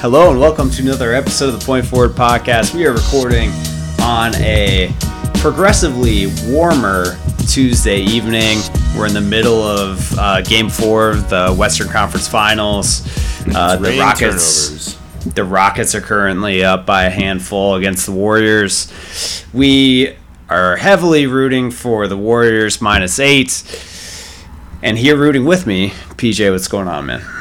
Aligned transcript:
Hello 0.00 0.30
and 0.30 0.40
welcome 0.40 0.70
to 0.70 0.80
another 0.80 1.12
episode 1.12 1.52
of 1.52 1.60
the 1.60 1.66
Point 1.66 1.84
Forward 1.84 2.12
Podcast. 2.12 2.74
We 2.74 2.86
are 2.86 2.94
recording 2.94 3.50
on 4.00 4.34
a 4.36 4.90
progressively 5.34 6.28
warmer 6.46 7.18
Tuesday 7.46 7.98
evening. 7.98 8.60
We're 8.96 9.08
in 9.08 9.12
the 9.12 9.20
middle 9.20 9.62
of 9.62 10.18
uh, 10.18 10.40
Game 10.40 10.70
Four 10.70 11.10
of 11.10 11.28
the 11.28 11.54
Western 11.54 11.88
Conference 11.88 12.26
Finals. 12.26 13.06
Uh, 13.54 13.76
the 13.76 13.98
Rockets. 13.98 14.94
turnovers. 14.94 15.34
The 15.34 15.44
Rockets 15.44 15.94
are 15.94 16.00
currently 16.00 16.64
up 16.64 16.86
by 16.86 17.04
a 17.04 17.10
handful 17.10 17.74
against 17.74 18.06
the 18.06 18.12
Warriors. 18.12 19.44
We 19.52 20.16
are 20.48 20.76
heavily 20.76 21.26
rooting 21.26 21.70
for 21.70 22.08
the 22.08 22.16
Warriors 22.16 22.80
minus 22.80 23.18
eight. 23.18 23.62
And 24.82 24.96
here 24.96 25.18
rooting 25.18 25.44
with 25.44 25.66
me, 25.66 25.90
PJ, 26.16 26.50
what's 26.50 26.68
going 26.68 26.88
on, 26.88 27.04
man? 27.04 27.39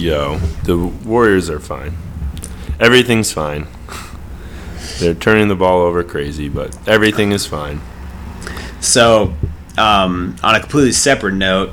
Yo, 0.00 0.38
the 0.64 0.78
Warriors 0.78 1.50
are 1.50 1.60
fine. 1.60 1.94
Everything's 2.80 3.32
fine. 3.32 3.66
They're 4.98 5.12
turning 5.12 5.48
the 5.48 5.54
ball 5.54 5.82
over 5.82 6.02
crazy, 6.02 6.48
but 6.48 6.88
everything 6.88 7.32
is 7.32 7.44
fine. 7.44 7.82
So, 8.80 9.34
um, 9.76 10.36
on 10.42 10.54
a 10.54 10.60
completely 10.60 10.92
separate 10.92 11.34
note, 11.34 11.72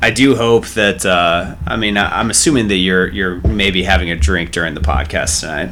I 0.00 0.10
do 0.10 0.36
hope 0.36 0.68
that. 0.68 1.04
Uh, 1.04 1.56
I 1.66 1.76
mean, 1.76 1.98
I, 1.98 2.18
I'm 2.18 2.30
assuming 2.30 2.68
that 2.68 2.76
you're 2.76 3.08
you're 3.08 3.42
maybe 3.42 3.82
having 3.82 4.10
a 4.10 4.16
drink 4.16 4.50
during 4.50 4.72
the 4.72 4.80
podcast 4.80 5.40
tonight. 5.40 5.70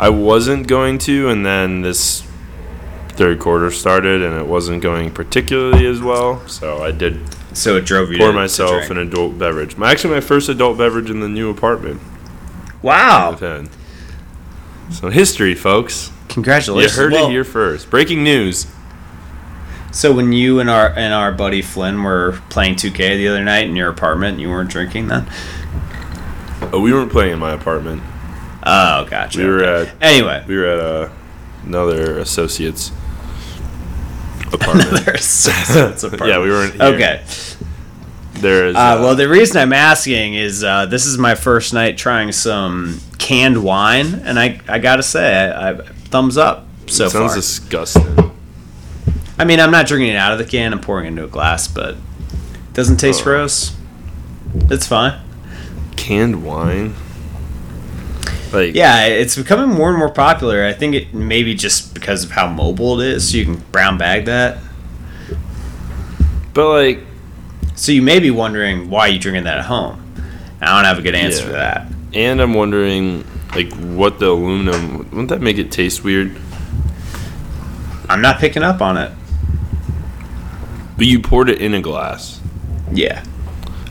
I 0.00 0.08
wasn't 0.08 0.66
going 0.66 0.98
to, 0.98 1.28
and 1.28 1.46
then 1.46 1.82
this 1.82 2.22
third 3.10 3.38
quarter 3.38 3.70
started, 3.70 4.22
and 4.22 4.34
it 4.34 4.46
wasn't 4.48 4.82
going 4.82 5.12
particularly 5.12 5.86
as 5.86 6.00
well. 6.00 6.44
So 6.48 6.82
I 6.82 6.90
did 6.90 7.20
So 7.54 7.76
it 7.76 7.84
drove 7.84 8.10
you 8.10 8.18
pour 8.18 8.28
to, 8.28 8.32
myself 8.32 8.86
to 8.86 8.92
an 8.92 8.98
adult 8.98 9.38
beverage. 9.38 9.76
My 9.76 9.90
actually 9.90 10.14
my 10.14 10.20
first 10.20 10.48
adult 10.48 10.76
beverage 10.76 11.08
in 11.08 11.20
the 11.20 11.28
new 11.28 11.50
apartment 11.50 12.00
Wow! 12.84 13.38
So 14.90 15.08
history, 15.08 15.54
folks. 15.54 16.12
Congratulations. 16.28 16.94
You 16.94 17.02
heard 17.02 17.12
Well, 17.12 17.28
it 17.28 17.30
here 17.30 17.42
first. 17.42 17.88
Breaking 17.88 18.22
news. 18.22 18.66
So 19.90 20.12
when 20.12 20.34
you 20.34 20.60
and 20.60 20.68
our 20.68 20.88
and 20.90 21.14
our 21.14 21.32
buddy 21.32 21.62
Flynn 21.62 22.02
were 22.02 22.38
playing 22.50 22.74
2K 22.74 23.16
the 23.16 23.28
other 23.28 23.42
night 23.42 23.70
in 23.70 23.74
your 23.74 23.88
apartment, 23.88 24.38
you 24.38 24.50
weren't 24.50 24.68
drinking 24.68 25.08
then. 25.08 25.26
Oh, 26.74 26.80
we 26.80 26.92
weren't 26.92 27.10
playing 27.10 27.32
in 27.32 27.38
my 27.38 27.52
apartment. 27.52 28.02
Oh, 28.62 29.06
gotcha. 29.08 29.38
We 29.38 29.46
were 29.46 29.64
okay. 29.64 29.90
at 29.90 30.02
anyway. 30.02 30.44
we 30.46 30.56
were 30.58 30.66
at 30.66 30.78
uh, 30.80 31.08
another 31.64 32.18
associate's 32.18 32.92
apartment. 34.54 34.88
Apartment. 35.00 36.20
yeah, 36.28 36.38
we 36.40 36.48
weren't. 36.50 36.74
Here. 36.74 36.82
Okay. 36.94 37.24
There 38.34 38.66
is. 38.68 38.76
Uh, 38.76 38.78
Uh, 38.78 38.98
well, 39.00 39.14
the 39.16 39.28
reason 39.28 39.56
I'm 39.58 39.72
asking 39.72 40.34
is 40.34 40.64
uh, 40.64 40.86
this 40.86 41.06
is 41.06 41.18
my 41.18 41.34
first 41.34 41.72
night 41.74 41.96
trying 41.98 42.32
some 42.32 43.00
canned 43.18 43.62
wine, 43.62 44.14
and 44.24 44.38
I, 44.38 44.60
I 44.68 44.78
gotta 44.78 45.02
say, 45.02 45.50
I, 45.50 45.70
I 45.70 45.74
thumbs 46.10 46.36
up 46.36 46.66
so 46.86 47.08
far. 47.08 47.22
It 47.26 47.28
sounds 47.28 47.32
far. 47.32 47.34
disgusting. 47.36 48.30
I 49.38 49.44
mean, 49.44 49.60
I'm 49.60 49.70
not 49.70 49.86
drinking 49.86 50.10
it 50.10 50.16
out 50.16 50.32
of 50.32 50.38
the 50.38 50.44
can; 50.44 50.72
I'm 50.72 50.80
pouring 50.80 51.06
it 51.06 51.08
into 51.08 51.24
a 51.24 51.28
glass, 51.28 51.68
but 51.68 51.90
it 51.94 52.72
doesn't 52.74 52.98
taste 52.98 53.20
Oh. 53.22 53.24
gross. 53.24 53.76
It's 54.70 54.86
fine. 54.86 55.20
Canned 55.96 56.44
wine. 56.44 56.94
Like 58.54 58.74
Yeah, 58.74 59.04
it's 59.06 59.36
becoming 59.36 59.76
more 59.76 59.90
and 59.90 59.98
more 59.98 60.10
popular. 60.10 60.64
I 60.64 60.72
think 60.72 60.94
it 60.94 61.12
maybe 61.12 61.54
just 61.54 61.92
because 61.94 62.24
of 62.24 62.30
how 62.30 62.46
mobile 62.48 63.00
it 63.00 63.08
is, 63.08 63.30
so 63.30 63.36
you 63.36 63.44
can 63.44 63.56
brown 63.72 63.98
bag 63.98 64.24
that. 64.26 64.58
but 66.52 66.68
like 66.70 67.00
So 67.74 67.92
you 67.92 68.02
may 68.02 68.20
be 68.20 68.30
wondering 68.30 68.88
why 68.90 69.08
you 69.08 69.18
drinking 69.18 69.44
that 69.44 69.58
at 69.58 69.64
home. 69.66 70.00
I 70.60 70.66
don't 70.76 70.84
have 70.84 70.98
a 70.98 71.02
good 71.02 71.14
answer 71.14 71.40
Yeah. 71.42 71.46
for 71.46 71.52
that. 71.52 71.92
and 72.14 72.40
I'm 72.40 72.54
wondering 72.54 73.24
like 73.54 73.72
what 73.74 74.18
the 74.20 74.26
aluminum 74.28 74.98
wouldn't 75.10 75.28
that 75.28 75.40
make 75.40 75.58
it 75.58 75.70
taste 75.72 76.04
weird? 76.04 76.36
I'm 78.08 78.20
not 78.20 78.38
picking 78.38 78.62
up 78.62 78.80
on 78.80 78.96
it. 78.96 79.10
But 80.96 81.06
you 81.06 81.20
poured 81.20 81.50
it 81.50 81.60
in 81.60 81.74
a 81.74 81.80
glass. 81.80 82.40
Yeah. 82.92 83.24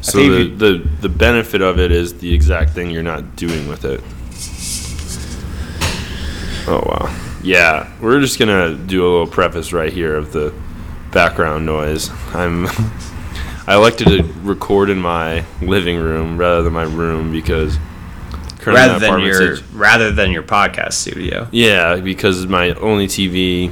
So 0.02 0.18
the, 0.20 0.24
you- 0.24 0.56
the 0.56 0.88
the 1.02 1.10
benefit 1.10 1.62
of 1.62 1.80
it 1.80 1.92
is 1.92 2.14
the 2.16 2.34
exact 2.34 2.72
thing 2.72 2.90
you're 2.92 3.04
not 3.04 3.36
doing 3.36 3.68
with 3.68 3.84
it. 3.86 4.02
Oh 6.68 6.84
wow. 6.86 7.40
Yeah, 7.44 7.92
we're 8.02 8.20
just 8.22 8.40
gonna 8.40 8.76
do 8.76 9.04
a 9.04 9.10
little 9.10 9.28
preface 9.28 9.74
right 9.74 9.92
here 9.92 10.16
of 10.16 10.32
the 10.32 10.54
background 11.12 11.66
noise. 11.66 12.10
I'm 12.34 12.68
I 13.68 13.76
elected 13.76 14.08
to 14.08 14.24
record 14.42 14.90
in 14.90 15.00
my 15.00 15.46
living 15.62 15.98
room 15.98 16.38
rather 16.38 16.64
than 16.64 16.74
my 16.74 16.84
room 16.84 17.32
because 17.32 17.78
rather 18.66 19.00
than 19.00 19.20
your 19.20 19.56
situ- 19.58 19.78
rather 19.78 20.12
than 20.12 20.32
your 20.32 20.44
podcast 20.44 20.94
studio. 20.94 21.48
yeah 21.52 21.98
because 21.98 22.46
my 22.48 22.70
only 22.76 23.08
TV 23.08 23.72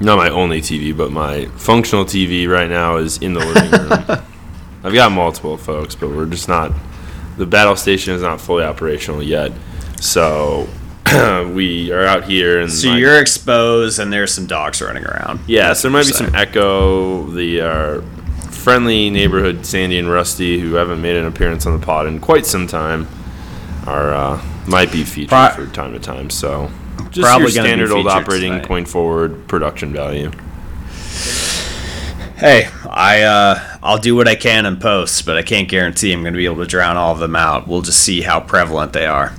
not 0.00 0.16
my 0.16 0.30
only 0.30 0.60
TV 0.60 0.96
but 0.96 1.10
my 1.10 1.46
functional 1.56 2.04
TV 2.04 2.48
right 2.48 2.68
now 2.70 2.96
is 2.96 3.18
in 3.18 3.34
the 3.34 3.40
living 3.40 3.70
room. 3.70 4.24
I've 4.84 4.92
got 4.92 5.12
multiple 5.12 5.56
folks, 5.56 5.94
but 5.94 6.10
we're 6.10 6.26
just 6.26 6.46
not. 6.46 6.70
The 7.38 7.46
battle 7.46 7.74
station 7.74 8.12
is 8.12 8.20
not 8.20 8.38
fully 8.38 8.64
operational 8.64 9.22
yet, 9.22 9.50
so 9.98 10.68
we 11.54 11.92
are 11.92 12.04
out 12.04 12.24
here 12.24 12.60
and 12.60 12.70
So 12.72 12.88
my- 12.88 12.98
you're 12.98 13.20
exposed, 13.20 13.98
and 13.98 14.12
there's 14.12 14.32
some 14.32 14.46
dogs 14.46 14.80
running 14.82 15.04
around. 15.04 15.40
yeah. 15.46 15.72
So 15.72 15.88
there 15.88 15.92
might 15.92 16.02
be 16.02 16.08
you're 16.08 16.16
some 16.16 16.34
echo. 16.34 17.26
The 17.30 17.60
uh, 17.60 18.00
friendly 18.50 19.10
neighborhood 19.10 19.64
Sandy 19.66 19.98
and 19.98 20.10
Rusty, 20.10 20.58
who 20.60 20.74
haven't 20.74 21.00
made 21.02 21.16
an 21.16 21.26
appearance 21.26 21.66
on 21.66 21.78
the 21.78 21.84
pod 21.84 22.06
in 22.06 22.20
quite 22.20 22.46
some 22.46 22.66
time, 22.66 23.06
are 23.86 24.12
uh, 24.14 24.42
might 24.66 24.90
be 24.90 25.04
featured 25.04 25.28
Pro- 25.30 25.50
from 25.50 25.70
time 25.72 25.92
to 25.92 25.98
time. 26.00 26.30
So 26.30 26.70
just 27.10 27.20
Probably 27.26 27.44
your 27.52 27.64
standard 27.64 27.90
old 27.90 28.06
operating 28.08 28.52
tonight. 28.52 28.66
point 28.66 28.88
forward 28.88 29.46
production 29.48 29.92
value. 29.92 30.30
Hey, 32.36 32.68
I 32.90 33.22
uh, 33.22 33.78
I'll 33.82 33.98
do 33.98 34.16
what 34.16 34.26
I 34.26 34.34
can 34.34 34.66
in 34.66 34.78
posts 34.78 35.22
but 35.22 35.36
I 35.36 35.42
can't 35.42 35.68
guarantee 35.68 36.12
I'm 36.12 36.22
going 36.22 36.34
to 36.34 36.36
be 36.38 36.46
able 36.46 36.56
to 36.56 36.66
drown 36.66 36.96
all 36.96 37.12
of 37.12 37.18
them 37.20 37.36
out. 37.36 37.68
We'll 37.68 37.82
just 37.82 38.00
see 38.00 38.22
how 38.22 38.40
prevalent 38.40 38.92
they 38.92 39.06
are. 39.06 39.32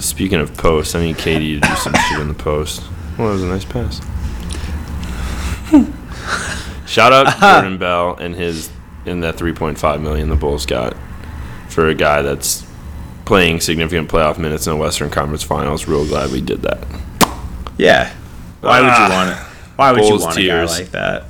Speaking 0.00 0.40
of 0.40 0.56
posts, 0.56 0.94
I 0.94 1.00
need 1.02 1.16
KD 1.16 1.60
to 1.60 1.68
do 1.68 1.74
some 1.76 1.92
shit 2.08 2.20
in 2.20 2.28
the 2.28 2.34
post. 2.34 2.82
Well, 3.18 3.28
that 3.28 3.32
was 3.34 3.42
a 3.42 3.46
nice 3.46 3.64
pass. 3.64 4.00
Shout 6.86 7.12
out 7.12 7.32
to 7.32 7.40
Jordan 7.40 7.78
Bell 7.78 8.16
and 8.16 8.34
his 8.34 8.70
in 9.04 9.20
that 9.20 9.36
3.5 9.36 10.00
million 10.00 10.28
the 10.28 10.36
Bulls 10.36 10.66
got 10.66 10.94
for 11.68 11.88
a 11.88 11.94
guy 11.94 12.22
that's 12.22 12.64
playing 13.24 13.60
significant 13.60 14.08
playoff 14.10 14.38
minutes 14.38 14.66
in 14.66 14.72
the 14.72 14.76
Western 14.76 15.10
Conference 15.10 15.42
Finals. 15.42 15.86
Real 15.86 16.06
glad 16.06 16.30
we 16.30 16.40
did 16.40 16.62
that. 16.62 16.86
Yeah. 17.76 18.12
Why 18.60 18.80
would 18.80 18.86
you 18.86 18.92
Ah. 18.92 19.08
want 19.10 19.30
it? 19.30 19.36
Why 19.76 19.92
would 19.92 19.98
Bulls 20.00 20.20
you 20.20 20.24
want 20.26 20.36
tears. 20.36 20.78
a 20.78 20.82
guy 20.82 20.82
like 20.82 20.90
that? 20.92 21.24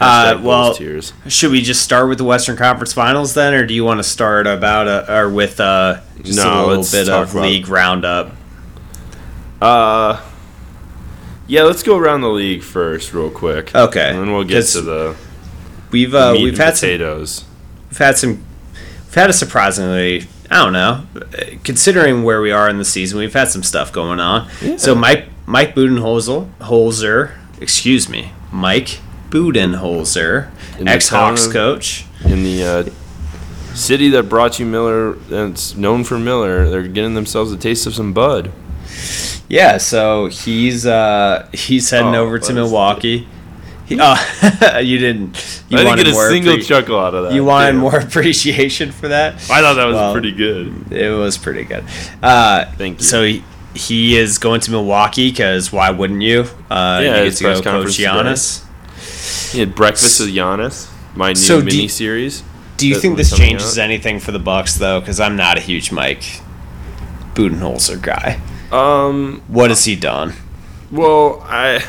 Uh, 0.00 0.38
well, 0.42 0.74
tears. 0.74 1.12
should 1.26 1.50
we 1.50 1.60
just 1.60 1.82
start 1.82 2.08
with 2.08 2.18
the 2.18 2.24
Western 2.24 2.56
Conference 2.56 2.92
Finals 2.92 3.34
then, 3.34 3.52
or 3.54 3.66
do 3.66 3.74
you 3.74 3.84
want 3.84 3.98
to 3.98 4.04
start 4.04 4.46
about 4.46 4.86
a, 4.86 5.12
or 5.12 5.28
with 5.28 5.58
uh, 5.58 6.00
just 6.22 6.36
No, 6.38 6.64
a 6.64 6.66
little 6.66 6.84
bit 6.90 7.08
of 7.08 7.30
about- 7.32 7.42
league 7.42 7.68
roundup? 7.68 8.32
Uh, 9.60 10.20
yeah, 11.46 11.62
let's 11.62 11.82
go 11.82 11.96
around 11.96 12.20
the 12.20 12.28
league 12.28 12.62
first, 12.62 13.12
real 13.12 13.30
quick. 13.30 13.74
Okay, 13.74 14.10
and 14.10 14.18
then 14.20 14.32
we'll 14.32 14.44
get 14.44 14.66
to 14.66 14.80
the 14.82 15.16
We've 15.90 16.14
uh, 16.14 16.34
we've 16.36 16.56
had 16.58 16.76
some 16.76 16.90
we've 16.90 17.98
had 17.98 18.18
some 18.18 18.44
we've 19.06 19.14
had 19.14 19.30
a 19.30 19.32
surprisingly 19.32 20.28
I 20.50 20.62
don't 20.62 20.74
know 20.74 21.06
considering 21.64 22.22
where 22.24 22.40
we 22.42 22.52
are 22.52 22.68
in 22.68 22.76
the 22.76 22.84
season 22.84 23.18
we've 23.18 23.32
had 23.32 23.48
some 23.48 23.62
stuff 23.62 23.90
going 23.92 24.20
on. 24.20 24.48
So 24.78 24.94
Mike 24.94 25.24
Mike 25.46 25.74
Budenholzer 25.74 26.50
Holzer 26.60 27.32
excuse 27.58 28.06
me 28.10 28.32
Mike 28.52 29.00
Budenholzer 29.30 30.50
ex 30.86 31.08
Hawks 31.08 31.46
coach 31.46 32.06
in 32.24 32.42
the 32.44 32.62
uh, 32.64 33.74
city 33.74 34.08
that 34.10 34.24
brought 34.24 34.58
you 34.58 34.66
Miller, 34.66 35.12
that's 35.12 35.74
known 35.76 36.04
for 36.04 36.18
Miller, 36.18 36.68
they're 36.68 36.82
getting 36.88 37.14
themselves 37.14 37.52
a 37.52 37.56
taste 37.56 37.86
of 37.86 37.94
some 37.94 38.12
Bud. 38.12 38.50
yeah 39.48 39.76
so 39.78 40.26
he's 40.26 40.86
uh 40.86 41.48
he's 41.52 41.90
heading 41.90 42.14
Oh, 42.14 42.22
over 42.24 42.38
to 42.38 42.52
Milwaukee. 42.52 43.28
He, 43.86 43.96
oh, 43.98 44.80
you 44.84 44.98
didn't. 44.98 45.62
You 45.70 45.78
I 45.78 45.84
didn't 45.84 45.96
get 45.96 46.08
a 46.08 46.14
single 46.14 46.56
appre- 46.56 46.66
chuckle 46.66 46.98
out 47.00 47.14
of 47.14 47.24
that. 47.24 47.32
You 47.32 47.42
wanted 47.42 47.72
Damn. 47.72 47.80
more 47.80 47.98
appreciation 48.00 48.92
for 48.92 49.08
that. 49.08 49.36
I 49.50 49.62
thought 49.62 49.74
that 49.74 49.86
was 49.86 49.94
Well, 49.94 50.12
pretty 50.12 50.32
good. 50.32 50.92
It 50.92 51.08
was 51.08 51.38
pretty 51.38 51.64
good. 51.64 51.84
Uh, 52.22 52.66
Thank 52.76 52.98
you. 52.98 53.04
So 53.06 53.24
he, 53.24 53.42
he 53.74 54.18
is 54.18 54.36
going 54.36 54.60
to 54.60 54.70
Milwaukee 54.72 55.30
because 55.30 55.72
why 55.72 55.88
wouldn't 55.90 56.20
you? 56.20 56.42
Uh, 56.68 57.00
Yeah, 57.02 57.22
you 57.22 57.30
get 57.30 57.36
to 57.38 57.44
go 57.44 57.62
coach 57.62 57.86
Giannis. 57.96 58.62
He 58.62 58.67
had 59.52 59.74
breakfast 59.74 60.20
with 60.20 60.30
Giannis, 60.30 60.88
my 61.14 61.28
new 61.30 61.34
So 61.36 61.60
do- 61.60 61.66
mini 61.66 61.88
series. 61.88 62.42
Do 62.76 62.86
you 62.86 62.94
think 62.94 63.16
this 63.16 63.36
changes 63.36 63.76
out. 63.78 63.82
anything 63.84 64.20
for 64.20 64.30
the 64.30 64.38
Bucks 64.38 64.76
though? 64.76 65.00
Because 65.00 65.18
I'm 65.18 65.34
not 65.36 65.58
a 65.58 65.60
huge 65.60 65.90
Mike 65.90 66.22
Budenholzer 67.34 68.00
guy. 68.00 68.40
Um, 68.70 69.42
What 69.48 69.70
has 69.70 69.84
he 69.84 69.96
done? 69.96 70.34
well, 70.90 71.42
I, 71.46 71.84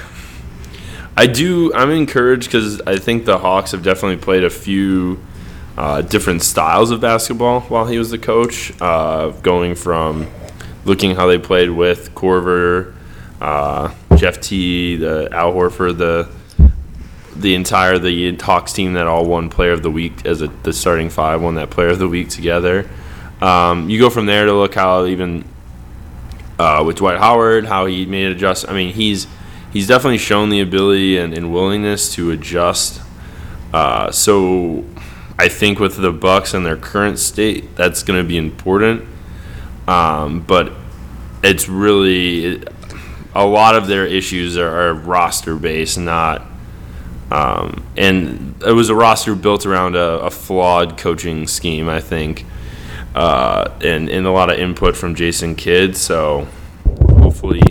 I 1.16 1.28
do. 1.28 1.74
I'm 1.74 1.92
encouraged 1.92 2.46
because 2.46 2.82
I 2.82 2.98
think 2.98 3.26
the 3.26 3.38
Hawks 3.38 3.72
have 3.72 3.84
definitely 3.84 4.18
played 4.18 4.44
a 4.44 4.50
few 4.50 5.20
uh, 5.78 6.02
different 6.02 6.42
styles 6.44 6.92
of 6.92 7.00
basketball 7.02 7.62
while 7.62 7.86
he 7.86 7.98
was 7.98 8.10
the 8.10 8.18
coach, 8.18 8.72
uh, 8.82 9.30
going 9.42 9.76
from 9.76 10.28
looking 10.86 11.16
how 11.16 11.28
they 11.28 11.38
played 11.38 11.70
with 11.70 12.14
Korver, 12.16 12.94
uh, 13.42 13.94
Jeff 14.16 14.42
Teague, 14.42 15.02
the 15.02 15.30
Al 15.32 15.54
Horford, 15.54 15.98
the 15.98 16.30
the 17.42 17.56
entire 17.56 17.98
the 17.98 18.36
Hawks 18.38 18.74
team 18.74 18.94
that 18.94 19.08
all 19.08 19.26
won 19.26 19.50
Player 19.50 19.72
of 19.72 19.84
the 19.84 19.92
Week 19.92 20.26
as 20.26 20.42
a, 20.42 20.48
the 20.48 20.74
starting 20.74 21.10
five 21.10 21.42
won 21.42 21.56
that 21.56 21.70
Player 21.70 21.90
of 21.90 22.00
the 22.00 22.08
Week 22.08 22.30
together. 22.30 22.90
Um, 23.42 23.90
you 23.90 24.00
go 24.00 24.10
from 24.10 24.26
there 24.26 24.46
to 24.46 24.54
look 24.54 24.76
how 24.76 25.06
even 25.06 25.46
uh, 26.58 26.84
with 26.86 26.98
Dwight 26.98 27.18
Howard, 27.18 27.66
how 27.66 27.86
he 27.86 28.06
made 28.06 28.32
adjust. 28.32 28.68
I 28.68 28.74
mean, 28.74 28.94
he's 28.94 29.28
he's 29.72 29.88
definitely 29.88 30.18
shown 30.18 30.50
the 30.50 30.60
ability 30.60 31.18
and, 31.18 31.34
and 31.34 31.54
willingness 31.54 32.14
to 32.16 32.32
adjust. 32.32 33.02
Uh, 33.74 34.12
so 34.12 34.84
I 35.38 35.48
think 35.48 35.80
with 35.80 35.98
the 35.98 36.12
Bucks 36.12 36.54
and 36.54 36.66
their 36.66 36.76
current 36.76 37.20
state, 37.20 37.76
that's 37.76 38.04
going 38.04 38.22
to 38.22 38.28
be 38.28 38.38
important. 38.38 39.06
Um, 39.88 40.42
but 40.42 40.74
it's 41.42 41.70
really 41.70 42.64
a 43.34 43.46
lot 43.46 43.76
of 43.76 43.88
their 43.88 44.06
issues 44.06 44.58
are, 44.58 44.90
are 44.90 44.94
roster 44.94 45.56
based, 45.56 45.98
not. 45.98 46.46
Um, 47.32 47.86
and 47.96 48.62
it 48.66 48.72
was 48.72 48.90
a 48.90 48.96
roster 48.96 49.36
built 49.36 49.66
around 49.66 49.96
a, 49.96 50.20
a 50.20 50.32
flawed 50.32 50.98
coaching 50.98 51.48
scheme, 51.48 51.88
I 51.88 52.02
think, 52.02 52.46
uh, 53.14 53.72
and, 53.82 54.10
and 54.10 54.26
a 54.26 54.32
lot 54.32 54.52
of 54.52 54.58
input 54.58 54.98
from 54.98 55.16
Jason 55.16 55.56
Kidd. 55.56 55.96
So 55.96 56.48
hopefully 57.20 57.62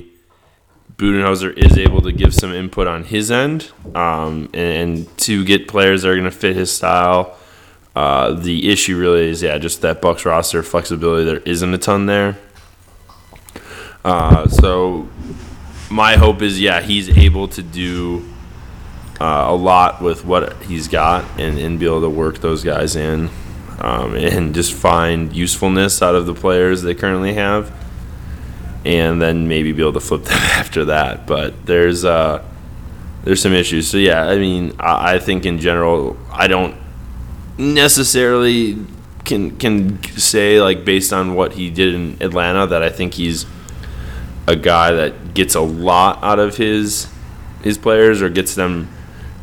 Budenholzer 0.96 1.56
is 1.56 1.76
able 1.78 2.02
to 2.02 2.12
give 2.12 2.34
some 2.34 2.52
input 2.52 2.87
on 2.87 3.05
his 3.05 3.31
end 3.31 3.70
um, 3.94 4.50
and, 4.52 4.99
and, 4.99 5.19
to 5.19 5.44
get 5.44 5.69
players 5.69 6.02
that 6.02 6.10
are 6.10 6.14
going 6.14 6.25
to 6.25 6.31
fit 6.31 6.56
his 6.56 6.72
style. 6.72 7.37
Uh, 7.94 8.32
the 8.32 8.70
issue 8.70 8.96
really 8.96 9.28
is, 9.28 9.43
yeah, 9.43 9.58
just 9.58 9.81
that 9.82 10.00
Bucks 10.00 10.25
roster 10.25 10.62
flexibility. 10.62 11.25
There 11.25 11.38
isn't 11.38 11.75
a 11.75 11.78
ton 11.78 12.06
there. 12.06 12.37
Uh, 14.05 14.46
so 14.49 15.08
my 15.90 16.16
hope 16.16 16.43
is, 16.43 16.60
yeah, 16.60 16.81
he's 16.81 17.08
able 17.16 17.49
to 17.49 17.62
do 17.62 18.25
uh, 19.20 19.47
a 19.49 19.55
lot 19.55 20.00
with 20.00 20.25
what 20.25 20.62
he's 20.62 20.88
got 20.88 21.25
and, 21.41 21.59
and 21.59 21.79
be 21.79 21.87
able 21.87 22.00
to 22.00 22.11
work 22.11 22.38
those 22.38 22.62
guys 22.62 22.97
in 22.97 23.31
um, 23.81 24.15
and 24.17 24.55
just 24.55 24.73
find 24.73 25.35
usefulness 25.35 26.03
out 26.03 26.15
of 26.15 26.26
the 26.26 26.35
players 26.35 26.82
they 26.82 26.94
currently 26.94 27.35
have 27.35 27.73
and 28.85 29.20
then 29.20 29.49
maybe 29.49 29.73
be 29.73 29.82
able 29.82 29.93
to 29.93 30.00
flip 30.00 30.23
them 30.25 30.38
after 30.38 30.87
that. 30.87 31.26
But 31.26 31.67
there's 31.67 32.05
uh, 32.05 32.44
there's 33.25 33.43
some 33.43 33.53
issues. 33.53 33.88
So 33.88 33.97
yeah, 33.97 34.25
I 34.25 34.38
mean, 34.38 34.75
I, 34.79 35.15
I 35.15 35.19
think 35.19 35.44
in 35.44 35.59
general, 35.59 36.17
I 36.31 36.49
don't 36.49 36.76
necessarily 37.59 38.79
can 39.25 39.56
can 39.59 40.03
say 40.17 40.61
like 40.61 40.85
based 40.85 41.12
on 41.12 41.35
what 41.35 41.53
he 41.53 41.70
did 41.70 41.94
in 41.94 42.17
Atlanta 42.20 42.67
that 42.67 42.82
I 42.82 42.88
think 42.88 43.15
he's 43.15 43.47
a 44.47 44.56
guy 44.56 44.93
that 44.93 45.35
gets 45.35 45.55
a 45.55 45.61
lot 45.61 46.23
out 46.23 46.38
of 46.38 46.56
his 46.56 47.12
his 47.62 47.76
players 47.76 48.23
or 48.23 48.31
gets 48.31 48.55
them 48.55 48.88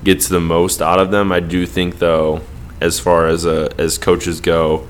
gets 0.06 0.30
the 0.30 0.40
most 0.40 0.82
out 0.82 1.00
of 1.00 1.12
them. 1.12 1.32
I 1.32 1.42
do 1.42 1.66
think 1.66 2.00
though, 2.00 2.42
as 2.80 3.00
far 3.00 3.28
as 3.28 3.46
uh, 3.46 3.74
as 3.78 3.98
coaches 3.98 4.40
go, 4.40 4.88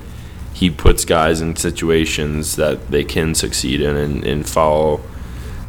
he 0.52 0.70
puts 0.70 1.04
guys 1.04 1.40
in 1.40 1.56
situations 1.56 2.56
that 2.56 2.90
they 2.90 3.02
can 3.02 3.34
succeed 3.34 3.80
in 3.80 3.96
and, 3.96 4.24
and 4.24 4.48
follow. 4.48 5.00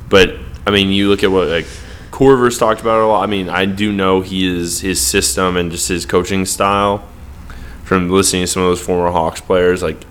But 0.09 0.35
I 0.67 0.71
mean, 0.71 0.89
you 0.89 1.09
look 1.09 1.23
at 1.23 1.31
what 1.31 1.47
like 1.47 1.65
Korver's 2.11 2.57
talked 2.57 2.81
about 2.81 3.01
a 3.01 3.07
lot. 3.07 3.23
I 3.23 3.27
mean, 3.27 3.49
I 3.49 3.65
do 3.65 3.91
know 3.91 4.21
he 4.21 4.45
is 4.45 4.81
his 4.81 5.01
system 5.01 5.57
and 5.57 5.71
just 5.71 5.88
his 5.89 6.05
coaching 6.05 6.45
style. 6.45 7.07
From 7.83 8.09
listening 8.09 8.44
to 8.44 8.47
some 8.47 8.63
of 8.63 8.67
those 8.67 8.81
former 8.81 9.11
Hawks 9.11 9.39
players, 9.39 9.81
like 9.81 10.03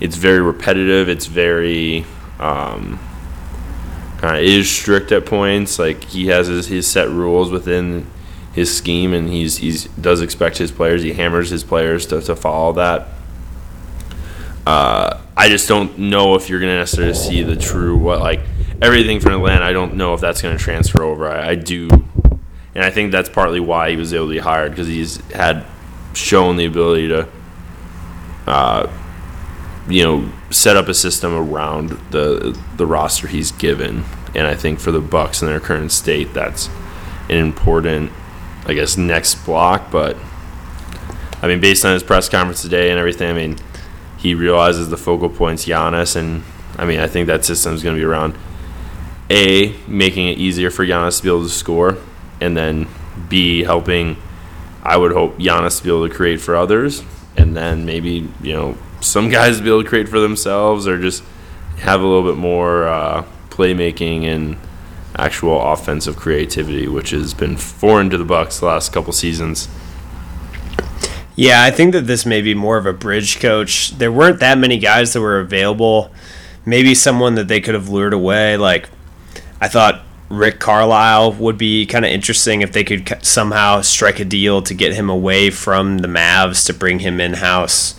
it's 0.00 0.16
very 0.16 0.40
repetitive. 0.40 1.08
It's 1.08 1.26
very 1.26 2.04
um, 2.40 2.98
kind 4.18 4.36
of 4.36 4.42
is 4.42 4.68
strict 4.68 5.12
at 5.12 5.24
points. 5.24 5.78
Like 5.78 6.02
he 6.02 6.26
has 6.28 6.48
his, 6.48 6.66
his 6.66 6.88
set 6.88 7.08
rules 7.08 7.52
within 7.52 8.06
his 8.60 8.76
scheme, 8.76 9.12
and 9.12 9.28
he's 9.28 9.56
he's 9.56 9.84
does 9.86 10.20
expect 10.20 10.58
his 10.58 10.70
players. 10.70 11.02
He 11.02 11.14
hammers 11.14 11.50
his 11.50 11.64
players 11.64 12.06
to, 12.06 12.20
to 12.20 12.36
follow 12.36 12.72
that. 12.74 13.08
Uh, 14.66 15.20
I 15.36 15.48
just 15.48 15.66
don't 15.66 15.98
know 15.98 16.34
if 16.34 16.48
you're 16.48 16.60
going 16.60 16.72
to 16.72 16.78
necessarily 16.78 17.14
see 17.14 17.42
the 17.42 17.56
true 17.56 17.96
what 17.96 18.20
like 18.20 18.40
everything 18.82 19.18
from 19.18 19.32
Atlanta. 19.32 19.64
I 19.64 19.72
don't 19.72 19.94
know 19.94 20.14
if 20.14 20.20
that's 20.20 20.42
going 20.42 20.56
to 20.56 20.62
transfer 20.62 21.02
over. 21.02 21.28
I, 21.28 21.50
I, 21.50 21.54
do, 21.54 21.88
and 22.74 22.84
I 22.84 22.90
think 22.90 23.10
that's 23.10 23.28
partly 23.28 23.60
why 23.60 23.90
he 23.90 23.96
was 23.96 24.12
able 24.12 24.26
to 24.26 24.32
be 24.32 24.38
hired 24.38 24.72
because 24.72 24.86
he's 24.86 25.16
had 25.32 25.64
shown 26.12 26.56
the 26.56 26.66
ability 26.66 27.08
to, 27.08 27.28
uh, 28.46 28.92
you 29.88 30.04
know, 30.04 30.30
set 30.50 30.76
up 30.76 30.88
a 30.88 30.94
system 30.94 31.34
around 31.34 31.90
the 32.10 32.58
the 32.76 32.86
roster 32.86 33.26
he's 33.26 33.52
given. 33.52 34.04
And 34.34 34.46
I 34.46 34.54
think 34.54 34.78
for 34.78 34.92
the 34.92 35.00
Bucks 35.00 35.40
in 35.40 35.48
their 35.48 35.58
current 35.58 35.90
state, 35.90 36.34
that's 36.34 36.68
an 37.30 37.36
important, 37.36 38.12
I 38.66 38.74
guess, 38.74 38.96
next 38.96 39.44
block. 39.44 39.90
But 39.90 40.16
I 41.42 41.48
mean, 41.48 41.60
based 41.60 41.84
on 41.84 41.94
his 41.94 42.02
press 42.02 42.28
conference 42.28 42.62
today 42.62 42.90
and 42.90 42.98
everything, 42.98 43.30
I 43.30 43.34
mean 43.34 43.58
he 44.20 44.34
realizes 44.34 44.90
the 44.90 44.96
focal 44.96 45.30
points 45.30 45.64
Giannis, 45.64 46.14
and 46.14 46.42
I 46.76 46.84
mean 46.84 47.00
I 47.00 47.06
think 47.06 47.26
that 47.26 47.44
system 47.44 47.74
is 47.74 47.82
going 47.82 47.96
to 47.96 48.00
be 48.00 48.04
around 48.04 48.36
a 49.30 49.74
making 49.86 50.28
it 50.28 50.38
easier 50.38 50.70
for 50.70 50.84
Giannis 50.84 51.18
to 51.18 51.22
be 51.22 51.28
able 51.28 51.44
to 51.44 51.48
score, 51.48 51.98
and 52.40 52.56
then 52.56 52.88
b 53.28 53.64
helping. 53.64 54.16
I 54.82 54.96
would 54.96 55.12
hope 55.12 55.38
Giannis 55.38 55.78
to 55.78 55.84
be 55.84 55.90
able 55.90 56.08
to 56.08 56.14
create 56.14 56.40
for 56.40 56.56
others, 56.56 57.02
and 57.36 57.56
then 57.56 57.86
maybe 57.86 58.28
you 58.42 58.52
know 58.52 58.76
some 59.00 59.30
guys 59.30 59.58
to 59.58 59.62
be 59.62 59.70
able 59.70 59.82
to 59.82 59.88
create 59.88 60.08
for 60.08 60.20
themselves, 60.20 60.86
or 60.86 61.00
just 61.00 61.22
have 61.78 62.02
a 62.02 62.06
little 62.06 62.30
bit 62.30 62.38
more 62.38 62.86
uh, 62.86 63.24
playmaking 63.48 64.24
and 64.24 64.58
actual 65.20 65.60
offensive 65.72 66.16
creativity, 66.16 66.88
which 66.88 67.10
has 67.10 67.34
been 67.34 67.56
foreign 67.56 68.10
to 68.10 68.18
the 68.18 68.24
Bucks 68.24 68.60
the 68.60 68.66
last 68.66 68.92
couple 68.92 69.12
seasons. 69.12 69.68
Yeah, 71.36 71.62
I 71.62 71.70
think 71.70 71.92
that 71.92 72.06
this 72.06 72.26
may 72.26 72.42
be 72.42 72.54
more 72.54 72.76
of 72.76 72.86
a 72.86 72.92
bridge 72.92 73.40
coach. 73.40 73.92
There 73.92 74.12
weren't 74.12 74.40
that 74.40 74.58
many 74.58 74.78
guys 74.78 75.12
that 75.12 75.20
were 75.20 75.38
available. 75.38 76.12
Maybe 76.66 76.94
someone 76.94 77.34
that 77.36 77.48
they 77.48 77.60
could 77.60 77.74
have 77.74 77.88
lured 77.88 78.12
away. 78.12 78.56
Like, 78.56 78.88
I 79.60 79.68
thought 79.68 80.02
Rick 80.28 80.60
Carlisle 80.60 81.32
would 81.34 81.58
be 81.58 81.86
kind 81.86 82.04
of 82.04 82.10
interesting 82.10 82.60
if 82.60 82.72
they 82.72 82.84
could 82.84 83.24
somehow 83.24 83.80
strike 83.80 84.20
a 84.20 84.24
deal 84.24 84.62
to 84.62 84.74
get 84.74 84.94
him 84.94 85.08
away 85.08 85.50
from 85.50 85.98
the 85.98 86.08
Mavs 86.08 86.66
to 86.66 86.74
bring 86.74 86.98
him 87.00 87.20
in 87.20 87.34
house. 87.34 87.94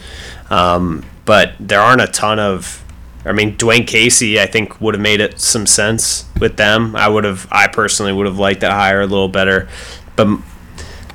Um, 0.50 1.04
but 1.26 1.54
there 1.60 1.80
aren't 1.80 2.02
a 2.02 2.08
ton 2.08 2.40
of. 2.40 2.84
I 3.26 3.32
mean, 3.34 3.56
Dwane 3.58 3.86
Casey, 3.88 4.40
I 4.40 4.48
think 4.48 4.82
would 4.82 4.96
have 4.96 5.02
made 5.02 5.22
it 5.22 5.40
some 5.40 5.66
sense 5.68 6.26
with 6.40 6.58
them. 6.58 6.96
I 6.96 7.08
would 7.08 7.24
have, 7.24 7.48
I 7.52 7.68
personally 7.68 8.12
would 8.14 8.26
have 8.26 8.40
liked 8.40 8.62
that 8.62 8.72
hire 8.72 9.02
a 9.02 9.06
little 9.08 9.28
better. 9.30 9.70
But 10.16 10.28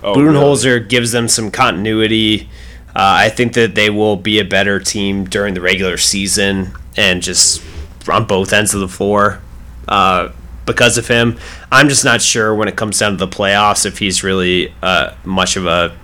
Oh, 0.02 0.14
Budenholzer 0.14 0.64
really? 0.76 0.86
gives 0.86 1.10
them 1.12 1.26
some 1.26 1.50
continuity. 1.50 2.48
Uh, 2.94 3.26
I 3.26 3.28
think 3.28 3.54
that 3.54 3.74
they 3.74 3.90
will 3.90 4.16
be 4.16 4.38
a 4.38 4.44
better 4.44 4.78
team 4.78 5.24
during 5.24 5.54
the 5.54 5.60
regular 5.60 5.96
season 5.96 6.72
and 6.96 7.22
just 7.22 7.60
on 8.08 8.24
both 8.24 8.52
ends 8.52 8.72
of 8.72 8.80
the 8.80 8.88
floor 8.88 9.40
uh, 9.88 10.28
because 10.64 10.96
of 10.96 11.08
him. 11.08 11.38
I'm 11.72 11.88
just 11.88 12.04
not 12.04 12.22
sure 12.22 12.54
when 12.54 12.68
it 12.68 12.76
comes 12.76 13.00
down 13.00 13.12
to 13.12 13.16
the 13.16 13.26
playoffs 13.28 13.84
if 13.84 13.98
he's 13.98 14.22
really 14.22 14.72
uh, 14.82 15.14
much 15.24 15.56
of 15.56 15.66
a. 15.66 15.96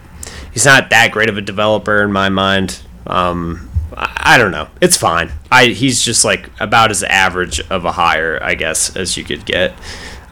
He's 0.53 0.67
not 0.67 0.91
that 0.91 1.13
great 1.13 1.29
of 1.29 1.39
a 1.39 1.41
developer 1.43 2.03
in 2.03 2.11
my 2.13 2.29
mind. 2.29 2.83
Um, 3.07 3.71
I, 3.97 4.35
I 4.35 4.39
don't 4.39 4.51
know. 4.51 4.69
It's 4.81 4.97
fine. 4.97 5.33
I 5.51 5.67
he's 5.67 6.03
just 6.03 6.25
like 6.25 6.51
about 6.61 6.91
as 6.91 7.03
average 7.03 7.61
of 7.71 7.85
a 7.85 7.93
hire, 7.93 8.39
I 8.43 8.55
guess, 8.55 8.97
as 8.97 9.17
you 9.17 9.25
could 9.25 9.45
get. 9.45 9.75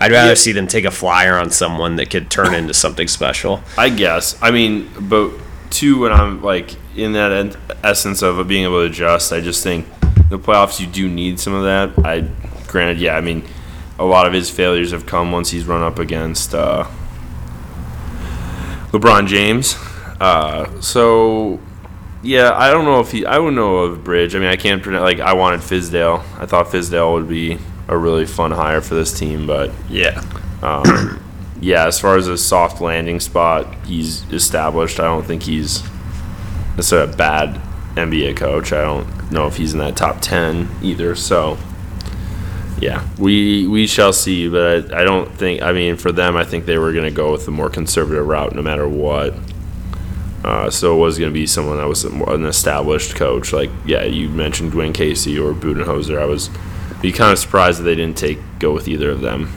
I'd 0.00 0.12
rather 0.12 0.30
yeah. 0.30 0.34
see 0.34 0.52
them 0.52 0.66
take 0.66 0.86
a 0.86 0.90
flyer 0.90 1.36
on 1.36 1.50
someone 1.50 1.96
that 1.96 2.08
could 2.08 2.30
turn 2.30 2.54
into 2.54 2.72
something 2.72 3.06
special. 3.06 3.62
I 3.76 3.90
guess. 3.90 4.40
I 4.40 4.50
mean, 4.50 4.90
but 4.98 5.32
two, 5.68 6.00
when 6.00 6.12
I'm 6.12 6.42
like 6.42 6.74
in 6.96 7.12
that 7.12 7.56
essence 7.84 8.22
of 8.22 8.46
being 8.48 8.64
able 8.64 8.80
to 8.80 8.86
adjust, 8.86 9.32
I 9.32 9.40
just 9.40 9.62
think 9.62 9.86
the 10.30 10.38
playoffs 10.38 10.80
you 10.80 10.86
do 10.86 11.08
need 11.08 11.38
some 11.38 11.52
of 11.52 11.64
that. 11.64 12.06
I 12.06 12.28
granted, 12.66 12.98
yeah. 12.98 13.16
I 13.16 13.20
mean, 13.20 13.44
a 13.98 14.04
lot 14.04 14.26
of 14.26 14.32
his 14.32 14.48
failures 14.48 14.92
have 14.92 15.04
come 15.04 15.32
once 15.32 15.50
he's 15.50 15.66
run 15.66 15.82
up 15.82 15.98
against 15.98 16.54
uh, 16.54 16.84
LeBron 18.92 19.26
James. 19.26 19.76
Uh, 20.18 20.80
so 20.80 21.60
yeah, 22.22 22.52
I 22.54 22.70
don't 22.70 22.84
know 22.84 23.00
if 23.00 23.10
he. 23.12 23.24
I 23.24 23.38
would 23.38 23.54
know 23.54 23.78
of 23.78 24.04
Bridge. 24.04 24.34
I 24.34 24.38
mean, 24.38 24.48
I 24.48 24.56
can't 24.56 24.82
pronounce. 24.82 25.02
Like, 25.02 25.20
I 25.20 25.32
wanted 25.32 25.60
Fizdale. 25.60 26.20
I 26.38 26.46
thought 26.46 26.66
Fizdale 26.66 27.14
would 27.14 27.28
be 27.28 27.58
a 27.88 27.96
really 27.96 28.26
fun 28.26 28.50
hire 28.50 28.80
for 28.80 28.94
this 28.94 29.18
team. 29.18 29.46
But 29.46 29.70
yeah, 29.88 30.22
um, 30.62 31.22
yeah. 31.60 31.86
As 31.86 31.98
far 31.98 32.16
as 32.16 32.28
a 32.28 32.36
soft 32.36 32.80
landing 32.80 33.20
spot, 33.20 33.74
he's 33.86 34.30
established. 34.32 35.00
I 35.00 35.04
don't 35.04 35.24
think 35.24 35.44
he's 35.44 35.82
necessarily 36.76 37.12
a 37.12 37.16
bad 37.16 37.60
NBA 37.96 38.36
coach. 38.36 38.72
I 38.72 38.82
don't 38.82 39.32
know 39.32 39.46
if 39.46 39.56
he's 39.56 39.72
in 39.72 39.78
that 39.78 39.96
top 39.96 40.20
ten 40.20 40.68
either. 40.82 41.14
So 41.14 41.56
yeah, 42.80 43.06
we 43.18 43.66
we 43.66 43.86
shall 43.86 44.12
see. 44.12 44.48
But 44.48 44.92
I, 44.92 45.00
I 45.00 45.04
don't 45.04 45.32
think. 45.32 45.62
I 45.62 45.72
mean, 45.72 45.96
for 45.96 46.12
them, 46.12 46.36
I 46.36 46.44
think 46.44 46.66
they 46.66 46.76
were 46.76 46.92
going 46.92 47.04
to 47.04 47.10
go 47.14 47.32
with 47.32 47.46
the 47.46 47.50
more 47.50 47.70
conservative 47.70 48.26
route, 48.26 48.54
no 48.54 48.60
matter 48.60 48.86
what. 48.86 49.34
Uh, 50.42 50.70
so 50.70 50.96
it 50.96 50.98
was 50.98 51.18
going 51.18 51.30
to 51.30 51.34
be 51.34 51.46
someone 51.46 51.76
that 51.76 51.86
was 51.86 52.04
an 52.04 52.44
established 52.44 53.14
coach. 53.14 53.52
Like, 53.52 53.70
yeah, 53.84 54.04
you 54.04 54.28
mentioned 54.28 54.72
Dwane 54.72 54.94
Casey 54.94 55.38
or 55.38 55.52
Budenholzer. 55.52 56.20
I 56.20 56.24
was 56.24 56.50
be 57.00 57.12
kind 57.12 57.32
of 57.32 57.38
surprised 57.38 57.80
that 57.80 57.84
they 57.84 57.94
didn't 57.94 58.16
take 58.16 58.38
go 58.58 58.72
with 58.72 58.88
either 58.88 59.10
of 59.10 59.20
them. 59.20 59.52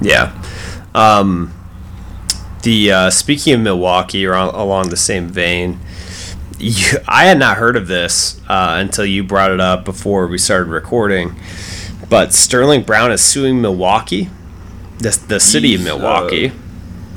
Yeah. 0.00 0.32
Um, 0.94 1.54
the 2.62 2.92
uh, 2.92 3.10
speaking 3.10 3.54
of 3.54 3.60
Milwaukee, 3.60 4.26
or 4.26 4.32
along 4.32 4.90
the 4.90 4.96
same 4.96 5.28
vein, 5.28 5.78
you, 6.58 6.98
I 7.06 7.24
had 7.26 7.38
not 7.38 7.56
heard 7.56 7.76
of 7.76 7.86
this 7.86 8.40
uh, 8.48 8.76
until 8.78 9.06
you 9.06 9.24
brought 9.24 9.50
it 9.50 9.60
up 9.60 9.84
before 9.84 10.26
we 10.26 10.38
started 10.38 10.68
recording. 10.68 11.36
But 12.08 12.32
Sterling 12.32 12.82
Brown 12.82 13.12
is 13.12 13.20
suing 13.20 13.60
Milwaukee, 13.60 14.30
the, 14.98 15.18
the 15.28 15.40
city 15.40 15.76
He's, 15.76 15.80
of 15.80 15.86
uh, 15.86 15.98
Milwaukee. 15.98 16.48
Uh, 16.48 16.52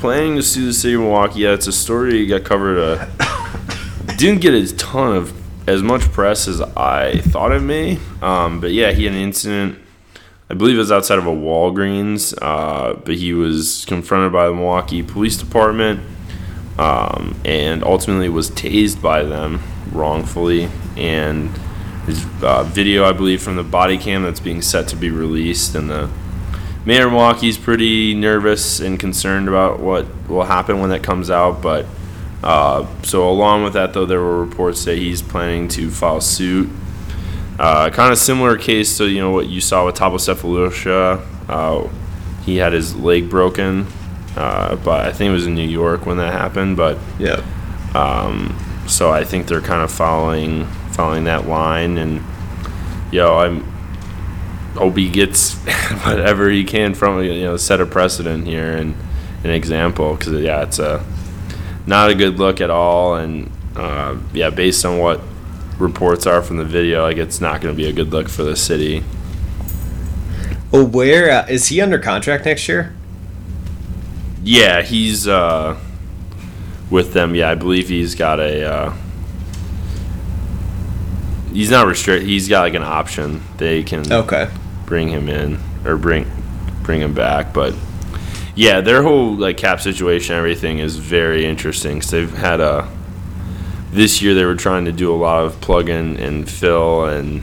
planning 0.01 0.36
to 0.36 0.41
sue 0.41 0.65
the 0.65 0.74
city 0.74 0.96
of 0.96 1.01
Milwaukee. 1.01 1.41
Yeah, 1.41 1.53
it's 1.53 1.67
a 1.67 1.72
story 1.72 2.25
that 2.25 2.39
got 2.39 2.43
covered. 2.43 2.79
Uh, 2.79 3.05
didn't 4.17 4.41
get 4.41 4.55
a 4.55 4.75
ton 4.75 5.15
of 5.15 5.31
as 5.70 5.84
much 5.84 6.01
press 6.12 6.48
as 6.48 6.60
I 6.60 7.20
thought 7.20 7.51
it 7.51 7.62
may. 7.62 8.00
Um, 8.20 8.60
but 8.60 8.72
yeah, 8.72 8.93
he 8.93 9.05
had 9.05 9.13
an 9.13 9.22
incident. 9.22 9.77
I 10.50 10.55
believe 10.55 10.75
it 10.75 10.79
was 10.79 10.91
outside 10.91 11.20
of 11.20 11.27
a 11.27 11.31
Walgreens, 11.31 12.36
uh, 12.41 12.96
but 12.96 13.13
he 13.13 13.34
was 13.34 13.86
confronted 13.86 14.34
by 14.34 14.48
the 14.48 14.53
Milwaukee 14.55 15.03
Police 15.03 15.38
Department 15.38 16.01
um, 16.79 17.39
and 17.46 17.84
ultimately 17.84 18.27
was 18.27 18.50
tased 18.50 19.03
by 19.03 19.22
them 19.22 19.62
wrongfully. 19.91 20.67
And 20.98 21.55
his 22.08 22.25
uh, 22.41 22.63
video, 22.63 23.05
I 23.05 23.13
believe, 23.13 23.43
from 23.43 23.55
the 23.55 23.63
body 23.63 24.00
cam 24.00 24.24
that's 24.24 24.39
being 24.39 24.63
set 24.63 24.88
to 24.88 24.96
be 24.96 25.12
released, 25.12 25.75
and 25.75 25.91
the 25.91 26.10
mayor 26.86 27.10
Milwaukee's 27.10 27.58
pretty 27.58 28.14
nervous 28.14 28.80
and 28.80 29.00
concerned 29.00 29.48
about 29.48 29.80
what 29.80 30.08
will 30.28 30.44
happen 30.44 30.80
when 30.80 30.90
that 30.90 31.04
comes 31.04 31.30
out. 31.30 31.62
But 31.62 31.86
uh, 32.44 32.88
so 33.04 33.30
along 33.30 33.64
with 33.64 33.74
that, 33.74 33.94
though, 33.94 34.06
there 34.06 34.22
were 34.22 34.44
reports 34.44 34.86
that 34.86 34.98
he's 34.98 35.22
planning 35.22 35.68
to 35.70 35.90
file 35.90 36.22
suit. 36.22 36.70
Uh, 37.60 37.90
kind 37.92 38.12
of 38.12 38.18
similar 38.18 38.58
case 38.58 38.98
to 38.98 39.08
you 39.08 39.20
know 39.20 39.30
what 39.30 39.48
you 39.48 39.62
saw 39.62 39.86
with 39.86 39.96
Thabo 39.96 40.16
Sefolosha. 40.16 41.24
Uh, 41.48 41.88
he 42.44 42.58
had 42.58 42.74
his 42.74 42.96
leg 42.96 43.30
broken, 43.30 43.86
uh, 44.36 44.76
but 44.78 45.06
I 45.06 45.14
think 45.14 45.30
it 45.30 45.34
was 45.34 45.46
in 45.46 45.54
New 45.54 45.68
York 45.68 46.08
when 46.08 46.18
that 46.18 46.34
happened. 46.34 46.78
But 46.78 46.98
yeah, 47.20 47.46
um, 47.94 48.58
so 48.88 49.12
I 49.12 49.24
think 49.24 49.48
they're 49.48 49.62
kind 49.62 49.84
of 49.84 49.92
following 49.92 50.66
following 50.94 51.26
that 51.26 51.48
line, 51.48 52.00
and 52.00 52.24
yo, 53.12 53.38
I'm 53.38 53.71
he 54.74 55.10
gets 55.10 55.56
whatever 56.04 56.50
he 56.50 56.63
can 56.63 56.94
from 56.94 57.24
you 57.24 57.44
know 57.44 57.58
set 57.58 57.82
a 57.82 57.86
precedent 57.86 58.48
here 58.48 58.75
and 58.75 58.96
an 59.44 59.50
example 59.50 60.16
because 60.16 60.34
yeah, 60.34 60.63
it's 60.63 60.80
a 60.80 61.04
not 61.86 62.10
a 62.10 62.16
good 62.16 62.38
look 62.38 62.62
at 62.62 62.70
all, 62.70 63.16
and 63.16 63.51
uh, 63.75 64.18
yeah, 64.34 64.50
based 64.50 64.86
on 64.86 65.00
what 65.00 65.22
reports 65.78 66.28
are 66.28 66.42
from 66.42 66.58
the 66.58 66.66
video, 66.66 67.04
like 67.04 67.18
it's 67.18 67.42
not 67.42 67.62
going 67.62 67.74
to 67.74 67.78
be 67.78 67.90
a 67.90 67.94
good 67.94 68.12
look 68.12 68.30
for 68.30 68.44
the 68.44 68.56
city. 68.56 69.04
Well, 70.72 70.86
where 70.86 71.32
uh, 71.32 71.48
is 71.48 71.68
he 71.68 71.82
under 71.82 72.00
contract 72.00 72.46
next 72.46 72.68
year? 72.68 72.96
Yeah, 74.44 74.82
he's 74.82 75.28
uh, 75.28 75.80
with 76.90 77.13
them. 77.13 77.36
Yeah, 77.36 77.50
I 77.50 77.56
believe 77.56 77.90
he's 77.90 78.16
got 78.16 78.40
a. 78.40 78.63
Uh, 78.63 78.94
he's 81.51 81.72
not 81.72 81.88
restricted. 81.88 82.28
He's 82.28 82.48
got 82.48 82.62
like 82.62 82.75
an 82.75 82.84
option. 82.84 83.42
They 83.58 83.84
can 83.84 84.12
okay 84.12 84.50
bring 84.91 85.07
him 85.07 85.29
in 85.29 85.57
or 85.86 85.95
bring 85.95 86.29
bring 86.83 87.00
him 87.00 87.13
back, 87.13 87.53
but 87.53 87.74
yeah, 88.55 88.81
their 88.81 89.01
whole 89.01 89.33
like 89.38 89.55
cap 89.55 89.79
situation, 89.79 90.36
everything 90.36 90.79
is 90.79 90.98
very 90.98 91.45
interesting 91.45 92.00
because 92.00 92.12
they've 92.12 92.33
had 92.33 92.60
a. 92.60 92.91
This 93.91 94.21
year 94.21 94.33
they 94.33 94.43
were 94.43 94.57
trying 94.57 94.83
to 94.86 94.91
do 94.91 95.13
a 95.13 95.15
lot 95.15 95.45
of 95.45 95.62
plug 95.62 95.88
in 95.88 96.17
and 96.17 96.50
fill, 96.50 97.05
and 97.05 97.41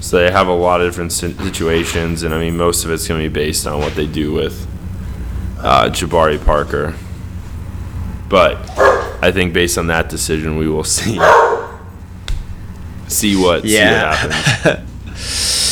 so 0.00 0.16
they 0.16 0.30
have 0.30 0.48
a 0.48 0.54
lot 0.54 0.80
of 0.80 0.88
different 0.88 1.12
situations, 1.12 2.22
and 2.22 2.32
I 2.32 2.38
mean 2.38 2.56
most 2.56 2.86
of 2.86 2.90
it's 2.90 3.06
going 3.06 3.22
to 3.22 3.28
be 3.28 3.32
based 3.32 3.66
on 3.66 3.80
what 3.80 3.94
they 3.94 4.06
do 4.06 4.32
with 4.32 4.66
uh, 5.58 5.90
Jabari 5.90 6.42
Parker. 6.42 6.94
But 8.30 8.56
I 9.22 9.32
think 9.32 9.52
based 9.52 9.76
on 9.76 9.88
that 9.88 10.08
decision, 10.08 10.56
we 10.56 10.66
will 10.66 10.84
see 10.96 11.20
see 13.06 13.36
what 13.36 13.66
yeah. 13.66 14.14
see 14.14 14.26
what 14.26 14.32
happens. 14.32 15.64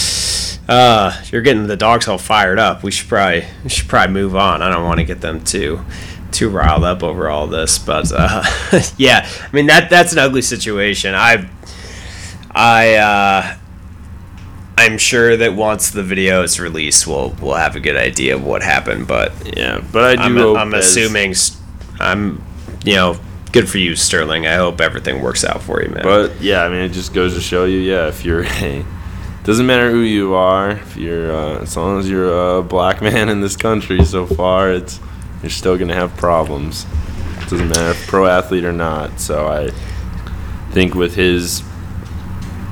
Uh, 0.69 1.23
you're 1.31 1.43
getting 1.43 1.67
the 1.67 1.77
dogs 1.77 2.09
all 2.09 2.19
fired 2.19 2.59
up. 2.59 2.83
We 2.83 2.91
should 2.91 3.09
probably 3.09 3.45
we 3.63 3.71
should 3.71 3.89
probably 3.89 4.13
move 4.13 4.35
on. 4.35 4.63
I 4.63 4.71
don't 4.71 4.85
want 4.85 4.99
to 4.99 5.05
get 5.05 5.21
them 5.21 5.43
too 5.43 5.85
too 6.33 6.51
riled 6.51 6.85
up 6.85 7.03
over 7.03 7.29
all 7.29 7.47
this, 7.47 7.79
but 7.79 8.11
uh, 8.13 8.43
yeah, 8.97 9.29
I 9.41 9.55
mean 9.55 9.67
that 9.67 9.91
that's 9.91 10.13
an 10.13 10.19
ugly 10.19 10.43
situation. 10.43 11.15
I 11.15 11.49
I 12.51 12.95
uh, 12.95 13.57
I'm 14.77 14.99
sure 14.99 15.37
that 15.37 15.55
once 15.55 15.91
the 15.91 16.03
video 16.03 16.43
is 16.43 16.59
released, 16.59 17.07
we'll 17.07 17.31
we'll 17.41 17.55
have 17.55 17.77
a 17.77 17.81
good 17.81 17.97
idea 17.97 18.35
of 18.35 18.45
what 18.45 18.63
happened. 18.63 19.07
But 19.07 19.57
yeah, 19.57 19.83
but 19.93 20.19
I 20.19 20.29
do. 20.29 20.57
I'm, 20.57 20.69
I'm 20.69 20.75
assuming 20.75 21.35
I'm 22.01 22.43
you 22.85 22.95
know 22.95 23.19
good 23.53 23.69
for 23.69 23.79
you, 23.79 23.97
Sterling. 23.97 24.47
I 24.47 24.55
hope 24.57 24.81
everything 24.81 25.23
works 25.23 25.45
out 25.45 25.63
for 25.63 25.83
you, 25.83 25.91
man. 25.91 26.03
But 26.03 26.41
yeah, 26.41 26.65
I 26.65 26.69
mean, 26.69 26.81
it 26.81 26.91
just 26.91 27.15
goes 27.15 27.35
to 27.35 27.41
show 27.41 27.65
you, 27.65 27.79
yeah, 27.79 28.09
if 28.09 28.25
you're 28.25 28.43
a 28.45 28.85
doesn't 29.47 29.67
matter 29.67 29.93
who 29.93 30.01
you 30.01 30.35
are. 30.35 30.73
If 30.73 30.97
you're, 30.97 31.31
uh, 31.33 31.61
as 31.61 31.77
long 31.77 32.01
as 32.01 32.11
you're 32.11 32.59
a 32.59 32.63
black 32.63 33.01
man 33.11 33.29
in 33.29 33.41
this 33.41 33.57
country 33.57 34.05
so 34.05 34.27
far, 34.27 34.73
it's 34.73 34.99
you're 35.41 35.51
still 35.51 35.79
gonna 35.79 35.95
have 35.95 36.17
problems. 36.17 36.85
It 37.39 37.51
doesn't 37.51 37.69
matter 37.69 37.91
if 37.91 38.07
pro 38.09 38.27
athlete 38.27 38.65
or 38.65 38.73
not. 38.73 39.21
So 39.21 39.47
I 39.47 39.71
think 40.73 40.97
with 40.97 41.15
his, 41.15 41.63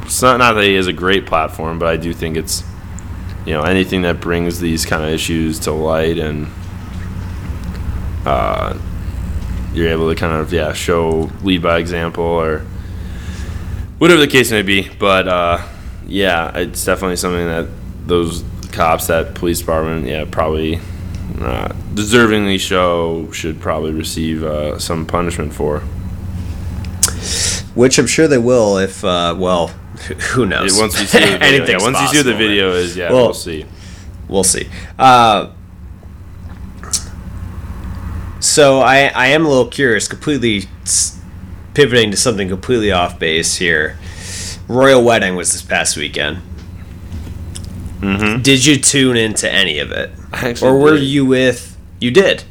it's 0.02 0.20
not 0.20 0.38
not 0.38 0.54
that 0.54 0.64
he 0.64 0.74
has 0.74 0.88
a 0.88 0.92
great 0.92 1.26
platform, 1.26 1.78
but 1.78 1.86
I 1.86 1.96
do 1.96 2.12
think 2.12 2.36
it's, 2.36 2.64
you 3.46 3.52
know, 3.52 3.62
anything 3.62 4.02
that 4.02 4.20
brings 4.20 4.58
these 4.58 4.84
kind 4.84 5.04
of 5.04 5.10
issues 5.10 5.60
to 5.60 5.72
light 5.72 6.18
and. 6.18 6.48
Uh, 8.26 8.76
you're 9.74 9.88
able 9.88 10.08
to 10.08 10.14
kind 10.14 10.32
of 10.32 10.52
yeah 10.52 10.72
show 10.72 11.30
lead 11.42 11.60
by 11.60 11.78
example 11.78 12.24
or 12.24 12.60
whatever 13.98 14.20
the 14.20 14.28
case 14.28 14.50
may 14.52 14.62
be 14.62 14.88
but 14.98 15.26
uh, 15.26 15.58
yeah, 16.06 16.56
it's 16.56 16.84
definitely 16.84 17.16
something 17.16 17.46
that 17.46 17.68
those 18.06 18.44
cops, 18.72 19.06
that 19.06 19.34
police 19.34 19.60
department, 19.60 20.06
yeah, 20.06 20.24
probably 20.30 20.76
uh, 21.40 21.68
deservingly 21.94 22.60
show 22.60 23.30
should 23.32 23.60
probably 23.60 23.92
receive 23.92 24.42
uh, 24.42 24.78
some 24.78 25.06
punishment 25.06 25.52
for. 25.52 25.80
Which 27.74 27.98
I'm 27.98 28.06
sure 28.06 28.28
they 28.28 28.38
will 28.38 28.78
if, 28.78 29.04
uh, 29.04 29.34
well, 29.36 29.68
who 30.32 30.46
knows? 30.46 30.76
Yeah, 30.76 30.82
once 30.82 31.00
you 31.00 31.06
see 31.06 31.18
the 31.18 31.38
video, 31.38 31.66
yeah, 31.66 31.78
once 31.80 32.00
you 32.00 32.08
see 32.08 32.22
the 32.22 32.36
video 32.36 32.72
is, 32.72 32.96
yeah, 32.96 33.10
well, 33.10 33.26
we'll 33.26 33.34
see. 33.34 33.66
We'll 34.28 34.44
see. 34.44 34.68
Uh, 34.98 35.50
so 38.40 38.80
I, 38.80 39.06
I 39.06 39.28
am 39.28 39.44
a 39.44 39.48
little 39.48 39.68
curious, 39.68 40.06
completely 40.06 40.68
pivoting 41.72 42.10
to 42.10 42.16
something 42.16 42.48
completely 42.48 42.92
off 42.92 43.18
base 43.18 43.56
here 43.56 43.98
royal 44.68 45.02
wedding 45.02 45.36
was 45.36 45.52
this 45.52 45.62
past 45.62 45.96
weekend. 45.96 46.38
Mm-hmm. 48.00 48.42
Did 48.42 48.64
you 48.64 48.76
tune 48.76 49.16
into 49.16 49.50
any 49.50 49.78
of 49.78 49.90
it, 49.90 50.10
or 50.62 50.78
were 50.78 50.96
did. 50.96 51.04
you 51.04 51.24
with? 51.24 51.78
You 52.00 52.10
did. 52.10 52.44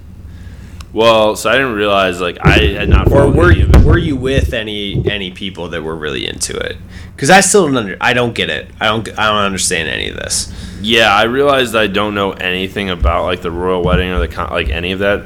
Well, 0.93 1.36
so 1.36 1.50
I 1.50 1.53
didn't 1.53 1.74
realize 1.74 2.22
like 2.22 2.38
I 2.41 2.60
had 2.60 2.89
not. 2.89 3.12
Or 3.12 3.29
were 3.29 3.51
you, 3.51 3.67
were 3.84 3.98
you 3.98 4.15
with 4.15 4.53
any 4.53 5.03
any 5.10 5.32
people 5.32 5.70
that 5.70 5.82
were 5.82 5.96
really 5.96 6.27
into 6.27 6.55
it? 6.55 6.77
Because 7.15 7.29
I 7.29 7.41
still 7.41 7.65
don't 7.65 7.77
under, 7.77 7.98
I 8.00 8.13
don't 8.13 8.34
get 8.34 8.50
it. 8.50 8.70
I 8.79 8.86
don't 8.86 9.08
I 9.17 9.29
don't 9.29 9.43
understand 9.43 9.89
any 9.89 10.10
of 10.10 10.15
this. 10.15 10.51
Yeah, 10.82 11.13
I 11.13 11.24
realized 11.24 11.75
I 11.75 11.88
don't 11.88 12.13
know 12.13 12.32
anything 12.34 12.89
about 12.89 13.25
like 13.25 13.41
the 13.41 13.51
royal 13.51 13.84
wedding 13.84 14.12
or 14.12 14.20
the 14.20 14.27
con- 14.27 14.51
like 14.51 14.70
any 14.70 14.91
of 14.91 15.00
that 15.00 15.25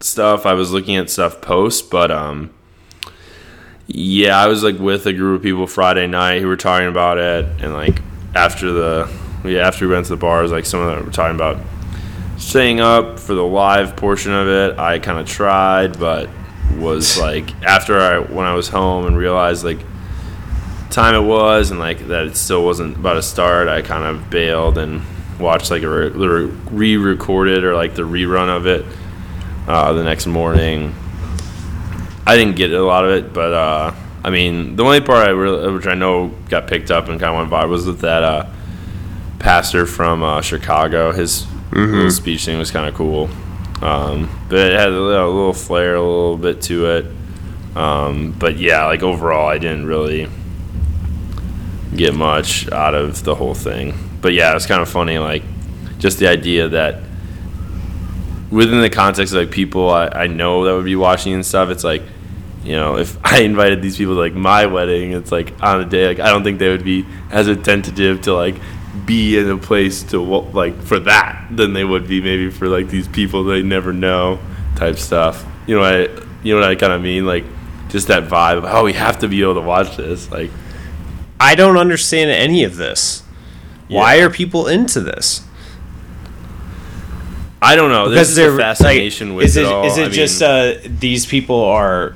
stuff. 0.00 0.44
I 0.44 0.54
was 0.54 0.72
looking 0.72 0.96
at 0.96 1.08
stuff 1.08 1.40
post, 1.40 1.90
but 1.90 2.10
um, 2.10 2.50
yeah, 3.86 4.38
I 4.38 4.48
was 4.48 4.62
like 4.62 4.78
with 4.78 5.06
a 5.06 5.12
group 5.12 5.38
of 5.38 5.42
people 5.42 5.66
Friday 5.66 6.06
night 6.06 6.40
who 6.40 6.48
were 6.48 6.56
talking 6.56 6.88
about 6.88 7.18
it, 7.18 7.44
and 7.62 7.72
like 7.72 8.02
after 8.34 8.72
the 8.72 9.10
yeah 9.44 9.66
after 9.66 9.86
we 9.86 9.94
went 9.94 10.06
to 10.06 10.10
the 10.12 10.16
bars, 10.16 10.50
like 10.50 10.66
some 10.66 10.80
of 10.80 10.94
them 10.94 11.06
were 11.06 11.12
talking 11.12 11.36
about 11.36 11.58
staying 12.36 12.80
up 12.80 13.18
for 13.18 13.34
the 13.34 13.44
live 13.44 13.96
portion 13.96 14.32
of 14.32 14.48
it. 14.48 14.78
I 14.78 14.98
kind 14.98 15.18
of 15.18 15.26
tried, 15.26 15.98
but 15.98 16.28
was 16.78 17.18
like 17.18 17.50
after 17.62 17.98
I 17.98 18.18
when 18.18 18.44
I 18.44 18.54
was 18.54 18.68
home 18.68 19.06
and 19.06 19.16
realized 19.16 19.64
like 19.64 19.78
time 20.90 21.14
it 21.14 21.26
was 21.26 21.70
and 21.70 21.78
like 21.78 22.08
that 22.08 22.26
it 22.26 22.36
still 22.36 22.64
wasn't 22.64 22.96
about 22.96 23.14
to 23.14 23.22
start, 23.22 23.68
I 23.68 23.82
kind 23.82 24.04
of 24.04 24.30
bailed 24.30 24.78
and 24.78 25.02
watched 25.38 25.70
like 25.70 25.82
a 25.82 26.46
re-recorded 26.46 27.62
or 27.62 27.74
like 27.74 27.94
the 27.94 28.02
rerun 28.02 28.48
of 28.48 28.66
it 28.66 28.84
uh, 29.68 29.92
the 29.92 30.02
next 30.02 30.26
morning 30.26 30.94
I 32.26 32.36
didn't 32.36 32.56
get 32.56 32.72
a 32.72 32.82
lot 32.82 33.04
of 33.04 33.12
it, 33.12 33.32
but 33.32 33.52
uh, 33.52 33.94
I 34.24 34.30
mean, 34.30 34.74
the 34.74 34.82
only 34.82 35.00
part 35.00 35.28
I 35.28 35.30
really, 35.30 35.72
which 35.72 35.86
I 35.86 35.94
know 35.94 36.28
got 36.48 36.66
picked 36.66 36.90
up 36.90 37.08
and 37.08 37.20
kind 37.20 37.34
of 37.34 37.38
went 37.38 37.50
viral, 37.50 37.70
was 37.70 37.86
with 37.86 38.00
that 38.00 38.22
uh, 38.24 38.50
pastor 39.38 39.86
from 39.86 40.24
uh, 40.24 40.40
Chicago. 40.40 41.12
His 41.12 41.44
mm-hmm. 41.70 42.08
speech 42.08 42.44
thing 42.44 42.58
was 42.58 42.72
kind 42.72 42.88
of 42.88 42.94
cool. 42.94 43.30
Um, 43.80 44.28
but 44.48 44.58
it 44.58 44.72
had 44.72 44.88
a 44.88 45.00
little, 45.00 45.26
a 45.26 45.34
little 45.34 45.52
flair, 45.52 45.94
a 45.94 46.00
little 46.02 46.36
bit 46.36 46.62
to 46.62 46.86
it. 46.86 47.06
Um, 47.76 48.32
but 48.32 48.56
yeah, 48.56 48.86
like 48.86 49.02
overall, 49.02 49.48
I 49.48 49.58
didn't 49.58 49.86
really 49.86 50.28
get 51.94 52.14
much 52.14 52.70
out 52.72 52.94
of 52.94 53.22
the 53.22 53.34
whole 53.34 53.54
thing. 53.54 53.94
But 54.20 54.32
yeah, 54.32 54.56
it's 54.56 54.66
kind 54.66 54.82
of 54.82 54.88
funny, 54.88 55.18
like 55.18 55.42
just 55.98 56.18
the 56.18 56.26
idea 56.26 56.68
that 56.70 57.02
within 58.50 58.80
the 58.80 58.90
context 58.90 59.34
of 59.34 59.40
like 59.40 59.50
people 59.50 59.90
I, 59.90 60.08
I 60.08 60.26
know 60.26 60.64
that 60.64 60.74
would 60.74 60.84
be 60.84 60.96
watching 60.96 61.34
and 61.34 61.44
stuff, 61.44 61.68
it's 61.68 61.84
like, 61.84 62.02
you 62.66 62.74
know, 62.74 62.96
if 62.98 63.16
I 63.24 63.42
invited 63.42 63.80
these 63.80 63.96
people 63.96 64.14
to 64.14 64.20
like 64.20 64.34
my 64.34 64.66
wedding, 64.66 65.12
it's 65.12 65.32
like 65.32 65.62
on 65.62 65.80
a 65.80 65.84
day, 65.84 66.08
like 66.08 66.20
I 66.20 66.30
don't 66.30 66.44
think 66.44 66.58
they 66.58 66.68
would 66.68 66.84
be 66.84 67.06
as 67.30 67.46
attentive 67.48 68.22
to 68.22 68.34
like 68.34 68.56
be 69.04 69.38
in 69.38 69.48
a 69.48 69.56
place 69.56 70.02
to 70.02 70.20
like 70.20 70.82
for 70.82 70.98
that 71.00 71.46
than 71.50 71.72
they 71.74 71.84
would 71.84 72.08
be 72.08 72.20
maybe 72.20 72.50
for 72.50 72.68
like 72.68 72.88
these 72.88 73.06
people 73.06 73.44
they 73.44 73.62
never 73.62 73.92
know 73.92 74.38
type 74.74 74.96
stuff. 74.96 75.46
You 75.66 75.76
know, 75.76 75.84
I 75.84 76.08
you 76.42 76.54
know 76.54 76.60
what 76.60 76.70
I 76.70 76.74
kind 76.74 76.92
of 76.92 77.00
mean, 77.02 77.24
like 77.24 77.44
just 77.88 78.08
that 78.08 78.24
vibe. 78.24 78.58
Of, 78.58 78.64
oh, 78.64 78.84
we 78.84 78.94
have 78.94 79.20
to 79.20 79.28
be 79.28 79.42
able 79.42 79.54
to 79.54 79.60
watch 79.60 79.96
this. 79.96 80.30
Like, 80.30 80.50
I 81.38 81.54
don't 81.54 81.76
understand 81.76 82.30
any 82.30 82.64
of 82.64 82.76
this. 82.76 83.22
Yeah. 83.88 84.00
Why 84.00 84.16
are 84.18 84.30
people 84.30 84.66
into 84.66 85.00
this? 85.00 85.42
I 87.62 87.74
don't 87.74 87.90
know. 87.90 88.08
Because 88.08 88.34
There's 88.34 88.54
a 88.54 88.56
fascination 88.56 89.30
like, 89.30 89.36
with 89.38 89.46
is 89.46 89.56
it. 89.56 89.64
it 89.64 89.72
all. 89.72 89.86
Is 89.86 89.98
it 89.98 90.08
I 90.08 90.10
just 90.10 90.40
mean, 90.40 90.50
uh, 90.50 90.80
these 90.98 91.26
people 91.26 91.62
are 91.62 92.14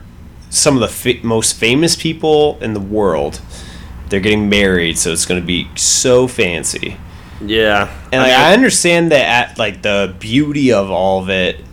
some 0.51 0.75
of 0.75 0.81
the 0.81 0.89
fi- 0.89 1.21
most 1.23 1.57
famous 1.57 1.97
people 1.97 2.59
in 2.61 2.75
the 2.75 2.81
world? 2.81 3.41
They're 4.09 4.21
getting 4.21 4.49
married, 4.49 4.99
so 4.99 5.13
it's 5.13 5.25
going 5.25 5.41
to 5.41 5.47
be 5.47 5.69
so 5.77 6.29
fancy. 6.29 6.97
Yeah, 7.43 7.97
and 8.13 8.21
I, 8.21 8.27
mean, 8.27 8.35
I 8.35 8.53
understand 8.53 9.13
that 9.13 9.51
at 9.51 9.59
like 9.59 9.81
the 9.81 10.15
beauty 10.19 10.73
of 10.73 10.91
all 10.91 11.23
of 11.23 11.31
it, 11.31 11.65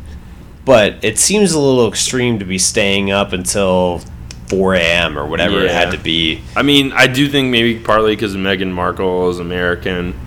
but 0.63 1.03
it 1.03 1.19
seems 1.19 1.51
a 1.51 1.59
little 1.59 1.89
extreme 1.89 2.39
to 2.39 2.45
be 2.45 2.57
staying 2.57 3.11
up 3.11 3.33
until 3.33 4.01
4 4.47 4.75
a.m. 4.75 5.17
or 5.17 5.25
whatever 5.27 5.59
yeah. 5.59 5.65
it 5.65 5.71
had 5.71 5.91
to 5.91 5.97
be. 5.97 6.41
I 6.55 6.63
mean, 6.63 6.93
I 6.93 7.07
do 7.07 7.27
think 7.27 7.51
maybe 7.51 7.79
partly 7.79 8.15
because 8.15 8.35
Meghan 8.35 8.71
Markle 8.71 9.29
is 9.29 9.39
American. 9.39 10.17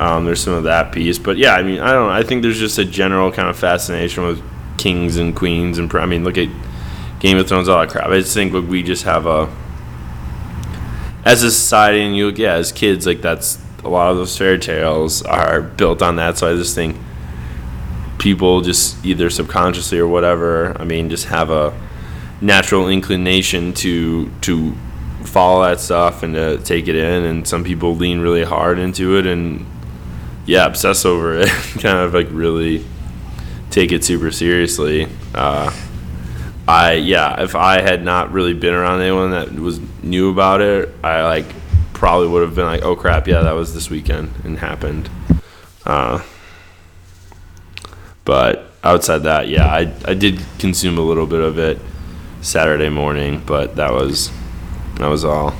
Um, 0.00 0.24
there's 0.24 0.40
some 0.40 0.54
of 0.54 0.64
that 0.64 0.92
piece, 0.92 1.18
but 1.18 1.36
yeah, 1.36 1.54
I 1.54 1.62
mean, 1.62 1.80
I 1.80 1.92
don't 1.92 2.08
know. 2.08 2.12
I 2.12 2.22
think 2.22 2.42
there's 2.42 2.58
just 2.58 2.78
a 2.78 2.84
general 2.84 3.30
kind 3.30 3.48
of 3.48 3.56
fascination 3.56 4.24
with 4.24 4.42
kings 4.76 5.16
and 5.18 5.36
queens, 5.36 5.78
and 5.78 5.94
I 5.94 6.06
mean, 6.06 6.24
look 6.24 6.38
at 6.38 6.48
Game 7.24 7.38
of 7.38 7.48
Thrones, 7.48 7.70
all 7.70 7.80
that 7.80 7.88
crap. 7.88 8.10
I 8.10 8.20
just 8.20 8.34
think 8.34 8.52
like, 8.52 8.68
we 8.68 8.82
just 8.82 9.04
have 9.04 9.24
a 9.24 9.50
as 11.24 11.42
a 11.42 11.50
society, 11.50 12.02
and 12.02 12.14
you 12.14 12.28
yeah, 12.28 12.52
as 12.52 12.70
kids, 12.70 13.06
like 13.06 13.22
that's 13.22 13.58
a 13.82 13.88
lot 13.88 14.10
of 14.10 14.18
those 14.18 14.36
fairy 14.36 14.58
tales 14.58 15.22
are 15.22 15.62
built 15.62 16.02
on 16.02 16.16
that. 16.16 16.36
So 16.36 16.52
I 16.52 16.54
just 16.54 16.74
think 16.74 16.98
people 18.18 18.60
just 18.60 19.02
either 19.06 19.30
subconsciously 19.30 19.98
or 19.98 20.06
whatever. 20.06 20.78
I 20.78 20.84
mean, 20.84 21.08
just 21.08 21.24
have 21.28 21.50
a 21.50 21.72
natural 22.42 22.90
inclination 22.90 23.72
to 23.72 24.30
to 24.42 24.74
follow 25.22 25.64
that 25.64 25.80
stuff 25.80 26.22
and 26.22 26.34
to 26.34 26.58
take 26.58 26.88
it 26.88 26.94
in. 26.94 27.24
And 27.24 27.48
some 27.48 27.64
people 27.64 27.96
lean 27.96 28.20
really 28.20 28.44
hard 28.44 28.78
into 28.78 29.16
it 29.16 29.24
and 29.24 29.64
yeah, 30.44 30.66
obsess 30.66 31.06
over 31.06 31.38
it, 31.38 31.48
kind 31.80 32.00
of 32.00 32.12
like 32.12 32.28
really 32.30 32.84
take 33.70 33.92
it 33.92 34.04
super 34.04 34.30
seriously. 34.30 35.08
Uh, 35.34 35.72
I 36.66 36.94
yeah, 36.94 37.42
if 37.42 37.54
I 37.54 37.80
had 37.80 38.02
not 38.02 38.32
really 38.32 38.54
been 38.54 38.74
around 38.74 39.02
anyone 39.02 39.30
that 39.32 39.52
was 39.52 39.80
knew 40.02 40.30
about 40.30 40.60
it, 40.60 40.94
I 41.02 41.22
like 41.24 41.46
probably 41.92 42.28
would 42.28 42.42
have 42.42 42.54
been 42.54 42.66
like, 42.66 42.82
oh 42.82 42.96
crap, 42.96 43.26
yeah, 43.26 43.42
that 43.42 43.52
was 43.52 43.74
this 43.74 43.90
weekend 43.90 44.30
and 44.44 44.58
happened. 44.58 45.08
Uh, 45.84 46.22
but 48.24 48.70
outside 48.82 49.18
that, 49.18 49.48
yeah, 49.48 49.66
I 49.66 49.92
I 50.06 50.14
did 50.14 50.40
consume 50.58 50.98
a 50.98 51.02
little 51.02 51.26
bit 51.26 51.40
of 51.40 51.58
it 51.58 51.78
Saturday 52.40 52.88
morning, 52.88 53.42
but 53.44 53.76
that 53.76 53.92
was 53.92 54.30
that 54.96 55.08
was 55.08 55.24
all. 55.24 55.54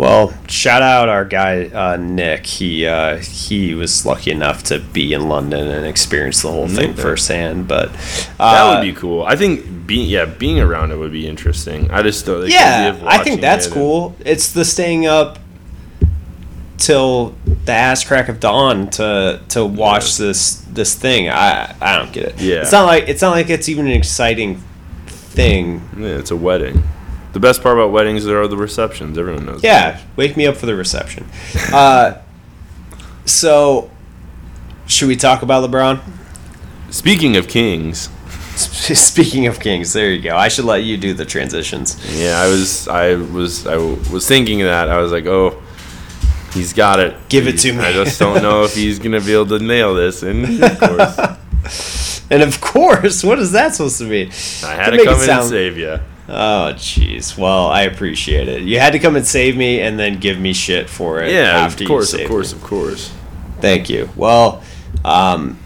Well, 0.00 0.32
shout 0.48 0.80
out 0.80 1.10
our 1.10 1.26
guy 1.26 1.66
uh, 1.66 1.98
Nick. 1.98 2.46
He 2.46 2.86
uh, 2.86 3.18
he 3.18 3.74
was 3.74 4.06
lucky 4.06 4.30
enough 4.30 4.62
to 4.64 4.78
be 4.78 5.12
in 5.12 5.28
London 5.28 5.68
and 5.68 5.84
experience 5.84 6.40
the 6.40 6.50
whole 6.50 6.68
thing 6.68 6.94
firsthand. 6.94 7.68
But 7.68 7.90
uh, 8.38 8.54
that 8.54 8.74
would 8.74 8.82
be 8.82 8.98
cool. 8.98 9.22
I 9.24 9.36
think 9.36 9.86
being 9.86 10.08
yeah 10.08 10.24
being 10.24 10.58
around 10.58 10.90
it 10.90 10.96
would 10.96 11.12
be 11.12 11.28
interesting. 11.28 11.90
I 11.90 12.00
just 12.00 12.24
thought 12.24 12.44
like, 12.44 12.50
yeah 12.50 12.98
I 13.04 13.22
think 13.22 13.42
that's 13.42 13.66
cool. 13.66 14.16
It's 14.20 14.52
the 14.52 14.64
staying 14.64 15.04
up 15.04 15.38
till 16.78 17.34
the 17.66 17.72
ass 17.72 18.02
crack 18.02 18.30
of 18.30 18.40
dawn 18.40 18.88
to 18.92 19.42
to 19.50 19.66
watch 19.66 20.18
yeah. 20.18 20.28
this 20.28 20.62
this 20.72 20.94
thing. 20.94 21.28
I 21.28 21.76
I 21.78 21.98
don't 21.98 22.10
get 22.10 22.24
it. 22.24 22.40
Yeah, 22.40 22.62
it's 22.62 22.72
not 22.72 22.86
like 22.86 23.06
it's 23.06 23.20
not 23.20 23.32
like 23.32 23.50
it's 23.50 23.68
even 23.68 23.86
an 23.86 23.92
exciting 23.92 24.62
thing. 25.06 25.86
Yeah, 25.98 26.16
it's 26.16 26.30
a 26.30 26.36
wedding. 26.36 26.84
The 27.32 27.40
best 27.40 27.62
part 27.62 27.76
about 27.76 27.92
weddings 27.92 28.26
are 28.26 28.46
the 28.48 28.56
receptions. 28.56 29.16
Everyone 29.16 29.46
knows. 29.46 29.62
Yeah, 29.62 29.92
that. 29.92 30.02
wake 30.16 30.36
me 30.36 30.46
up 30.46 30.56
for 30.56 30.66
the 30.66 30.74
reception. 30.74 31.26
uh, 31.72 32.14
so, 33.24 33.90
should 34.86 35.08
we 35.08 35.16
talk 35.16 35.42
about 35.42 35.68
LeBron? 35.68 36.00
Speaking 36.90 37.36
of 37.36 37.46
kings. 37.46 38.08
Speaking 38.56 39.46
of 39.46 39.60
kings, 39.60 39.92
there 39.92 40.10
you 40.10 40.20
go. 40.20 40.36
I 40.36 40.48
should 40.48 40.64
let 40.64 40.82
you 40.82 40.96
do 40.96 41.14
the 41.14 41.24
transitions. 41.24 41.96
Yeah, 42.18 42.40
I 42.40 42.48
was, 42.48 42.88
I 42.88 43.14
was, 43.14 43.66
I 43.66 43.76
was 43.76 44.26
thinking 44.26 44.58
that. 44.60 44.88
I 44.88 44.98
was 44.98 45.12
like, 45.12 45.26
oh, 45.26 45.62
he's 46.52 46.72
got 46.72 47.00
it. 47.00 47.16
Give 47.28 47.46
it 47.46 47.58
to 47.60 47.72
me. 47.72 47.78
I 47.78 47.92
just 47.92 48.18
don't 48.18 48.42
know 48.42 48.64
if 48.64 48.74
he's 48.74 48.98
gonna 48.98 49.20
be 49.20 49.32
able 49.32 49.46
to 49.46 49.58
nail 49.60 49.94
this. 49.94 50.22
And 50.22 50.62
of 50.64 50.78
course, 50.78 52.22
and 52.30 52.42
of 52.42 52.60
course, 52.60 53.24
what 53.24 53.38
is 53.38 53.52
that 53.52 53.74
supposed 53.74 53.98
to 53.98 54.04
mean? 54.04 54.30
I 54.64 54.74
had 54.74 54.90
to, 54.90 54.98
to 54.98 55.04
come 55.04 55.14
in 55.14 55.20
sound, 55.20 55.40
and 55.40 55.48
save 55.48 55.78
you. 55.78 56.00
Oh, 56.32 56.72
jeez. 56.76 57.36
Well, 57.36 57.66
I 57.66 57.82
appreciate 57.82 58.46
it. 58.46 58.62
You 58.62 58.78
had 58.78 58.92
to 58.92 59.00
come 59.00 59.16
and 59.16 59.26
save 59.26 59.56
me, 59.56 59.80
and 59.80 59.98
then 59.98 60.20
give 60.20 60.38
me 60.38 60.52
shit 60.52 60.88
for 60.88 61.20
it. 61.20 61.32
Yeah, 61.32 61.58
after 61.58 61.82
of 61.82 61.88
course, 61.88 62.14
of 62.14 62.28
course, 62.28 62.52
me. 62.52 62.58
of 62.60 62.64
course. 62.64 63.12
Thank 63.60 63.90
you. 63.90 64.08
Well, 64.14 64.62
um, 65.04 65.58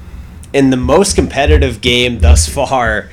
in 0.54 0.70
the 0.70 0.78
most 0.78 1.16
competitive 1.16 1.82
game 1.82 2.20
thus 2.20 2.48
far 2.48 3.10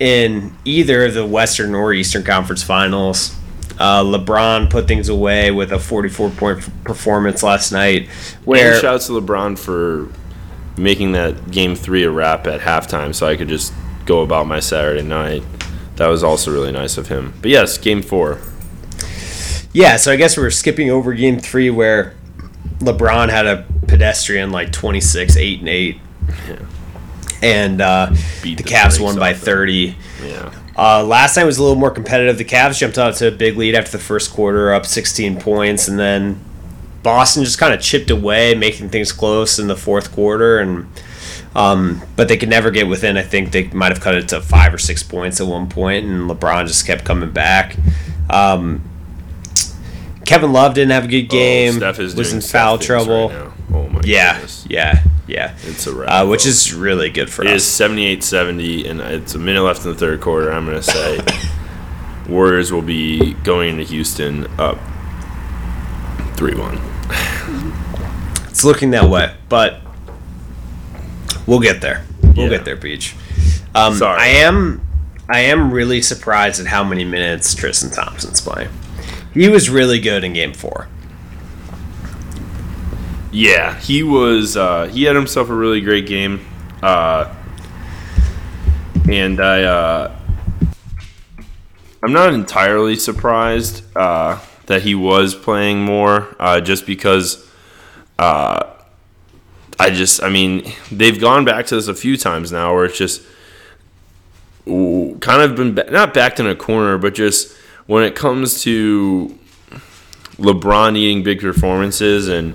in 0.00 0.56
either 0.64 1.04
of 1.04 1.14
the 1.14 1.26
Western 1.26 1.74
or 1.74 1.92
Eastern 1.92 2.22
Conference 2.22 2.62
Finals, 2.62 3.36
uh, 3.78 4.02
LeBron 4.02 4.70
put 4.70 4.88
things 4.88 5.10
away 5.10 5.50
with 5.50 5.72
a 5.72 5.78
44 5.78 6.30
point 6.30 6.84
performance 6.84 7.42
last 7.42 7.70
night. 7.70 8.08
Where 8.44 8.72
and 8.72 8.80
shouts 8.80 9.08
to 9.08 9.12
LeBron 9.12 9.58
for 9.58 10.08
making 10.80 11.12
that 11.12 11.50
game 11.50 11.74
three 11.74 12.04
a 12.04 12.10
wrap 12.10 12.46
at 12.46 12.60
halftime, 12.60 13.14
so 13.14 13.26
I 13.26 13.36
could 13.36 13.48
just 13.48 13.74
go 14.06 14.22
about 14.22 14.46
my 14.46 14.60
Saturday 14.60 15.02
night 15.02 15.42
that 15.96 16.08
was 16.08 16.22
also 16.22 16.52
really 16.52 16.72
nice 16.72 16.96
of 16.96 17.08
him. 17.08 17.34
But 17.40 17.50
yes, 17.50 17.78
game 17.78 18.02
four. 18.02 18.40
Yeah, 19.72 19.96
so 19.96 20.12
I 20.12 20.16
guess 20.16 20.36
we're 20.36 20.50
skipping 20.50 20.90
over 20.90 21.12
game 21.14 21.40
three 21.40 21.70
where 21.70 22.14
LeBron 22.78 23.28
had 23.30 23.46
a 23.46 23.64
pedestrian 23.86 24.50
like 24.50 24.72
26, 24.72 25.36
8 25.36 25.58
and 25.60 25.68
8. 25.68 26.00
Yeah. 26.48 26.58
And 27.42 27.80
uh, 27.80 28.10
the, 28.42 28.54
the 28.54 28.62
Cavs 28.62 29.00
won 29.00 29.18
by 29.18 29.34
30. 29.34 29.96
Yeah. 30.22 30.52
Uh, 30.76 31.04
last 31.04 31.36
night 31.36 31.44
was 31.44 31.58
a 31.58 31.62
little 31.62 31.76
more 31.76 31.90
competitive. 31.90 32.38
The 32.38 32.44
Cavs 32.44 32.78
jumped 32.78 32.98
out 32.98 33.14
to 33.16 33.28
a 33.28 33.30
big 33.30 33.56
lead 33.56 33.74
after 33.74 33.92
the 33.92 34.02
first 34.02 34.32
quarter, 34.32 34.72
up 34.72 34.86
16 34.86 35.40
points, 35.40 35.86
and 35.86 35.98
then 35.98 36.40
Boston 37.02 37.44
just 37.44 37.58
kind 37.58 37.72
of 37.74 37.80
chipped 37.80 38.10
away, 38.10 38.54
making 38.54 38.88
things 38.88 39.12
close 39.12 39.58
in 39.58 39.68
the 39.68 39.76
fourth 39.76 40.12
quarter. 40.12 40.58
And 40.58 40.86
um, 41.54 42.02
but 42.16 42.28
they 42.28 42.36
could 42.36 42.48
never 42.48 42.70
get 42.70 42.88
within. 42.88 43.16
I 43.16 43.22
think 43.22 43.52
they 43.52 43.68
might 43.68 43.92
have 43.92 44.00
cut 44.00 44.14
it 44.14 44.28
to 44.28 44.40
five 44.40 44.72
or 44.72 44.78
six 44.78 45.02
points 45.02 45.40
at 45.40 45.46
one 45.46 45.68
point, 45.68 46.04
and 46.04 46.30
LeBron 46.30 46.66
just 46.66 46.86
kept 46.86 47.04
coming 47.04 47.30
back. 47.30 47.76
Um, 48.30 48.82
Kevin 50.24 50.52
Love 50.52 50.74
didn't 50.74 50.92
have 50.92 51.04
a 51.04 51.08
good 51.08 51.26
oh, 51.26 51.28
game. 51.28 51.82
Oh, 51.82 51.92
was 51.92 52.32
in 52.32 52.40
foul 52.40 52.78
trouble. 52.78 53.28
Right 53.28 53.52
oh 53.72 53.88
my 53.88 54.00
yeah, 54.04 54.34
goodness. 54.34 54.66
yeah, 54.68 55.02
yeah. 55.26 55.56
It's 55.62 55.86
a 55.86 55.94
wrap. 55.94 56.10
Uh, 56.10 56.26
which 56.26 56.46
is 56.46 56.72
really 56.72 57.10
good 57.10 57.30
for 57.30 57.42
it 57.42 57.48
us. 57.48 57.80
It 57.80 57.90
is 57.90 58.20
78-70, 58.20 58.90
and 58.90 59.00
it's 59.00 59.34
a 59.34 59.38
minute 59.38 59.62
left 59.62 59.84
in 59.84 59.92
the 59.92 59.98
third 59.98 60.20
quarter. 60.20 60.52
I'm 60.52 60.64
going 60.66 60.80
to 60.80 60.82
say 60.82 61.20
Warriors 62.28 62.72
will 62.72 62.82
be 62.82 63.34
going 63.34 63.70
into 63.70 63.84
Houston 63.84 64.46
up 64.58 64.78
3-1. 66.36 66.80
it's 68.48 68.64
looking 68.64 68.90
that 68.90 69.10
way, 69.10 69.34
but 69.48 69.83
We'll 71.46 71.60
get 71.60 71.80
there. 71.80 72.04
We'll 72.22 72.34
yeah. 72.44 72.48
get 72.48 72.64
there, 72.64 72.76
Beach. 72.76 73.14
Um, 73.74 73.94
Sorry. 73.94 74.20
I 74.20 74.26
am. 74.26 74.80
I 75.28 75.40
am 75.40 75.72
really 75.72 76.02
surprised 76.02 76.60
at 76.60 76.66
how 76.66 76.84
many 76.84 77.04
minutes 77.04 77.54
Tristan 77.54 77.90
Thompson's 77.90 78.40
playing. 78.40 78.68
He 79.32 79.48
was 79.48 79.70
really 79.70 79.98
good 79.98 80.22
in 80.22 80.32
Game 80.32 80.52
Four. 80.52 80.88
Yeah, 83.32 83.78
he 83.80 84.02
was. 84.02 84.56
Uh, 84.56 84.86
he 84.86 85.04
had 85.04 85.16
himself 85.16 85.48
a 85.48 85.54
really 85.54 85.80
great 85.80 86.06
game, 86.06 86.46
uh, 86.82 87.34
and 89.08 89.40
I. 89.40 89.62
Uh, 89.62 90.16
I'm 92.04 92.12
not 92.12 92.34
entirely 92.34 92.96
surprised 92.96 93.82
uh, 93.96 94.38
that 94.66 94.82
he 94.82 94.94
was 94.94 95.34
playing 95.34 95.82
more, 95.82 96.36
uh, 96.38 96.60
just 96.60 96.84
because 96.84 97.50
uh, 98.18 98.63
I 99.84 99.90
just, 99.90 100.22
I 100.22 100.30
mean, 100.30 100.72
they've 100.90 101.20
gone 101.20 101.44
back 101.44 101.66
to 101.66 101.74
this 101.74 101.88
a 101.88 101.94
few 101.94 102.16
times 102.16 102.50
now 102.50 102.74
where 102.74 102.86
it's 102.86 102.96
just 102.96 103.20
ooh, 104.66 105.18
kind 105.20 105.42
of 105.42 105.56
been 105.56 105.74
ba- 105.74 105.90
not 105.90 106.14
backed 106.14 106.40
in 106.40 106.46
a 106.46 106.56
corner, 106.56 106.96
but 106.96 107.14
just 107.14 107.54
when 107.86 108.02
it 108.02 108.14
comes 108.14 108.62
to 108.62 109.38
LeBron 110.38 110.94
needing 110.94 111.22
big 111.22 111.40
performances 111.40 112.28
and 112.28 112.54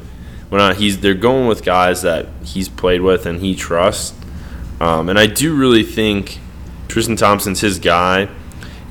when 0.49 0.75
he's 0.75 1.01
they're 1.01 1.13
going 1.13 1.47
with 1.47 1.63
guys 1.63 2.01
that 2.01 2.25
he's 2.43 2.67
played 2.67 3.01
with 3.01 3.27
and 3.27 3.41
he 3.41 3.53
trusts. 3.53 4.17
Um, 4.81 5.07
and 5.07 5.19
I 5.19 5.27
do 5.27 5.55
really 5.55 5.83
think 5.83 6.39
Tristan 6.87 7.15
Thompson's 7.15 7.61
his 7.61 7.77
guy, 7.77 8.27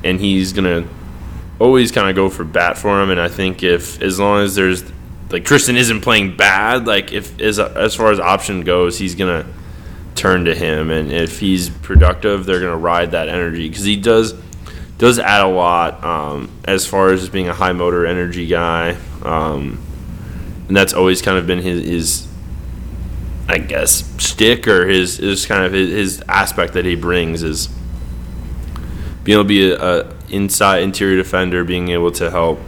and 0.01 0.17
he's 0.21 0.53
gonna 0.53 0.87
always 1.59 1.91
kind 1.91 2.09
of 2.09 2.15
go 2.15 2.29
for 2.29 2.45
bat 2.45 2.77
for 2.77 3.01
him. 3.01 3.09
And 3.09 3.19
I 3.19 3.27
think 3.27 3.63
if 3.63 4.01
as 4.01 4.17
long 4.17 4.43
as 4.43 4.55
there's 4.55 4.83
like 5.29 5.45
Tristan 5.45 5.75
isn't 5.75 6.01
playing 6.01 6.35
bad, 6.35 6.87
like 6.87 7.11
if 7.11 7.39
as 7.39 7.59
as 7.59 7.95
far 7.95 8.11
as 8.11 8.19
option 8.19 8.61
goes, 8.61 8.97
he's 8.97 9.15
gonna 9.15 9.45
turn 10.15 10.45
to 10.45 10.55
him. 10.55 10.89
And 10.89 11.11
if 11.11 11.39
he's 11.39 11.69
productive, 11.69 12.45
they're 12.45 12.59
gonna 12.59 12.77
ride 12.77 13.11
that 13.11 13.29
energy 13.29 13.69
because 13.69 13.83
he 13.83 13.95
does 13.95 14.33
does 14.97 15.17
add 15.17 15.45
a 15.45 15.47
lot 15.47 16.03
um, 16.03 16.51
as 16.65 16.85
far 16.85 17.11
as 17.11 17.29
being 17.29 17.47
a 17.47 17.53
high 17.53 17.71
motor 17.71 18.05
energy 18.05 18.47
guy. 18.47 18.97
Um, 19.23 19.79
and 20.67 20.75
that's 20.75 20.93
always 20.93 21.21
kind 21.21 21.37
of 21.37 21.47
been 21.47 21.59
his, 21.59 21.83
his 21.85 22.27
I 23.47 23.57
guess, 23.57 24.03
stick 24.23 24.67
or 24.67 24.87
his, 24.87 25.17
his 25.17 25.45
kind 25.45 25.65
of 25.65 25.71
his, 25.71 25.89
his 25.89 26.23
aspect 26.27 26.73
that 26.73 26.85
he 26.85 26.95
brings 26.95 27.41
is 27.41 27.67
being 29.23 29.37
able 29.37 29.45
to 29.45 29.47
be 29.47 29.71
a, 29.71 29.81
a 29.81 30.13
inside 30.29 30.83
interior 30.83 31.17
defender, 31.17 31.63
being 31.63 31.89
able 31.89 32.11
to 32.11 32.29
help 32.29 32.59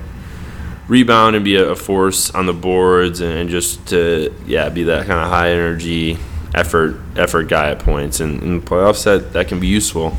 rebound 0.87 1.35
and 1.35 1.45
be 1.45 1.55
a, 1.55 1.75
force 1.75 2.31
on 2.31 2.45
the 2.45 2.53
boards, 2.53 3.21
and, 3.21 3.49
just 3.49 3.87
to 3.87 4.33
yeah 4.45 4.69
be 4.69 4.83
that 4.83 5.07
kind 5.07 5.19
of 5.19 5.29
high 5.29 5.51
energy 5.51 6.17
effort 6.53 6.99
effort 7.15 7.43
guy 7.43 7.71
at 7.71 7.79
points, 7.79 8.19
and 8.19 8.41
in 8.43 8.59
the 8.59 8.65
playoffs 8.65 9.03
that 9.05 9.33
that 9.33 9.47
can 9.47 9.59
be 9.59 9.67
useful. 9.67 10.15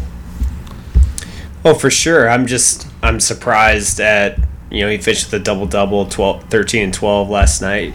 Oh, 1.64 1.74
for 1.74 1.90
sure. 1.90 2.28
I'm 2.28 2.46
just 2.46 2.88
I'm 3.02 3.20
surprised 3.20 4.00
at 4.00 4.38
you 4.70 4.80
know 4.80 4.90
he 4.90 4.98
finished 4.98 5.30
the 5.30 5.38
double 5.38 5.66
double, 5.66 6.06
12, 6.06 6.44
13 6.44 6.82
and 6.82 6.94
twelve 6.94 7.28
last 7.28 7.60
night. 7.60 7.94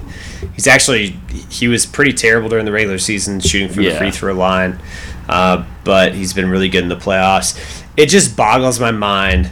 He's 0.54 0.68
actually 0.68 1.18
he 1.50 1.68
was 1.68 1.86
pretty 1.86 2.14
terrible 2.14 2.50
during 2.50 2.66
the 2.66 2.72
regular 2.72 2.98
season 2.98 3.40
shooting 3.40 3.70
from 3.70 3.84
yeah. 3.84 3.94
the 3.94 3.98
free 3.98 4.12
throw 4.12 4.34
line, 4.34 4.80
uh, 5.28 5.66
but 5.84 6.14
he's 6.14 6.34
been 6.34 6.50
really 6.50 6.70
good 6.70 6.84
in 6.84 6.90
the 6.90 6.96
playoffs. 6.96 7.84
It 7.98 8.08
just 8.08 8.38
boggles 8.38 8.80
my 8.80 8.92
mind 8.92 9.50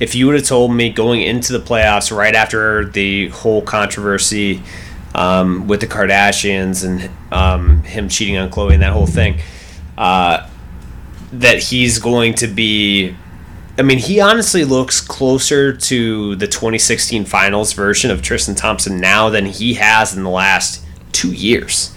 if 0.00 0.14
you 0.14 0.26
would 0.26 0.34
have 0.34 0.44
told 0.44 0.74
me 0.74 0.90
going 0.90 1.22
into 1.22 1.52
the 1.52 1.60
playoffs 1.60 2.14
right 2.14 2.34
after 2.34 2.84
the 2.84 3.28
whole 3.28 3.62
controversy 3.62 4.62
um, 5.14 5.68
with 5.68 5.80
the 5.80 5.86
Kardashians 5.86 6.84
and 6.84 7.10
um, 7.32 7.82
him 7.84 8.08
cheating 8.08 8.36
on 8.36 8.50
Khloé 8.50 8.74
and 8.74 8.82
that 8.82 8.92
whole 8.92 9.06
thing, 9.06 9.40
uh, 9.96 10.48
that 11.32 11.62
he's 11.62 11.98
going 11.98 12.34
to 12.34 12.46
be 12.46 13.14
I 13.76 13.82
mean, 13.82 13.98
he 13.98 14.20
honestly 14.20 14.64
looks 14.64 15.00
closer 15.00 15.76
to 15.76 16.36
the 16.36 16.46
2016 16.46 17.24
finals 17.24 17.72
version 17.72 18.10
of 18.10 18.22
Tristan 18.22 18.54
Thompson 18.54 19.00
now 19.00 19.30
than 19.30 19.46
he 19.46 19.74
has 19.74 20.16
in 20.16 20.22
the 20.22 20.30
last 20.30 20.84
two 21.10 21.32
years. 21.32 21.92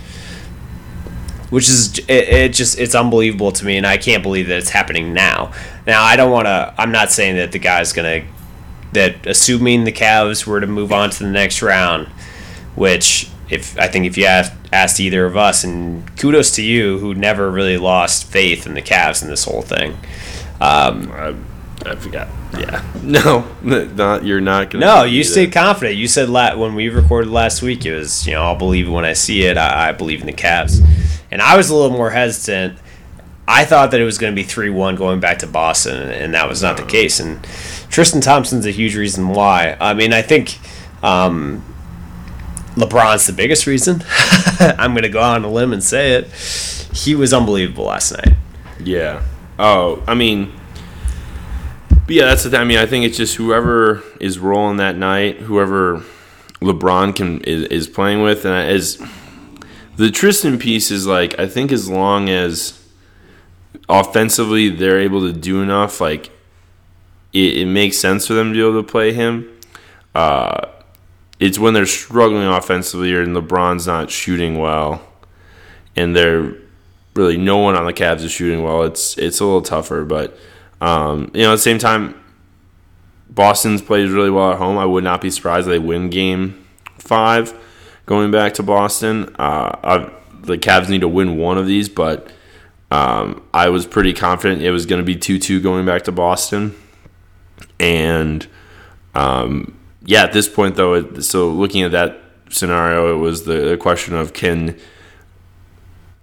Which 1.51 1.69
is 1.69 1.99
it, 1.99 2.09
it 2.09 2.53
just 2.53 2.79
it's 2.79 2.95
unbelievable 2.95 3.51
to 3.53 3.65
me, 3.65 3.77
and 3.77 3.85
I 3.85 3.97
can't 3.97 4.23
believe 4.23 4.47
that 4.47 4.57
it's 4.57 4.71
happening 4.71 5.13
now. 5.13 5.53
Now 5.87 6.03
I 6.03 6.15
don't 6.17 6.31
want 6.31 6.45
to. 6.45 6.73
I'm 6.77 6.91
not 6.91 7.11
saying 7.11 7.37
that 7.37 7.51
the 7.53 7.59
guy's 7.59 7.93
gonna 7.93 8.23
that 8.93 9.25
assuming 9.25 9.85
the 9.85 9.91
Cavs 9.91 10.45
were 10.45 10.59
to 10.61 10.67
move 10.67 10.91
on 10.91 11.09
to 11.09 11.23
the 11.23 11.29
next 11.29 11.61
round, 11.61 12.07
which 12.75 13.29
if 13.49 13.79
I 13.79 13.87
think 13.87 14.05
if 14.05 14.17
you 14.17 14.25
asked, 14.25 14.53
asked 14.73 14.99
either 14.99 15.25
of 15.25 15.37
us, 15.37 15.63
and 15.63 16.05
kudos 16.17 16.51
to 16.55 16.61
you 16.63 16.99
who 16.99 17.15
never 17.15 17.49
really 17.49 17.77
lost 17.77 18.25
faith 18.25 18.67
in 18.67 18.73
the 18.73 18.81
Cavs 18.81 19.23
in 19.23 19.29
this 19.29 19.45
whole 19.45 19.61
thing. 19.61 19.97
Um, 20.59 21.09
I 21.85 21.95
forgot. 21.95 22.27
Yeah. 22.57 22.83
No, 23.07 23.47
not 23.61 24.25
you're 24.25 24.41
not 24.41 24.69
gonna. 24.69 24.85
No, 24.85 25.03
you 25.05 25.23
stayed 25.23 25.53
confident. 25.53 25.95
You 25.95 26.09
said 26.09 26.27
la- 26.27 26.57
when 26.57 26.75
we 26.75 26.89
recorded 26.89 27.31
last 27.31 27.61
week, 27.61 27.85
it 27.85 27.95
was 27.95 28.27
you 28.27 28.33
know 28.33 28.41
I'll 28.43 28.57
believe 28.57 28.89
when 28.89 29.05
I 29.05 29.13
see 29.13 29.43
it. 29.43 29.55
I, 29.57 29.89
I 29.89 29.91
believe 29.93 30.19
in 30.19 30.25
the 30.25 30.33
Cavs, 30.33 30.85
and 31.31 31.41
I 31.41 31.55
was 31.55 31.69
a 31.69 31.75
little 31.75 31.95
more 31.95 32.09
hesitant. 32.09 32.77
I 33.47 33.63
thought 33.65 33.91
that 33.91 34.01
it 34.01 34.03
was 34.03 34.17
going 34.17 34.33
to 34.33 34.35
be 34.35 34.43
three 34.43 34.69
one 34.69 34.95
going 34.95 35.19
back 35.19 35.39
to 35.39 35.47
Boston, 35.47 36.09
and 36.09 36.33
that 36.33 36.49
was 36.49 36.61
not 36.61 36.77
the 36.77 36.83
case. 36.83 37.19
And 37.19 37.43
Tristan 37.89 38.21
Thompson's 38.21 38.65
a 38.65 38.71
huge 38.71 38.95
reason 38.95 39.29
why. 39.29 39.77
I 39.79 39.93
mean, 39.93 40.11
I 40.13 40.21
think 40.21 40.59
um, 41.01 41.63
LeBron's 42.75 43.25
the 43.25 43.33
biggest 43.33 43.65
reason. 43.65 44.03
I'm 44.59 44.91
going 44.91 45.03
to 45.03 45.09
go 45.09 45.21
on 45.21 45.45
a 45.45 45.49
limb 45.49 45.71
and 45.71 45.83
say 45.83 46.13
it. 46.13 46.27
He 46.93 47.15
was 47.15 47.33
unbelievable 47.33 47.85
last 47.85 48.11
night. 48.11 48.33
Yeah. 48.83 49.23
Oh, 49.59 50.03
I 50.07 50.13
mean 50.13 50.51
but 52.07 52.15
yeah, 52.15 52.25
that's 52.25 52.43
the 52.45 52.49
thing. 52.49 52.61
I 52.61 52.63
mean, 52.63 52.77
I 52.77 52.85
think 52.85 53.03
it's 53.03 53.17
just 53.17 53.35
whoever 53.35 54.01
is 54.21 54.39
rolling 54.39 54.77
that 54.77 54.95
night, 54.95 55.39
whoever 55.39 56.05
LeBron 56.61 57.13
can 57.13 57.41
is, 57.41 57.65
is 57.65 57.87
playing 57.89 58.21
with, 58.21 58.45
and 58.45 58.55
as 58.55 58.97
the 59.97 60.09
Tristan 60.09 60.57
piece 60.57 60.89
is 60.89 61.05
like, 61.05 61.37
I 61.37 61.47
think 61.47 61.69
as 61.69 61.89
long 61.89 62.29
as 62.29 62.76
offensively 63.89 64.69
they're 64.69 64.99
able 64.99 65.21
to 65.21 65.33
do 65.33 65.61
enough, 65.61 66.01
like 66.01 66.27
it, 67.33 67.57
it 67.57 67.65
makes 67.65 67.97
sense 67.97 68.27
for 68.27 68.33
them 68.33 68.49
to 68.49 68.53
be 68.53 68.61
able 68.61 68.81
to 68.81 68.87
play 68.89 69.13
him. 69.13 69.49
Uh, 70.15 70.67
it's 71.39 71.59
when 71.59 71.73
they're 71.73 71.85
struggling 71.85 72.47
offensively 72.47 73.15
and 73.15 73.35
LeBron's 73.35 73.87
not 73.87 74.09
shooting 74.09 74.57
well, 74.57 75.01
and 75.95 76.15
they're 76.15 76.53
really 77.15 77.37
no 77.37 77.57
one 77.57 77.75
on 77.75 77.85
the 77.85 77.93
Cavs 77.93 78.23
is 78.23 78.31
shooting 78.31 78.63
well. 78.63 78.83
It's 78.83 79.17
it's 79.17 79.39
a 79.39 79.45
little 79.45 79.61
tougher, 79.61 80.03
but 80.03 80.37
um, 80.81 81.31
you 81.33 81.41
know, 81.41 81.53
at 81.53 81.55
the 81.55 81.61
same 81.61 81.79
time, 81.79 82.15
Boston's 83.29 83.81
plays 83.81 84.09
really 84.09 84.29
well 84.29 84.51
at 84.51 84.57
home. 84.57 84.77
I 84.77 84.85
would 84.85 85.03
not 85.03 85.21
be 85.21 85.29
surprised 85.29 85.67
if 85.67 85.71
they 85.71 85.79
win 85.79 86.09
Game 86.09 86.65
Five, 86.97 87.53
going 88.05 88.31
back 88.31 88.53
to 88.55 88.63
Boston. 88.63 89.35
Uh, 89.37 90.09
the 90.41 90.57
Cavs 90.57 90.89
need 90.89 91.01
to 91.01 91.07
win 91.07 91.37
one 91.37 91.57
of 91.57 91.67
these, 91.67 91.89
but 91.89 92.31
um, 92.91 93.43
I 93.53 93.69
was 93.69 93.85
pretty 93.85 94.13
confident 94.13 94.61
it 94.61 94.71
was 94.71 94.85
going 94.85 95.01
to 95.01 95.05
be 95.05 95.15
two-two 95.15 95.61
going 95.61 95.85
back 95.85 96.03
to 96.03 96.11
Boston, 96.11 96.75
and 97.79 98.47
um, 99.13 99.77
yeah, 100.05 100.23
at 100.23 100.33
this 100.33 100.47
point 100.47 100.75
though, 100.75 101.19
so 101.19 101.49
looking 101.49 101.83
at 101.83 101.91
that 101.91 102.21
scenario, 102.49 103.13
it 103.13 103.19
was 103.19 103.43
the 103.43 103.77
question 103.77 104.15
of 104.15 104.33
can 104.33 104.79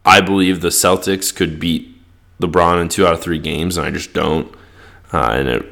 I 0.04 0.20
believe 0.20 0.60
the 0.60 0.68
Celtics 0.68 1.34
could 1.34 1.58
beat 1.58 1.90
LeBron 2.40 2.80
in 2.80 2.88
two 2.88 3.06
out 3.06 3.14
of 3.14 3.22
three 3.22 3.38
games, 3.38 3.76
and 3.76 3.86
I 3.86 3.90
just 3.90 4.12
don't. 4.12 4.54
Uh, 5.12 5.30
and 5.32 5.48
it, 5.48 5.66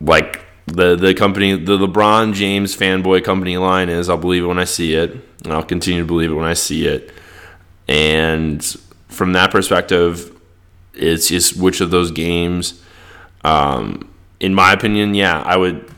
like 0.00 0.44
the 0.66 0.96
the 0.96 1.14
company, 1.14 1.56
the 1.56 1.78
LeBron 1.78 2.34
James 2.34 2.76
fanboy 2.76 3.24
company 3.24 3.56
line 3.56 3.88
is, 3.88 4.08
I'll 4.08 4.16
believe 4.16 4.44
it 4.44 4.46
when 4.46 4.58
I 4.58 4.64
see 4.64 4.94
it, 4.94 5.12
and 5.44 5.52
I'll 5.52 5.62
continue 5.62 6.00
to 6.02 6.06
believe 6.06 6.30
it 6.30 6.34
when 6.34 6.46
I 6.46 6.54
see 6.54 6.86
it. 6.86 7.12
And 7.88 8.76
from 9.08 9.32
that 9.32 9.50
perspective, 9.50 10.32
it's 10.94 11.28
just 11.28 11.56
which 11.56 11.80
of 11.80 11.90
those 11.90 12.10
games. 12.10 12.82
Um, 13.44 14.10
in 14.40 14.54
my 14.54 14.72
opinion, 14.72 15.14
yeah, 15.14 15.42
I 15.42 15.56
would. 15.56 15.90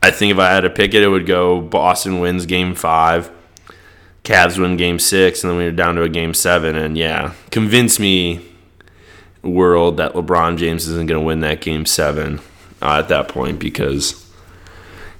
I 0.00 0.10
think 0.10 0.32
if 0.32 0.38
I 0.38 0.50
had 0.50 0.60
to 0.60 0.70
pick 0.70 0.94
it, 0.94 1.02
it 1.02 1.08
would 1.08 1.26
go 1.26 1.60
Boston 1.60 2.20
wins 2.20 2.46
game 2.46 2.74
five, 2.74 3.30
Cavs 4.22 4.58
win 4.58 4.76
game 4.76 4.98
six, 4.98 5.42
and 5.42 5.50
then 5.50 5.58
we're 5.58 5.72
down 5.72 5.96
to 5.96 6.02
a 6.02 6.08
game 6.08 6.34
seven. 6.34 6.76
And 6.76 6.96
yeah, 6.96 7.34
convince 7.50 7.98
me 7.98 8.48
world 9.42 9.96
that 9.96 10.14
LeBron 10.14 10.56
James 10.56 10.86
isn't 10.88 11.06
going 11.06 11.20
to 11.20 11.26
win 11.26 11.40
that 11.40 11.60
game 11.60 11.86
seven 11.86 12.40
uh, 12.82 12.98
at 12.98 13.08
that 13.08 13.28
point 13.28 13.58
because 13.58 14.26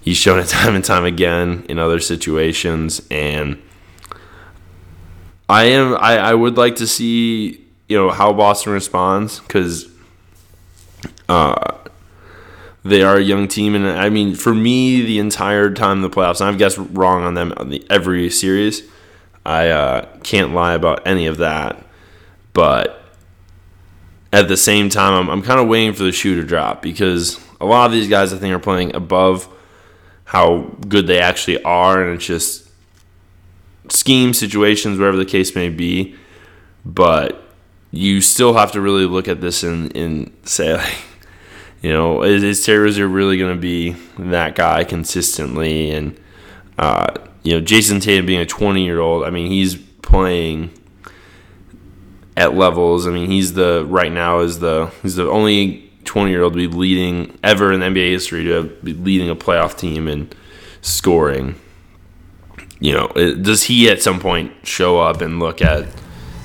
he's 0.00 0.16
shown 0.16 0.38
it 0.38 0.46
time 0.48 0.74
and 0.74 0.84
time 0.84 1.04
again 1.04 1.64
in 1.68 1.78
other 1.78 2.00
situations. 2.00 3.02
And 3.10 3.60
I 5.48 5.64
am 5.64 5.96
I, 5.96 6.18
I 6.18 6.34
would 6.34 6.56
like 6.56 6.76
to 6.76 6.86
see 6.86 7.64
you 7.88 7.96
know 7.96 8.10
how 8.10 8.32
Boston 8.32 8.72
responds 8.72 9.40
because 9.40 9.90
uh, 11.28 11.78
they 12.84 13.02
are 13.02 13.16
a 13.16 13.22
young 13.22 13.48
team, 13.48 13.74
and 13.74 13.86
I 13.86 14.10
mean 14.10 14.34
for 14.34 14.54
me 14.54 15.02
the 15.02 15.18
entire 15.18 15.72
time 15.72 16.02
the 16.02 16.10
playoffs, 16.10 16.40
I've 16.40 16.58
guessed 16.58 16.78
wrong 16.78 17.24
on 17.24 17.34
them 17.34 17.54
on 17.56 17.70
the, 17.70 17.84
every 17.88 18.28
series. 18.30 18.82
I 19.46 19.68
uh, 19.70 20.16
can't 20.22 20.52
lie 20.52 20.74
about 20.74 21.06
any 21.06 21.26
of 21.26 21.38
that, 21.38 21.82
but 22.52 23.02
at 24.30 24.48
the 24.48 24.58
same 24.58 24.90
time, 24.90 25.14
I'm, 25.14 25.30
I'm 25.30 25.42
kind 25.42 25.58
of 25.58 25.68
waiting 25.68 25.94
for 25.94 26.02
the 26.02 26.12
shoe 26.12 26.38
to 26.38 26.46
drop 26.46 26.82
because 26.82 27.40
a 27.60 27.64
lot 27.64 27.86
of 27.86 27.92
these 27.92 28.08
guys 28.08 28.32
I 28.34 28.36
think 28.36 28.54
are 28.54 28.58
playing 28.58 28.94
above 28.94 29.48
how 30.24 30.76
good 30.86 31.06
they 31.06 31.18
actually 31.18 31.62
are, 31.62 32.02
and 32.02 32.16
it's 32.16 32.26
just 32.26 32.67
scheme 33.90 34.32
situations, 34.34 34.98
wherever 34.98 35.16
the 35.16 35.24
case 35.24 35.54
may 35.54 35.68
be. 35.68 36.14
But 36.84 37.42
you 37.90 38.20
still 38.20 38.54
have 38.54 38.72
to 38.72 38.80
really 38.80 39.06
look 39.06 39.28
at 39.28 39.40
this 39.40 39.62
and, 39.62 39.94
and 39.96 40.32
say, 40.44 40.76
like, 40.76 40.96
you 41.82 41.90
know, 41.90 42.22
is, 42.22 42.42
is 42.42 42.64
Terry 42.64 42.78
Rozier 42.78 43.08
really 43.08 43.38
going 43.38 43.54
to 43.54 43.60
be 43.60 43.90
that 44.18 44.54
guy 44.54 44.84
consistently? 44.84 45.90
And, 45.90 46.18
uh, 46.78 47.14
you 47.42 47.54
know, 47.54 47.64
Jayson 47.64 48.00
Tatum 48.00 48.26
being 48.26 48.40
a 48.40 48.46
20 48.46 48.84
year 48.84 49.00
old, 49.00 49.24
I 49.24 49.30
mean, 49.30 49.50
he's 49.50 49.76
playing 49.76 50.70
at 52.36 52.54
levels. 52.54 53.06
I 53.06 53.10
mean, 53.10 53.30
he's 53.30 53.54
the 53.54 53.84
right 53.86 54.12
now 54.12 54.40
is 54.40 54.60
the 54.60 54.92
he's 55.02 55.16
the 55.16 55.28
only 55.28 55.90
20 56.04 56.30
year 56.30 56.42
old 56.42 56.54
to 56.54 56.56
be 56.56 56.68
leading 56.68 57.38
ever 57.42 57.72
in 57.72 57.80
NBA 57.80 58.10
history 58.10 58.44
to 58.44 58.64
be 58.82 58.94
leading 58.94 59.28
a 59.28 59.36
playoff 59.36 59.76
team 59.76 60.08
and 60.08 60.34
scoring. 60.80 61.56
You 62.80 62.92
know, 62.92 63.08
does 63.08 63.64
he 63.64 63.90
at 63.90 64.02
some 64.02 64.20
point 64.20 64.52
show 64.62 65.00
up 65.00 65.20
and 65.20 65.38
look 65.40 65.60
at, 65.60 65.88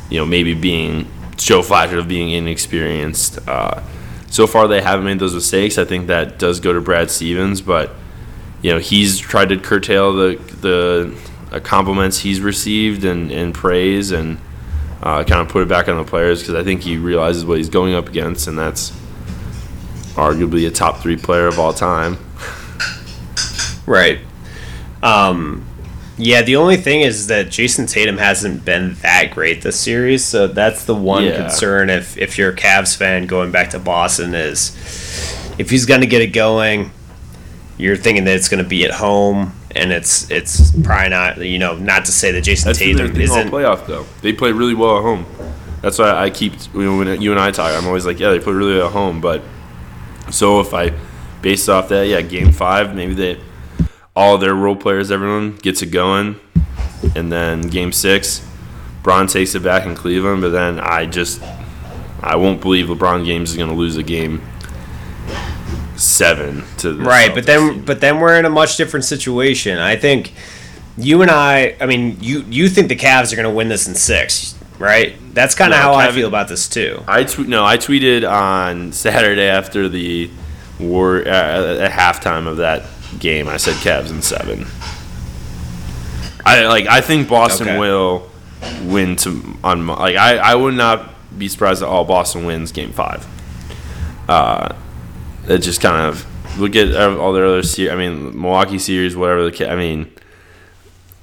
you 0.10 0.19
know, 0.19 0.26
maybe 0.26 0.54
being 0.54 1.08
show 1.38 1.62
flashes 1.62 2.00
of 2.00 2.08
being 2.08 2.32
inexperienced? 2.32 3.48
Uh, 3.48 3.82
so 4.30 4.48
far, 4.48 4.67
they 4.67 4.82
haven't 4.82 5.06
made 5.06 5.19
those 5.19 5.36
mistakes. 5.36 5.78
I 5.78 5.86
think 5.86 6.08
that 6.08 6.39
does 6.39 6.60
go 6.60 6.74
to 6.74 6.82
Brad 6.82 7.12
Stevens, 7.12 7.62
but 7.62 7.91
you 8.63 8.72
know, 8.72 8.80
he's 8.80 9.19
tried 9.19 9.50
to 9.50 9.58
curtail 9.58 10.13
the 10.13 10.36
the 10.62 11.15
uh, 11.52 11.60
compliments 11.60 12.19
he's 12.19 12.41
received 12.41 13.04
and, 13.06 13.32
and 13.32 13.54
praise 13.54 14.12
and 14.12 14.39
uh, 15.04 15.24
kind 15.24 15.41
of 15.41 15.50
put 15.50 15.62
it 15.62 15.67
back 15.67 15.88
on 15.88 15.98
the 15.98 16.04
players 16.04 16.39
because 16.39 16.56
I 16.56 16.63
think 16.63 16.82
he 16.82 16.98
realizes 16.98 17.46
what 17.46 17.58
he's 17.58 17.69
going 17.69 17.93
up 17.93 18.08
against, 18.08 18.48
and 18.48 18.58
that's 18.58 18.91
arguably 20.15 20.65
a 20.67 20.72
top 20.72 20.98
three 21.00 21.17
player 21.17 21.48
of 21.48 21.60
all 21.60 21.74
time. 21.74 22.17
Right. 23.86 24.19
Um, 25.02 25.65
yeah, 26.17 26.41
the 26.41 26.56
only 26.58 26.78
thing 26.78 27.02
is 27.02 27.28
that 27.28 27.47
Jayson 27.47 27.88
Tatum 27.88 28.17
hasn't 28.17 28.63
been 28.65 28.93
that 29.02 29.32
great 29.34 29.62
this 29.62 29.80
series, 29.80 30.23
so 30.23 30.47
that's 30.47 30.86
the 30.86 30.95
one 30.95 31.23
Yeah. 31.26 31.38
concern. 31.38 31.89
If 31.89 32.17
if 32.17 32.38
you're 32.38 32.52
a 32.52 32.56
Cavs 32.56 32.95
fan 32.95 33.26
going 33.28 33.52
back 33.52 33.71
to 33.71 33.80
Boston, 33.80 34.34
is 34.36 34.71
if 35.58 35.69
he's 35.69 35.86
going 35.86 36.02
to 36.02 36.08
get 36.08 36.21
it 36.21 36.28
going, 36.28 36.91
you're 37.78 37.95
thinking 37.97 38.26
that 38.26 38.36
it's 38.36 38.49
going 38.49 38.63
to 38.63 38.69
be 38.69 38.86
at 38.86 38.91
home, 38.91 39.54
and 39.76 39.91
it's 39.91 40.30
it's 40.30 40.71
probably 40.84 41.10
not. 41.10 41.38
You 41.39 41.58
know, 41.60 41.76
not 41.76 42.06
to 42.06 42.12
say 42.12 42.32
that 42.32 42.43
Jayson 42.43 42.65
That's 42.65 42.80
Tatum 42.80 43.15
isn't. 43.19 43.49
playoff 43.49 43.88
though. 43.88 44.06
They 44.21 44.34
play 44.34 44.52
really 44.52 44.76
well 44.76 44.97
at 44.97 45.02
home. 45.04 45.26
That's 45.82 45.99
why 45.99 46.12
I 46.12 46.30
keep 46.30 46.54
you 46.73 46.84
know, 46.84 46.97
when 46.97 47.21
you 47.21 47.32
and 47.32 47.39
I 47.39 47.52
talk. 47.52 47.73
I'm 47.76 47.86
always 47.88 48.06
like, 48.06 48.19
yeah, 48.19 48.30
they 48.30 48.39
play 48.39 48.54
really 48.54 48.76
well 48.78 48.86
at 48.88 48.93
home. 48.93 49.19
But 49.19 49.41
so 50.30 50.62
if 50.62 50.73
I 50.73 50.93
based 51.41 51.67
off 51.69 51.89
that, 51.89 52.08
yeah, 52.08 52.21
game 52.21 52.52
five, 52.52 52.95
maybe 52.95 53.13
they 53.15 53.39
all 54.15 54.38
their 54.38 54.54
role 54.54 54.76
players, 54.76 55.12
everyone 55.12 55.56
gets 55.58 55.82
it 55.82 55.88
going, 55.88 56.39
and 57.15 57.32
then 57.32 57.62
game 57.62 57.91
six, 57.91 58.45
Bron 59.02 59.28
takes 59.28 59.56
it 59.56 59.63
back 59.63 59.86
in 59.86 59.95
Cleveland. 59.95 60.41
But 60.41 60.49
then 60.49 60.80
I 60.80 61.06
just 61.06 61.41
I 62.21 62.36
won't 62.36 62.62
believe 62.62 62.88
LeBron 62.88 63.26
James 63.26 63.52
is 63.52 63.58
going 63.58 63.69
to 63.69 63.76
lose 63.76 63.97
a 63.97 64.04
game 64.04 64.41
seven 65.95 66.63
to 66.78 66.93
the 66.93 67.04
Right, 67.04 67.34
but 67.34 67.45
then 67.45 67.73
team. 67.76 67.86
but 67.86 68.02
then 68.02 68.19
we're 68.19 68.38
in 68.38 68.45
a 68.45 68.49
much 68.49 68.78
different 68.78 69.06
situation. 69.06 69.78
I 69.80 69.95
think 69.95 70.34
you 70.97 71.21
and 71.21 71.32
I. 71.32 71.76
I 71.82 71.86
mean, 71.86 72.17
you 72.21 72.41
you 72.49 72.69
think 72.69 72.89
the 72.89 72.95
Cavs 72.95 73.32
are 73.34 73.36
going 73.36 73.47
to 73.49 73.54
win 73.56 73.67
this 73.67 73.88
in 73.88 73.95
six, 73.95 74.56
right? 74.80 75.15
That's 75.34 75.56
kind 75.56 75.73
of 75.73 75.78
No, 75.78 75.84
how 75.84 75.93
I 75.95 76.12
feel 76.12 76.28
about 76.28 76.47
this 76.47 76.69
too. 76.69 77.04
I 77.08 77.23
tweet 77.23 77.47
no, 77.47 77.65
I 77.65 77.78
tweeted 77.78 78.30
on 78.30 78.91
Saturday 78.93 79.47
after 79.47 79.89
the 79.89 80.30
war 80.80 81.19
uh, 81.19 81.78
at 81.80 81.91
halftime 81.91 82.47
of 82.47 82.58
that 82.58 82.84
game. 83.19 83.47
I 83.47 83.58
said 83.58 83.76
Cavs 83.76 84.10
in 84.12 84.21
seven. 84.21 84.65
I 86.45 86.65
like. 86.65 86.88
I 86.88 87.02
think 87.02 87.30
Boston 87.30 87.69
Okay. 87.69 87.80
will 87.80 88.30
win 88.84 89.15
to 89.17 89.58
on 89.63 89.88
like. 89.88 90.15
I 90.17 90.38
I 90.38 90.56
would 90.56 90.73
not 90.73 91.10
be 91.38 91.47
surprised 91.47 91.82
at 91.82 91.88
all. 91.89 92.04
Boston 92.06 92.45
wins 92.45 92.71
game 92.71 92.91
five. 92.91 93.26
Uh, 94.28 94.73
it 95.47 95.60
just 95.60 95.82
kind 95.82 96.06
of 96.08 96.26
look 96.60 96.76
at 96.76 96.93
all 96.95 97.34
their 97.34 97.45
other 97.45 97.63
series. 97.63 97.91
I 97.91 97.95
mean, 97.95 98.39
Milwaukee 98.39 98.80
series, 98.80 99.15
whatever 99.15 99.49
the. 99.49 99.71
I 99.71 99.76
mean, 99.76 100.12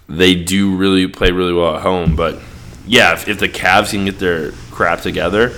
they 0.09 0.35
do 0.35 0.74
really 0.76 1.07
play 1.07 1.31
really 1.31 1.53
well 1.53 1.76
at 1.76 1.83
home. 1.83 2.16
But 2.16 2.38
yeah, 2.87 3.12
if, 3.12 3.29
if 3.29 3.38
the 3.38 3.48
Cavs 3.48 3.90
can 3.90 4.07
get 4.07 4.18
their 4.18 4.53
crap 4.70 5.00
together 5.03 5.53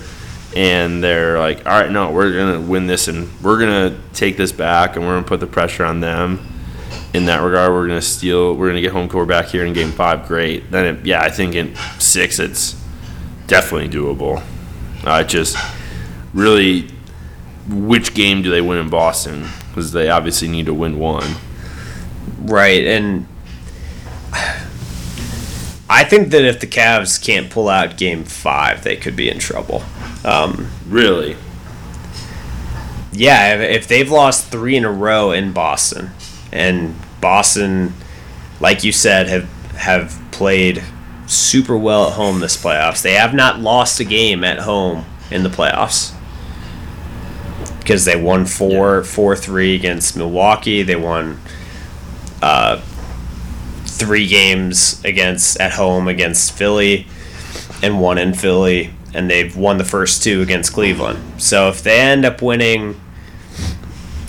and 0.54 1.02
they're 1.02 1.38
like, 1.38 1.66
all 1.66 1.80
right, 1.80 1.90
no, 1.90 2.10
we're 2.10 2.32
gonna 2.32 2.60
win 2.60 2.86
this 2.86 3.08
and 3.08 3.28
we're 3.42 3.58
gonna 3.58 3.98
take 4.12 4.36
this 4.36 4.52
back 4.52 4.96
and 4.96 5.06
we're 5.06 5.14
gonna 5.14 5.26
put 5.26 5.40
the 5.40 5.46
pressure 5.46 5.84
on 5.84 6.00
them. 6.00 6.46
In 7.14 7.26
that 7.26 7.42
regard, 7.42 7.72
we're 7.72 7.86
gonna 7.86 8.02
steal. 8.02 8.54
We're 8.54 8.68
gonna 8.68 8.80
get 8.80 8.92
home 8.92 9.08
court 9.08 9.28
back 9.28 9.46
here 9.46 9.64
in 9.64 9.72
Game 9.72 9.92
Five. 9.92 10.26
Great. 10.26 10.70
Then, 10.70 10.96
it, 10.96 11.06
yeah, 11.06 11.22
I 11.22 11.30
think 11.30 11.54
in 11.54 11.74
six, 11.98 12.38
it's 12.38 12.80
definitely 13.46 13.88
doable. 13.88 14.42
Uh, 15.04 15.22
just 15.24 15.56
really, 16.32 16.88
which 17.68 18.14
game 18.14 18.42
do 18.42 18.50
they 18.50 18.60
win 18.60 18.78
in 18.78 18.88
Boston? 18.88 19.46
Because 19.68 19.92
they 19.92 20.08
obviously 20.08 20.48
need 20.48 20.66
to 20.66 20.74
win 20.74 20.98
one. 20.98 21.36
Right, 22.40 22.84
and 22.84 23.26
I 25.88 26.04
think 26.04 26.30
that 26.30 26.44
if 26.44 26.60
the 26.60 26.66
Cavs 26.66 27.22
can't 27.22 27.50
pull 27.50 27.68
out 27.68 27.98
Game 27.98 28.24
Five, 28.24 28.84
they 28.84 28.96
could 28.96 29.16
be 29.16 29.28
in 29.28 29.38
trouble. 29.38 29.82
Um, 30.24 30.68
Really, 30.88 31.36
yeah, 33.12 33.54
if, 33.56 33.88
they've 33.88 34.10
lost 34.10 34.48
three 34.48 34.76
in 34.76 34.84
a 34.84 34.92
row 34.92 35.32
in 35.32 35.52
Boston, 35.52 36.10
and 36.50 36.94
Boston, 37.20 37.94
like 38.60 38.84
you 38.84 38.92
said, 38.92 39.28
have 39.28 39.48
have 39.76 40.18
played 40.30 40.82
super 41.26 41.76
well 41.76 42.08
at 42.08 42.12
home 42.14 42.40
this 42.40 42.62
playoffs. 42.62 43.02
They 43.02 43.14
have 43.14 43.34
not 43.34 43.60
lost 43.60 44.00
a 44.00 44.04
game 44.04 44.44
at 44.44 44.60
home 44.60 45.04
in 45.30 45.42
the 45.42 45.48
playoffs 45.48 46.14
because 47.80 48.04
they 48.04 48.16
won 48.16 48.46
four 48.46 49.02
four 49.04 49.36
three 49.36 49.74
against 49.74 50.16
Milwaukee. 50.16 50.82
They 50.82 50.96
won 50.96 51.38
uh, 52.40 52.80
three 53.84 54.26
games 54.26 55.02
against 55.04 55.60
at 55.60 55.72
home 55.72 56.08
against 56.08 56.52
Philly 56.52 57.06
and 57.82 58.00
one 58.00 58.18
in 58.18 58.32
Philly, 58.34 58.90
and 59.14 59.30
they've 59.30 59.56
won 59.56 59.78
the 59.78 59.84
first 59.84 60.22
two 60.22 60.42
against 60.42 60.72
Cleveland. 60.72 61.40
So 61.40 61.68
if 61.68 61.82
they 61.82 62.00
end 62.00 62.24
up 62.24 62.42
winning 62.42 63.00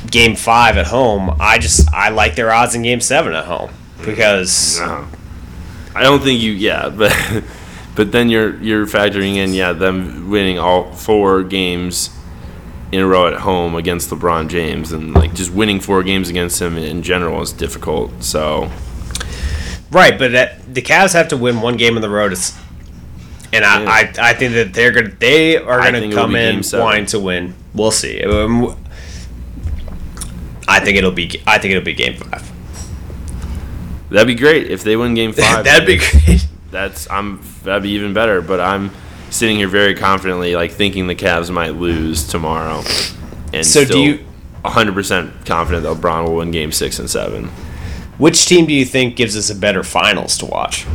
game 0.09 0.35
five 0.35 0.77
at 0.77 0.87
home, 0.87 1.35
I 1.39 1.57
just 1.59 1.91
I 1.93 2.09
like 2.09 2.35
their 2.35 2.51
odds 2.51 2.75
in 2.75 2.83
game 2.83 3.01
seven 3.01 3.33
at 3.33 3.45
home 3.45 3.71
because 4.05 4.79
no. 4.79 5.07
I 5.95 6.03
don't 6.03 6.21
think 6.21 6.41
you. 6.41 6.51
Yeah, 6.51 6.89
but 6.95 7.43
but 7.95 8.11
then 8.11 8.29
you're 8.29 8.55
you're 8.61 8.85
factoring 8.85 9.35
in 9.35 9.53
yeah 9.53 9.73
them 9.73 10.29
winning 10.29 10.59
all 10.59 10.91
four 10.91 11.43
games 11.43 12.09
in 12.91 12.99
a 12.99 13.07
row 13.07 13.25
at 13.25 13.41
home 13.41 13.73
against 13.73 14.11
LeBron 14.11 14.49
James 14.49 14.91
and 14.91 15.15
like 15.15 15.33
just 15.33 15.51
winning 15.51 15.79
four 15.79 16.03
games 16.03 16.29
against 16.29 16.61
him 16.61 16.77
in 16.77 17.01
general 17.01 17.41
is 17.41 17.51
difficult. 17.51 18.23
So 18.23 18.71
right, 19.89 20.17
but 20.17 20.31
that, 20.33 20.73
the 20.73 20.81
Cavs 20.81 21.13
have 21.13 21.27
to 21.29 21.37
win 21.37 21.61
one 21.61 21.75
game 21.75 21.95
on 21.95 22.03
the 22.03 22.09
road. 22.09 22.37
And 23.53 23.63
I, 23.63 23.81
Yeah. 23.83 23.89
I, 24.19 24.29
I 24.29 24.33
think 24.33 24.53
that 24.53 24.73
they're 24.73 24.91
gonna 24.91 25.09
they 25.19 25.57
are 25.57 25.79
gonna 25.79 26.11
come 26.11 26.35
in 26.35 26.61
wanting 26.73 27.05
to 27.07 27.19
win. 27.19 27.53
We'll 27.73 27.91
see. 27.91 28.23
Um, 28.23 28.75
I 30.67 30.79
think 30.79 30.97
it'll 30.97 31.11
be 31.11 31.41
I 31.45 31.57
think 31.57 31.71
it'll 31.73 31.85
be 31.85 31.93
game 31.93 32.15
five. 32.17 32.49
that'd 34.09 34.27
be 34.27 34.35
great 34.35 34.69
if 34.71 34.83
they 34.83 34.95
win 34.95 35.13
Game 35.13 35.33
Five. 35.33 35.65
That'd 35.65 35.87
be 35.87 35.97
great. 35.97 36.47
That's 36.71 37.09
I'm 37.11 37.41
that'd 37.63 37.83
be 37.83 37.89
even 37.91 38.13
better. 38.13 38.41
But 38.41 38.59
I'm 38.59 38.91
sitting 39.29 39.57
here 39.57 39.67
very 39.67 39.93
confidently, 39.95 40.55
like 40.55 40.71
thinking 40.71 41.07
the 41.07 41.15
Cavs 41.15 41.49
might 41.51 41.75
lose 41.75 42.27
tomorrow, 42.27 42.83
and 43.53 43.65
So 43.65 43.83
do 43.85 43.99
you- 43.99 44.25
100 44.61 44.93
percent 44.93 45.45
confident 45.45 45.83
that 45.83 45.97
LeBron 45.97 46.23
will 46.25 46.35
win 46.37 46.51
Game 46.51 46.71
Six 46.71 46.97
and 46.99 47.09
Seven. 47.09 47.49
Which 48.17 48.45
team 48.45 48.65
do 48.65 48.73
you 48.73 48.85
think 48.85 49.15
gives 49.17 49.35
us 49.35 49.49
a 49.49 49.55
better 49.55 49.83
finals 49.83 50.37
to 50.37 50.45
watch? 50.45 50.85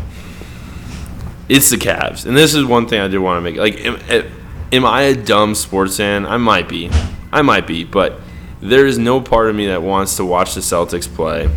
It's 1.49 1.71
the 1.71 1.77
Cavs, 1.77 2.27
and 2.27 2.37
this 2.37 2.55
is 2.55 2.65
one 2.65 2.87
thing 2.87 3.01
I 3.01 3.09
did 3.09 3.19
want 3.19 3.39
to 3.39 3.41
make. 3.41 3.57
Like, 3.57 3.85
am, 3.85 3.97
am- 4.11 4.31
am 4.73 4.85
I 4.85 5.03
a 5.03 5.15
dumb 5.15 5.55
sports 5.55 5.97
fan? 5.97 6.27
I 6.27 6.37
might 6.37 6.69
be, 6.69 6.91
I 7.33 7.43
might 7.43 7.67
be, 7.67 7.85
but 7.85 8.21
there 8.61 8.87
is 8.87 8.99
no 8.99 9.21
part 9.21 9.49
of 9.49 9.57
me 9.57 9.69
that 9.69 9.83
wants 9.83 10.17
to 10.17 10.25
watch 10.25 10.55
the 10.55 10.61
Celtics 10.61 11.09
play 11.09 11.49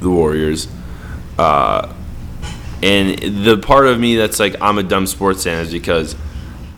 the 0.00 0.10
Warriors. 0.10 0.66
Uh, 1.38 1.92
and 2.82 3.18
the 3.44 3.58
part 3.58 3.86
of 3.86 4.00
me 4.00 4.16
that's 4.16 4.40
like 4.40 4.56
I'm 4.60 4.78
a 4.78 4.82
dumb 4.82 5.06
sports 5.06 5.44
fan 5.44 5.60
is 5.60 5.70
because 5.70 6.16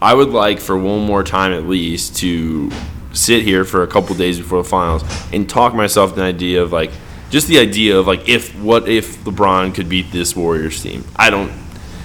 I 0.01 0.15
would 0.15 0.31
like 0.31 0.59
for 0.59 0.77
one 0.77 1.07
more 1.07 1.23
time 1.23 1.53
at 1.53 1.67
least 1.69 2.17
to 2.19 2.71
sit 3.13 3.43
here 3.45 3.65
for 3.65 3.83
a 3.83 3.87
couple 3.87 4.15
days 4.17 4.39
before 4.39 4.63
the 4.63 4.69
finals 4.69 5.05
and 5.33 5.49
talk 5.49 5.75
myself 5.75 6.17
the 6.17 6.23
idea 6.23 6.63
of 6.63 6.73
like 6.73 6.91
just 7.31 7.47
the 7.47 7.59
idea 7.59 7.99
of 7.99 8.07
like 8.07 8.29
if 8.29 8.55
what 8.61 8.89
if 8.89 9.19
LeBron 9.25 9.75
could 9.75 9.89
beat 9.89 10.11
this 10.11 10.35
Warriors 10.35 10.83
team. 10.83 11.05
I 11.15 11.31
don't 11.31 11.51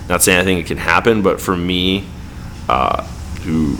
not 0.09 0.23
saying 0.23 0.39
I 0.39 0.43
think 0.43 0.59
it 0.61 0.67
can 0.67 0.77
happen, 0.77 1.21
but 1.21 1.41
for 1.41 1.55
me, 1.55 2.05
uh, 2.69 3.03
who 3.43 3.77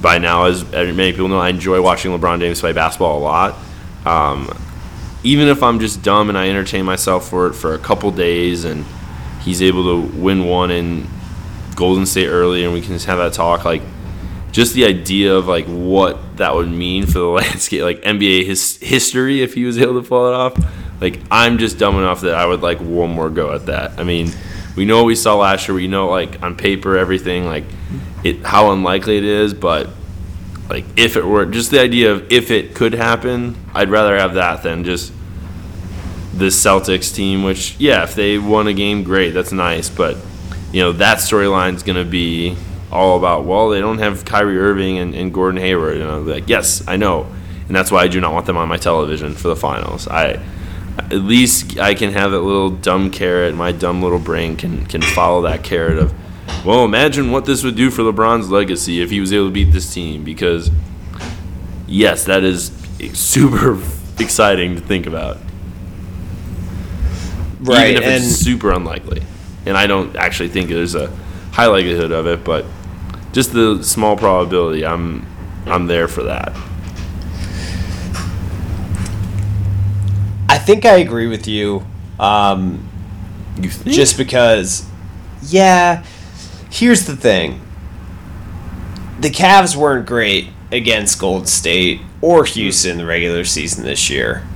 by 0.00 0.18
now 0.18 0.44
as 0.44 0.70
many 0.72 1.12
people 1.12 1.28
know 1.28 1.38
I 1.38 1.50
enjoy 1.50 1.82
watching 1.82 2.10
LeBron 2.12 2.40
James 2.40 2.60
play 2.60 2.72
basketball 2.72 3.18
a 3.18 3.20
lot. 3.20 3.58
Um, 4.04 4.50
even 5.22 5.48
if 5.48 5.62
I'm 5.62 5.78
just 5.78 6.02
dumb 6.02 6.28
and 6.28 6.38
I 6.38 6.48
entertain 6.48 6.84
myself 6.84 7.28
for 7.28 7.46
it 7.48 7.54
for 7.54 7.74
a 7.74 7.78
couple 7.78 8.10
days 8.10 8.64
and 8.64 8.84
he's 9.42 9.60
able 9.60 9.84
to 9.84 10.18
win 10.18 10.46
one 10.46 10.70
in 10.70 11.06
Golden 11.76 12.06
State 12.06 12.28
early 12.28 12.64
and 12.64 12.72
we 12.72 12.80
can 12.80 12.92
just 12.92 13.06
have 13.06 13.18
that 13.18 13.32
talk 13.32 13.64
like 13.64 13.82
just 14.52 14.74
the 14.74 14.84
idea 14.84 15.34
of 15.34 15.46
like 15.46 15.66
what 15.66 16.38
that 16.38 16.54
would 16.54 16.70
mean 16.70 17.06
for 17.06 17.18
the 17.18 17.24
landscape 17.28 17.82
like 17.82 18.00
NBA 18.02 18.46
his 18.46 18.78
history 18.78 19.42
if 19.42 19.54
he 19.54 19.64
was 19.64 19.78
able 19.78 20.00
to 20.00 20.08
pull 20.08 20.28
it 20.28 20.34
off 20.34 20.54
like 21.00 21.20
I'm 21.30 21.58
just 21.58 21.78
dumb 21.78 21.96
enough 21.96 22.22
that 22.22 22.34
I 22.34 22.46
would 22.46 22.62
like 22.62 22.80
one 22.80 23.10
more 23.10 23.30
go 23.30 23.52
at 23.52 23.66
that 23.66 23.98
I 23.98 24.04
mean 24.04 24.32
we 24.76 24.84
know 24.84 24.98
what 24.98 25.06
we 25.06 25.14
saw 25.14 25.36
last 25.36 25.68
year. 25.68 25.74
We 25.74 25.88
know 25.88 26.08
like 26.08 26.42
on 26.42 26.56
paper 26.56 26.96
everything 26.96 27.46
like 27.46 27.64
it 28.22 28.44
how 28.44 28.72
unlikely 28.72 29.18
it 29.18 29.24
is, 29.24 29.54
but 29.54 29.90
like 30.68 30.84
if 30.96 31.16
it 31.16 31.24
were 31.24 31.46
just 31.46 31.70
the 31.70 31.80
idea 31.80 32.12
of 32.12 32.30
if 32.32 32.50
it 32.50 32.74
could 32.74 32.94
happen, 32.94 33.56
I'd 33.74 33.90
rather 33.90 34.16
have 34.16 34.34
that 34.34 34.62
than 34.62 34.84
just 34.84 35.12
the 36.34 36.46
Celtics 36.46 37.14
team. 37.14 37.42
Which 37.42 37.76
yeah, 37.78 38.04
if 38.04 38.14
they 38.14 38.38
won 38.38 38.66
a 38.68 38.72
game, 38.72 39.02
great, 39.02 39.30
that's 39.30 39.52
nice, 39.52 39.90
but 39.90 40.16
you 40.72 40.80
know 40.80 40.92
that 40.92 41.18
storyline's 41.18 41.82
gonna 41.82 42.04
be 42.04 42.56
all 42.92 43.16
about 43.16 43.44
well 43.44 43.68
they 43.68 43.80
don't 43.80 43.98
have 43.98 44.24
Kyrie 44.24 44.58
Irving 44.58 44.98
and, 44.98 45.14
and 45.14 45.34
Gordon 45.34 45.60
Hayward. 45.60 45.96
You 45.96 46.04
know, 46.04 46.20
like 46.20 46.48
yes, 46.48 46.86
I 46.86 46.96
know, 46.96 47.26
and 47.66 47.74
that's 47.74 47.90
why 47.90 48.02
I 48.02 48.08
do 48.08 48.20
not 48.20 48.32
want 48.32 48.46
them 48.46 48.56
on 48.56 48.68
my 48.68 48.76
television 48.76 49.34
for 49.34 49.48
the 49.48 49.56
finals. 49.56 50.06
I 50.06 50.40
at 50.98 51.12
least 51.22 51.78
I 51.78 51.94
can 51.94 52.12
have 52.12 52.32
that 52.32 52.40
little 52.40 52.70
dumb 52.70 53.10
carrot. 53.10 53.54
My 53.54 53.72
dumb 53.72 54.02
little 54.02 54.18
brain 54.18 54.56
can 54.56 54.86
can 54.86 55.02
follow 55.02 55.42
that 55.42 55.64
carrot 55.64 55.98
of, 55.98 56.14
well, 56.64 56.84
imagine 56.84 57.30
what 57.30 57.44
this 57.44 57.62
would 57.64 57.76
do 57.76 57.90
for 57.90 58.02
LeBron's 58.02 58.50
legacy 58.50 59.00
if 59.00 59.10
he 59.10 59.20
was 59.20 59.32
able 59.32 59.46
to 59.46 59.52
beat 59.52 59.72
this 59.72 59.92
team. 59.92 60.24
Because, 60.24 60.70
yes, 61.86 62.24
that 62.24 62.44
is 62.44 62.72
super 63.12 63.80
exciting 64.18 64.74
to 64.74 64.80
think 64.80 65.06
about. 65.06 65.38
Right, 67.60 67.90
Even 67.90 68.02
if 68.02 68.08
and 68.08 68.24
it's 68.24 68.36
super 68.36 68.70
unlikely, 68.72 69.22
and 69.66 69.76
I 69.76 69.86
don't 69.86 70.16
actually 70.16 70.48
think 70.48 70.70
there's 70.70 70.94
a 70.94 71.08
high 71.52 71.66
likelihood 71.66 72.10
of 72.10 72.26
it, 72.26 72.42
but 72.42 72.64
just 73.32 73.52
the 73.52 73.82
small 73.82 74.16
probability, 74.16 74.84
I'm 74.84 75.26
I'm 75.66 75.86
there 75.86 76.08
for 76.08 76.22
that. 76.24 76.56
Think 80.64 80.84
I 80.84 80.96
agree 80.96 81.26
with 81.26 81.46
you. 81.46 81.84
Um, 82.18 82.88
You 83.60 83.70
think? 83.70 83.94
just 83.94 84.16
because, 84.16 84.86
yeah. 85.42 86.04
Here's 86.70 87.06
the 87.06 87.16
thing: 87.16 87.60
the 89.20 89.30
Cavs 89.30 89.74
weren't 89.74 90.06
great 90.06 90.48
against 90.70 91.18
Golden 91.18 91.46
State 91.46 92.00
or 92.20 92.44
Houston 92.44 92.92
in 92.92 92.98
the 92.98 93.06
regular 93.06 93.44
season 93.44 93.84
this 93.84 94.08
year. 94.08 94.46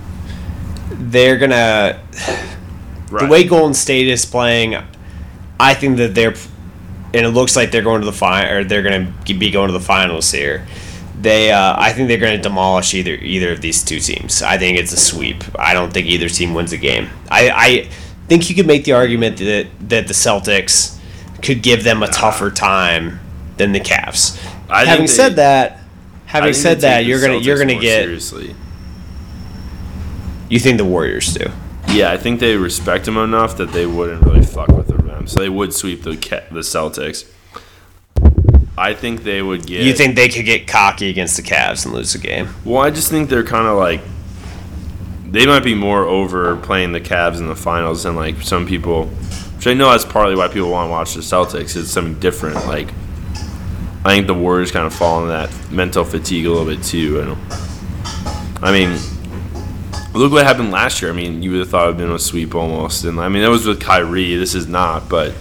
They're 0.91 1.39
gonna 1.39 2.01
the 3.11 3.27
way 3.27 3.45
Golden 3.45 3.75
State 3.75 4.09
is 4.09 4.25
playing. 4.25 4.77
I 5.59 5.75
think 5.75 5.99
that 5.99 6.15
they're, 6.15 6.35
and 7.15 7.27
it 7.27 7.31
looks 7.31 7.57
like 7.57 7.71
they're 7.71 7.83
going 7.83 8.01
to 8.01 8.07
the 8.07 8.13
final, 8.13 8.53
or 8.59 8.65
they're 8.65 8.83
going 8.83 9.15
to 9.25 9.35
be 9.35 9.51
going 9.51 9.69
to 9.69 9.73
the 9.73 9.81
finals 9.81 10.31
here. 10.31 10.67
They, 11.25 11.51
uh, 11.51 11.75
I 11.79 11.93
think 11.93 12.09
they're 12.09 12.19
going 12.19 12.37
to 12.37 12.43
demolish 12.43 12.95
either 12.95 13.15
either 13.15 13.53
of 13.53 13.61
these 13.61 13.83
two 13.83 13.99
teams. 13.99 14.43
I 14.43 14.59
think 14.59 14.79
it's 14.79 14.93
a 14.93 14.97
sweep. 14.97 15.43
I 15.59 15.73
don't 15.75 15.93
think 15.93 16.07
either 16.07 16.29
team 16.29 16.55
wins 16.55 16.73
a 16.73 16.77
game. 16.77 17.09
I, 17.31 17.51
I 17.51 17.89
think 18.29 18.49
you 18.49 18.55
could 18.55 18.67
make 18.67 18.85
the 18.85 18.93
argument 18.93 19.39
that 19.39 19.67
that 19.89 20.07
the 20.07 20.15
Celtics 20.15 20.99
could 21.43 21.63
give 21.63 21.83
them 21.83 22.03
a 22.03 22.09
tougher 22.09 22.51
time 22.51 23.21
than 23.57 23.73
the 23.73 23.81
Cavs. 23.81 24.39
I 24.69 24.85
having 24.85 25.07
they- 25.07 25.13
said 25.13 25.37
that, 25.37 25.81
having 26.27 26.55
said 26.55 26.81
that, 26.83 27.05
you're 27.07 27.21
gonna 27.21 27.39
you're 27.39 27.59
gonna 27.59 27.81
get. 27.81 28.03
seriously. 28.05 28.55
You 30.49 30.61
think 30.61 30.77
the 30.79 30.85
Warriors 30.85 31.33
do? 31.33 31.51
Yeah, 31.89 32.13
I 32.13 32.19
think 32.19 32.39
they 32.41 32.57
respect 32.57 33.07
them 33.07 33.17
enough 33.17 33.57
that 33.57 33.73
they 33.73 33.87
wouldn't 33.87 34.23
really 34.23 34.45
fuck 34.45 34.69
with 34.69 34.89
them. 34.89 34.95
So 35.27 35.41
they 35.41 35.49
would 35.49 35.73
sweep 35.73 36.03
the 36.03 36.11
the 36.51 36.61
Celtics. 36.61 37.25
I 38.77 38.95
think 38.95 39.23
they 39.23 39.41
would 39.41 39.67
get. 39.67 39.83
You 39.83 39.93
think 39.93 40.17
they 40.17 40.29
could 40.29 40.45
get 40.45 40.67
cocky 40.67 41.09
against 41.09 41.37
the 41.37 41.43
Cavs 41.43 41.85
and 41.85 41.95
lose 41.95 42.13
the 42.13 42.19
game? 42.19 42.49
Well, 42.65 42.83
I 42.83 42.91
just 42.91 43.11
think 43.11 43.31
they're 43.31 43.45
kind 43.45 43.67
of 43.67 43.77
like. 43.79 44.01
They 45.27 45.47
might 45.47 45.65
be 45.65 45.75
more 45.75 46.05
over 46.05 46.57
playing 46.57 46.93
the 46.93 47.01
Cavs 47.01 47.39
in 47.39 47.49
the 47.49 47.57
finals 47.57 48.05
than 48.05 48.15
like 48.17 48.41
some 48.43 48.67
people. 48.67 49.07
Which 49.07 49.67
I 49.67 49.75
know 49.75 49.91
that's 49.91 50.05
partly 50.05 50.37
why 50.37 50.49
people 50.49 50.71
want 50.71 50.89
to 50.89 50.91
watch 50.91 51.15
the 51.15 51.21
Celtics. 51.21 51.77
It's 51.77 51.91
something 51.91 52.19
different. 52.21 52.57
Like, 52.67 52.89
I 54.05 54.11
think 54.11 54.27
the 54.27 54.35
Warriors 54.35 54.71
kind 54.71 54.87
of 54.87 54.93
fall 54.93 55.21
into 55.21 55.33
that 55.33 55.73
mental 55.73 56.05
fatigue 56.05 56.47
a 56.47 56.51
little 56.51 56.67
bit 56.67 56.83
too. 56.85 57.21
And 57.21 57.37
I 58.63 58.73
mean, 58.73 58.99
look 60.13 60.33
what 60.33 60.45
happened 60.45 60.71
last 60.71 61.01
year. 61.01 61.11
I 61.11 61.15
mean, 61.15 61.43
you 61.43 61.51
would 61.53 61.61
have 61.61 61.71
thought 61.71 61.85
it 61.85 61.87
would 61.87 62.01
have 62.01 62.09
been 62.09 62.15
a 62.15 62.19
sweep 62.19 62.55
almost. 62.55 63.05
And 63.05 63.19
I 63.21 63.29
mean, 63.29 63.43
that 63.43 63.51
was 63.51 63.67
with 63.67 63.81
Kyrie. 63.81 64.37
This 64.37 64.55
is 64.55 64.67
not, 64.67 65.09
but 65.09 65.33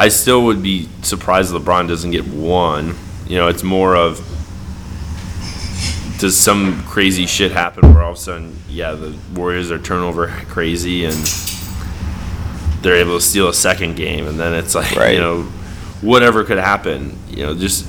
I 0.00 0.08
still 0.08 0.46
would 0.46 0.62
be 0.62 0.88
surprised 1.02 1.52
LeBron 1.52 1.86
doesn't 1.86 2.10
get 2.10 2.26
one. 2.26 2.96
You 3.26 3.36
know, 3.36 3.48
it's 3.48 3.62
more 3.62 3.94
of 3.94 4.16
does 6.18 6.38
some 6.38 6.82
crazy 6.84 7.26
shit 7.26 7.52
happen 7.52 7.92
where 7.92 8.02
all 8.02 8.12
of 8.12 8.16
a 8.16 8.20
sudden, 8.20 8.56
yeah, 8.66 8.92
the 8.92 9.14
Warriors 9.34 9.70
are 9.70 9.78
turnover 9.78 10.28
crazy 10.48 11.04
and 11.04 11.14
they're 12.80 12.96
able 12.96 13.18
to 13.18 13.20
steal 13.20 13.48
a 13.50 13.54
second 13.54 13.96
game, 13.96 14.26
and 14.26 14.40
then 14.40 14.54
it's 14.54 14.74
like 14.74 14.96
Right. 14.96 15.12
you 15.12 15.20
know, 15.20 15.42
whatever 16.00 16.44
could 16.44 16.56
happen. 16.56 17.18
You 17.28 17.44
know, 17.44 17.54
just 17.54 17.86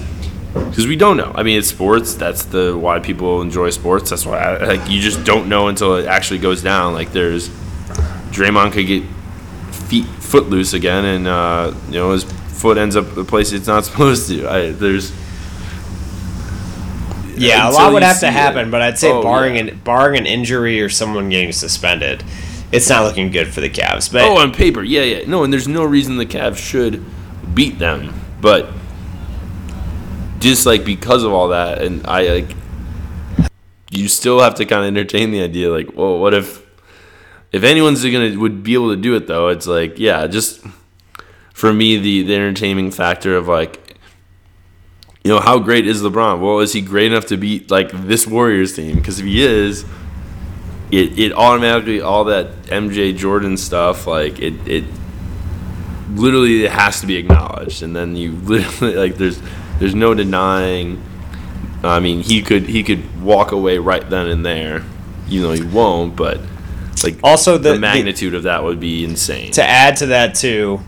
because 0.54 0.88
we 0.88 0.97
don't 0.97 1.15
know. 1.15 1.32
I 1.34 1.43
mean, 1.43 1.58
it's 1.58 1.69
sports. 1.69 2.15
That's 2.15 2.43
the 2.43 2.78
why 2.78 3.00
people 3.00 3.41
enjoy 3.41 3.69
sports. 3.69 4.10
That's 4.10 4.26
why 4.26 4.38
I, 4.38 4.65
like 4.76 4.89
you 4.89 5.00
just 5.00 5.24
don't 5.24 5.47
know 5.47 5.69
until 5.69 5.95
it 5.95 6.08
actually 6.08 6.39
goes 6.39 6.62
down. 6.62 6.93
Like 6.93 7.13
there's 7.13 7.47
Draymond 8.32 8.74
could 8.74 8.88
get 8.88 9.04
feet 9.71 10.06
foot 10.31 10.49
loose 10.49 10.73
again, 10.73 11.03
and 11.05 11.27
uh, 11.27 11.73
you 11.87 11.93
know 11.95 12.11
his 12.11 12.23
foot 12.23 12.77
ends 12.77 12.95
up 12.95 13.13
the 13.15 13.23
place 13.25 13.51
it's 13.51 13.67
not 13.67 13.85
supposed 13.89 14.27
to. 14.29 14.47
I, 14.47 14.71
there's 14.71 15.11
Yeah, 17.37 17.69
a 17.69 17.71
lot 17.71 17.93
would 17.93 18.03
have 18.03 18.19
to 18.21 18.31
happen, 18.31 18.67
it. 18.67 18.71
but 18.71 18.81
I'd 18.81 18.97
say 18.97 19.11
Oh, 19.11 19.21
barring 19.23 19.55
yeah. 19.55 19.61
an 19.73 19.81
barring 19.83 20.17
an 20.19 20.25
injury 20.25 20.81
or 20.81 20.89
someone 20.89 21.29
getting 21.29 21.51
suspended, 21.51 22.23
it's 22.71 22.89
not 22.89 23.03
looking 23.03 23.31
good 23.31 23.47
for 23.53 23.61
the 23.61 23.69
Cavs. 23.69 24.11
But 24.11 24.23
Oh, 24.23 24.37
on 24.37 24.51
paper, 24.53 24.83
yeah, 24.83 25.01
yeah. 25.03 25.25
No, 25.27 25.43
and 25.43 25.51
there's 25.51 25.67
no 25.67 25.83
reason 25.83 26.17
the 26.17 26.25
Cavs 26.25 26.57
should 26.57 27.03
beat 27.53 27.79
them, 27.79 28.13
but 28.39 28.69
just 30.39 30.65
like 30.65 30.85
because 30.85 31.23
of 31.23 31.31
all 31.33 31.49
that, 31.49 31.81
and 31.81 32.05
I 32.07 32.27
like, 32.27 32.55
you 33.89 34.07
still 34.07 34.39
have 34.39 34.55
to 34.55 34.65
kind 34.65 34.81
of 34.83 34.87
entertain 34.87 35.31
the 35.31 35.41
idea, 35.43 35.69
like, 35.71 35.95
well, 35.95 36.17
what 36.19 36.33
if, 36.33 36.61
if 37.51 37.63
anyone's 37.63 38.03
gonna 38.03 38.37
would 38.39 38.63
be 38.63 38.73
able 38.73 38.89
to 38.91 39.01
do 39.01 39.15
it 39.15 39.27
though? 39.27 39.49
It's 39.49 39.67
like, 39.67 39.99
yeah, 39.99 40.27
just 40.27 40.65
for 41.53 41.73
me, 41.73 41.97
the 41.97 42.23
the 42.23 42.35
entertaining 42.35 42.91
factor 42.91 43.35
of 43.35 43.47
like. 43.47 43.77
You 45.23 45.29
know 45.29 45.39
how 45.39 45.59
great 45.59 45.85
is 45.85 46.01
LeBron? 46.01 46.41
Well, 46.41 46.61
is 46.61 46.73
he 46.73 46.81
great 46.81 47.11
enough 47.11 47.27
to 47.27 47.37
beat 47.37 47.69
like 47.69 47.91
this 47.91 48.25
Warriors 48.25 48.75
team? 48.75 48.95
Because 48.95 49.19
if 49.19 49.25
he 49.25 49.43
is, 49.43 49.85
it, 50.91 51.17
it 51.17 51.33
automatically 51.33 52.01
all 52.01 52.25
that 52.25 52.63
MJ 52.63 53.15
Jordan 53.15 53.55
stuff 53.55 54.07
like 54.07 54.39
it 54.39 54.53
it 54.67 54.83
literally 56.09 56.65
it 56.65 56.71
has 56.71 56.99
to 57.01 57.07
be 57.07 57.15
acknowledged 57.15 57.81
and 57.81 57.95
then 57.95 58.15
you 58.15 58.31
literally 58.43 58.95
like 58.95 59.15
there's 59.15 59.41
there's 59.79 59.95
no 59.95 60.13
denying 60.13 61.01
I 61.83 61.99
mean 61.99 62.21
he 62.21 62.41
could 62.41 62.63
he 62.63 62.83
could 62.83 63.21
walk 63.21 63.51
away 63.51 63.77
right 63.77 64.07
then 64.07 64.27
and 64.27 64.45
there 64.45 64.83
you 65.27 65.41
know 65.41 65.51
he 65.51 65.63
won't 65.63 66.15
but 66.15 66.41
like 67.04 67.17
also 67.23 67.58
the, 67.58 67.73
the, 67.73 67.80
magnitude 67.80 68.34
of 68.36 68.43
that 68.43 68.63
would 68.63 68.80
be 68.80 69.04
insane 69.04 69.51
to 69.51 69.63
add 69.63 69.95
to 69.97 70.08
that 70.08 70.36
too, 70.36 70.80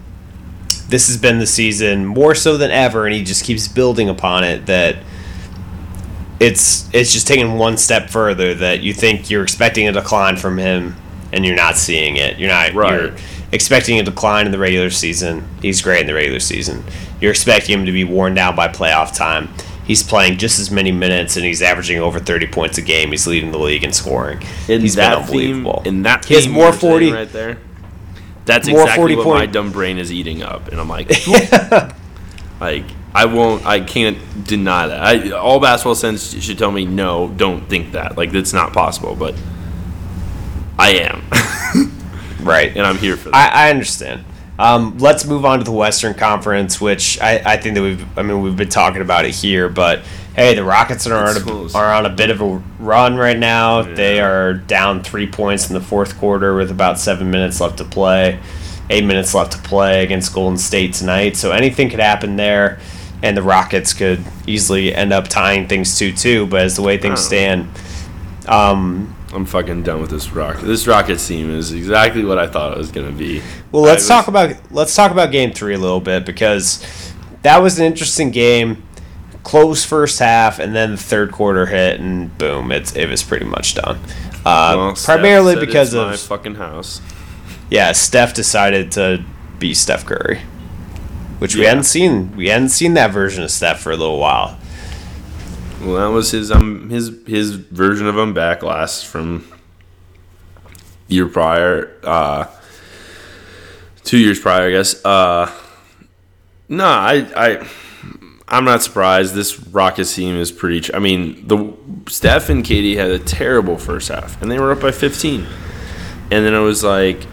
this 0.89 1.07
has 1.07 1.17
been 1.17 1.39
the 1.39 1.47
season 1.47 2.05
more 2.05 2.35
so 2.35 2.57
than 2.57 2.71
ever, 2.71 3.05
and 3.05 3.15
he 3.15 3.23
just 3.23 3.43
keeps 3.43 3.67
building 3.67 4.09
upon 4.09 4.43
it. 4.43 4.65
That 4.67 4.97
it's 6.39 6.89
it's 6.93 7.11
just 7.11 7.27
taking 7.27 7.57
one 7.57 7.77
step 7.77 8.09
further. 8.09 8.53
That 8.53 8.81
you 8.81 8.93
think 8.93 9.29
you're 9.29 9.43
expecting 9.43 9.87
a 9.87 9.91
decline 9.91 10.37
from 10.37 10.57
him, 10.57 10.95
and 11.31 11.45
you're 11.45 11.55
not 11.55 11.77
seeing 11.77 12.17
it. 12.17 12.37
You're 12.37 12.49
not. 12.49 12.73
Right. 12.73 13.01
You're 13.01 13.15
expecting 13.51 13.99
a 13.99 14.03
decline 14.03 14.45
in 14.45 14.51
the 14.51 14.59
regular 14.59 14.89
season. 14.89 15.47
He's 15.61 15.81
great 15.81 16.01
in 16.01 16.07
the 16.07 16.13
regular 16.13 16.39
season. 16.39 16.83
You're 17.21 17.31
expecting 17.31 17.79
him 17.79 17.85
to 17.85 17.91
be 17.91 18.03
worn 18.03 18.33
down 18.33 18.55
by 18.55 18.67
playoff 18.67 19.15
time. 19.15 19.49
He's 19.85 20.01
playing 20.01 20.37
just 20.37 20.59
as 20.59 20.71
many 20.71 20.91
minutes, 20.91 21.35
and 21.35 21.45
he's 21.45 21.61
averaging 21.61 21.99
over 21.99 22.19
30 22.19 22.47
points 22.47 22.77
a 22.77 22.81
game. 22.81 23.11
He's 23.11 23.27
leading 23.27 23.51
the 23.51 23.59
league 23.59 23.83
in 23.83 23.91
scoring. 23.91 24.41
in 24.67 24.81
he's 24.81 24.95
that 24.95 25.15
been 25.15 25.23
unbelievable. 25.23 25.81
theme, 25.83 25.95
in 25.95 26.01
that 26.03 26.25
He 26.25 26.35
has 26.35 26.47
more 26.47 26.71
40 26.71 27.11
right 27.11 27.31
there 27.31 27.57
that's 28.45 28.67
more 28.67 28.81
exactly 28.81 29.15
40 29.15 29.15
what 29.15 29.35
my 29.35 29.45
dumb 29.45 29.71
brain 29.71 29.97
is 29.97 30.11
eating 30.11 30.43
up 30.43 30.67
and 30.67 30.77
I'm 30.77 30.89
like 30.89 31.09
Like 32.59 32.85
I 33.13 33.25
won't, 33.25 33.65
I 33.65 33.81
can't 33.81 34.17
deny 34.47 34.87
that. 34.87 35.03
I, 35.03 35.31
all 35.31 35.59
basketball 35.59 35.95
sense 35.95 36.33
should 36.41 36.57
tell 36.57 36.71
me 36.71 36.85
no, 36.85 37.27
don't 37.27 37.67
think 37.67 37.91
that. 37.91 38.17
Like 38.17 38.31
that's 38.31 38.53
not 38.53 38.73
possible, 38.73 39.15
but 39.15 39.35
I 40.79 40.91
am, 40.91 41.23
right. 42.39 42.75
and 42.75 42.85
I'm 42.85 42.97
here 42.97 43.17
for 43.17 43.29
that. 43.29 43.35
I, 43.35 43.67
I 43.67 43.69
understand. 43.69 44.23
Um, 44.59 44.97
let's 44.99 45.25
move 45.25 45.45
on 45.45 45.59
to 45.59 45.65
the 45.65 45.71
Western 45.71 46.13
Conference, 46.13 46.79
which 46.79 47.19
I, 47.19 47.41
I 47.43 47.57
think 47.57 47.75
that 47.75 47.81
we've 47.81 48.17
I 48.17 48.21
mean 48.21 48.41
we've 48.41 48.55
been 48.55 48.69
talking 48.69 49.01
about 49.01 49.25
it 49.25 49.33
here, 49.33 49.67
but 49.67 50.01
hey, 50.35 50.53
the 50.53 50.63
Rockets 50.63 51.07
are 51.07 51.27
on 51.27 51.35
a, 51.37 51.77
are 51.77 51.91
on 51.93 52.05
a 52.05 52.09
bit 52.09 52.29
of 52.29 52.39
a 52.41 52.61
run 52.79 53.15
right 53.15 53.37
now. 53.37 53.81
Yeah. 53.81 53.93
They 53.95 54.19
are 54.19 54.53
down 54.53 55.03
three 55.03 55.27
points 55.27 55.69
in 55.69 55.73
the 55.73 55.81
fourth 55.81 56.17
quarter 56.19 56.55
with 56.55 56.69
about 56.71 56.99
seven 56.99 57.31
minutes 57.31 57.59
left 57.59 57.77
to 57.79 57.83
play, 57.83 58.39
eight 58.91 59.05
minutes 59.05 59.33
left 59.33 59.53
to 59.53 59.57
play 59.57 60.03
against 60.03 60.33
Golden 60.33 60.57
State 60.57 60.93
tonight. 60.93 61.35
So 61.35 61.51
anything 61.51 61.89
could 61.89 61.99
happen 61.99 62.35
there, 62.35 62.79
and 63.23 63.35
the 63.35 63.43
Rockets 63.43 63.91
could 63.93 64.23
easily 64.45 64.93
end 64.93 65.13
up 65.13 65.27
tying 65.29 65.67
things 65.67 65.97
two 65.97 66.11
two. 66.11 66.45
But 66.45 66.61
as 66.61 66.75
the 66.75 66.83
way 66.83 66.97
things 66.99 67.19
Oh. 67.21 67.23
stand, 67.23 67.69
um, 68.47 69.12
I'm 69.33 69.45
fucking 69.45 69.83
done 69.83 69.99
with 69.99 70.11
this 70.11 70.31
rock. 70.31 70.59
This 70.61 70.85
Rockets 70.85 71.27
team 71.27 71.49
is 71.49 71.71
exactly 71.73 72.23
what 72.23 72.37
I 72.37 72.47
thought 72.47 72.73
it 72.73 72.77
was 72.77 72.91
gonna 72.91 73.11
be. 73.11 73.41
Well, 73.71 73.81
let's 73.83 74.09
I 74.09 74.15
talk 74.15 74.27
about 74.27 74.55
let's 74.71 74.95
talk 74.95 75.11
about 75.11 75.31
game 75.31 75.51
three 75.51 75.73
a 75.73 75.79
little 75.79 75.99
bit 76.01 76.25
because 76.25 76.85
that 77.41 77.57
was 77.61 77.79
an 77.79 77.85
interesting 77.85 78.31
game. 78.31 78.83
Close 79.43 79.83
first 79.83 80.19
half, 80.19 80.59
and 80.59 80.73
then 80.73 80.91
the 80.91 80.97
third 80.97 81.31
quarter 81.33 81.65
hit, 81.65 81.99
and 81.99 82.35
boom, 82.37 82.71
it's 82.71 82.95
it 82.95 83.09
was 83.09 83.23
pretty 83.23 83.45
much 83.45 83.75
done. 83.75 83.97
Uh, 84.45 84.73
Well, 84.77 84.95
primarily 84.95 85.55
because 85.55 85.93
it's 85.93 86.01
my 86.01 86.13
of 86.13 86.19
fucking 86.19 86.55
house. 86.55 87.01
yeah, 87.69 87.91
Steph 87.91 88.33
decided 88.33 88.91
to 88.93 89.23
be 89.59 89.73
Steph 89.73 90.05
Curry, 90.05 90.41
which 91.39 91.55
we 91.55 91.65
hadn't 91.65 91.83
seen. 91.83 92.35
We 92.37 92.47
hadn't 92.49 92.69
seen 92.69 92.93
that 92.93 93.11
version 93.11 93.43
of 93.43 93.51
Steph 93.51 93.81
for 93.81 93.91
a 93.91 93.97
little 93.97 94.19
while. 94.19 94.57
Well, 95.83 95.95
that 95.95 96.15
was 96.15 96.31
his 96.31 96.49
um 96.49 96.89
his 96.89 97.11
his 97.27 97.51
version 97.51 98.07
of 98.07 98.17
him 98.17 98.33
back 98.33 98.63
last 98.63 99.05
from 99.05 99.45
year 101.09 101.27
prior, 101.27 101.91
uh, 102.03 102.45
two 104.03 104.17
years 104.17 104.39
prior, 104.39 104.67
I 104.67 104.71
guess. 104.71 105.03
Uh, 105.03 105.51
no, 106.69 106.85
I 106.85 107.27
I 107.35 107.67
I'm 108.47 108.63
not 108.63 108.81
surprised. 108.81 109.35
This 109.35 109.59
Rockets 109.59 110.15
team 110.15 110.37
is 110.37 110.53
pretty. 110.53 110.93
I 110.93 110.99
mean, 110.99 111.45
the 111.47 111.73
Steph 112.07 112.49
and 112.49 112.63
KD 112.63 112.95
had 112.95 113.11
a 113.11 113.19
terrible 113.19 113.77
first 113.77 114.07
half, 114.07 114.41
and 114.41 114.49
they 114.49 114.59
were 114.59 114.71
up 114.71 114.79
by 114.79 114.91
15, 114.91 115.45
and 116.31 116.45
then 116.45 116.53
it 116.53 116.59
was 116.61 116.83
like. 116.83 117.27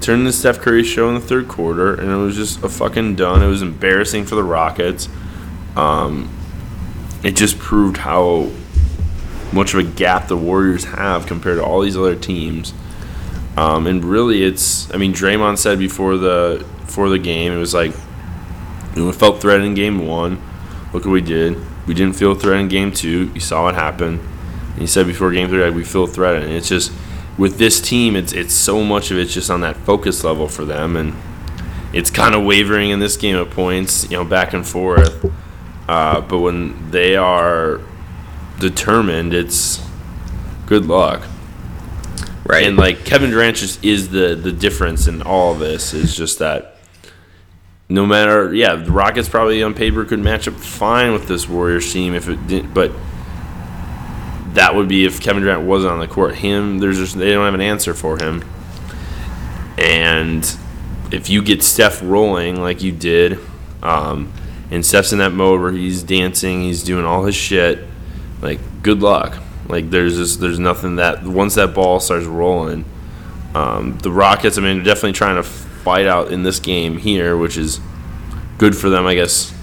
Turned 0.00 0.26
the 0.26 0.32
Steph 0.32 0.58
Curry 0.58 0.82
show 0.82 1.08
in 1.08 1.14
the 1.14 1.20
third 1.20 1.46
quarter, 1.46 1.94
and 1.94 2.10
it 2.10 2.16
was 2.16 2.34
just 2.34 2.60
a 2.64 2.68
fucking 2.68 3.14
done. 3.14 3.40
It 3.40 3.46
was 3.46 3.62
embarrassing 3.62 4.24
for 4.24 4.34
the 4.34 4.42
Rockets. 4.42 5.08
Um, 5.76 6.28
it 7.22 7.36
just 7.36 7.58
proved 7.58 7.98
how 7.98 8.50
much 9.52 9.74
of 9.74 9.80
a 9.80 9.84
gap 9.84 10.28
the 10.28 10.36
Warriors 10.36 10.84
have 10.84 11.26
compared 11.26 11.58
to 11.58 11.64
all 11.64 11.80
these 11.80 11.96
other 11.96 12.16
teams. 12.16 12.72
Um, 13.56 13.86
and 13.86 14.04
really, 14.04 14.42
it's 14.42 14.92
I 14.94 14.96
mean, 14.96 15.12
Draymond 15.12 15.58
said 15.58 15.78
before 15.78 16.16
the 16.16 16.64
before 16.80 17.08
the 17.08 17.18
game, 17.18 17.52
it 17.52 17.58
was 17.58 17.74
like 17.74 17.92
you 18.94 19.02
know, 19.02 19.06
we 19.06 19.12
felt 19.12 19.40
threatened 19.40 19.66
in 19.66 19.74
game 19.74 20.06
one. 20.06 20.40
Look 20.92 21.04
what 21.04 21.12
we 21.12 21.20
did. 21.20 21.56
We 21.86 21.94
didn't 21.94 22.16
feel 22.16 22.34
threatened 22.34 22.64
in 22.64 22.68
game 22.68 22.92
two. 22.92 23.30
You 23.34 23.40
saw 23.40 23.64
what 23.64 23.74
happened. 23.74 24.20
And 24.72 24.80
he 24.80 24.86
said 24.86 25.06
before 25.06 25.32
game 25.32 25.48
three, 25.48 25.62
like, 25.62 25.74
we 25.74 25.84
feel 25.84 26.06
threatened. 26.06 26.44
And 26.44 26.54
it's 26.54 26.68
just 26.68 26.92
with 27.38 27.58
this 27.58 27.80
team, 27.80 28.16
it's 28.16 28.32
it's 28.32 28.54
so 28.54 28.82
much 28.84 29.10
of 29.10 29.18
it's 29.18 29.32
just 29.32 29.50
on 29.50 29.60
that 29.62 29.76
focus 29.76 30.24
level 30.24 30.48
for 30.48 30.64
them, 30.64 30.96
and 30.96 31.14
it's 31.92 32.10
kind 32.10 32.34
of 32.34 32.44
wavering 32.44 32.90
in 32.90 33.00
this 33.00 33.16
game 33.16 33.36
at 33.36 33.50
points, 33.50 34.04
you 34.04 34.16
know, 34.16 34.24
back 34.24 34.52
and 34.52 34.66
forth. 34.66 35.24
Uh, 35.88 36.20
but 36.20 36.38
when 36.38 36.90
they 36.90 37.16
are 37.16 37.80
determined, 38.58 39.34
it's 39.34 39.84
good 40.66 40.86
luck. 40.86 41.22
Right. 42.44 42.66
And 42.66 42.76
like 42.76 43.04
Kevin 43.04 43.30
Durant 43.30 43.56
just 43.56 43.84
is 43.84 44.10
the 44.10 44.34
the 44.34 44.52
difference 44.52 45.06
in 45.06 45.22
all 45.22 45.52
of 45.52 45.58
this. 45.58 45.94
Is 45.94 46.16
just 46.16 46.38
that 46.40 46.76
no 47.88 48.04
matter 48.06 48.52
yeah, 48.54 48.74
the 48.74 48.90
Rockets 48.90 49.28
probably 49.28 49.62
on 49.62 49.74
paper 49.74 50.04
could 50.04 50.18
match 50.18 50.48
up 50.48 50.54
fine 50.54 51.12
with 51.12 51.28
this 51.28 51.48
Warriors 51.48 51.92
team 51.92 52.14
if 52.14 52.28
it 52.28 52.46
didn't, 52.46 52.74
but 52.74 52.92
that 54.54 54.74
would 54.74 54.88
be 54.88 55.04
if 55.04 55.20
Kevin 55.20 55.42
Durant 55.42 55.62
wasn't 55.62 55.92
on 55.92 56.00
the 56.00 56.08
court. 56.08 56.34
Him, 56.36 56.78
there's 56.78 56.98
just 56.98 57.16
they 57.16 57.32
don't 57.32 57.44
have 57.44 57.54
an 57.54 57.60
answer 57.60 57.94
for 57.94 58.18
him. 58.18 58.44
And 59.78 60.44
if 61.10 61.30
you 61.30 61.42
get 61.42 61.62
Steph 61.62 62.02
rolling 62.02 62.60
like 62.60 62.82
you 62.82 62.92
did, 62.92 63.38
um, 63.82 64.32
and 64.72 64.84
Steph's 64.86 65.12
in 65.12 65.18
that 65.18 65.32
mode 65.32 65.60
where 65.60 65.70
he's 65.70 66.02
dancing, 66.02 66.62
he's 66.62 66.82
doing 66.82 67.04
all 67.04 67.24
his 67.24 67.34
shit, 67.34 67.86
like 68.40 68.58
good 68.82 69.02
luck. 69.02 69.36
Like 69.68 69.90
there's 69.90 70.16
just 70.16 70.40
there's 70.40 70.58
nothing 70.58 70.96
that 70.96 71.24
once 71.24 71.56
that 71.56 71.74
ball 71.74 72.00
starts 72.00 72.24
rolling, 72.24 72.86
um, 73.54 73.98
the 73.98 74.10
Rockets. 74.10 74.56
I 74.56 74.62
mean, 74.62 74.78
they're 74.78 74.86
definitely 74.86 75.12
trying 75.12 75.36
to 75.36 75.42
fight 75.42 76.06
out 76.06 76.32
in 76.32 76.42
this 76.42 76.58
game 76.58 76.96
here, 76.96 77.36
which 77.36 77.58
is 77.58 77.80
good 78.56 78.74
for 78.74 78.88
them, 78.88 79.06
I 79.06 79.14
guess. 79.14 79.54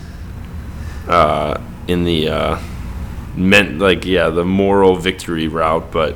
Uh, 1.08 1.60
in 1.88 2.04
the 2.04 2.30
uh, 2.30 2.60
meant 3.36 3.80
like 3.80 4.06
yeah 4.06 4.30
the 4.30 4.46
moral 4.46 4.96
victory 4.96 5.48
route, 5.48 5.92
but 5.92 6.16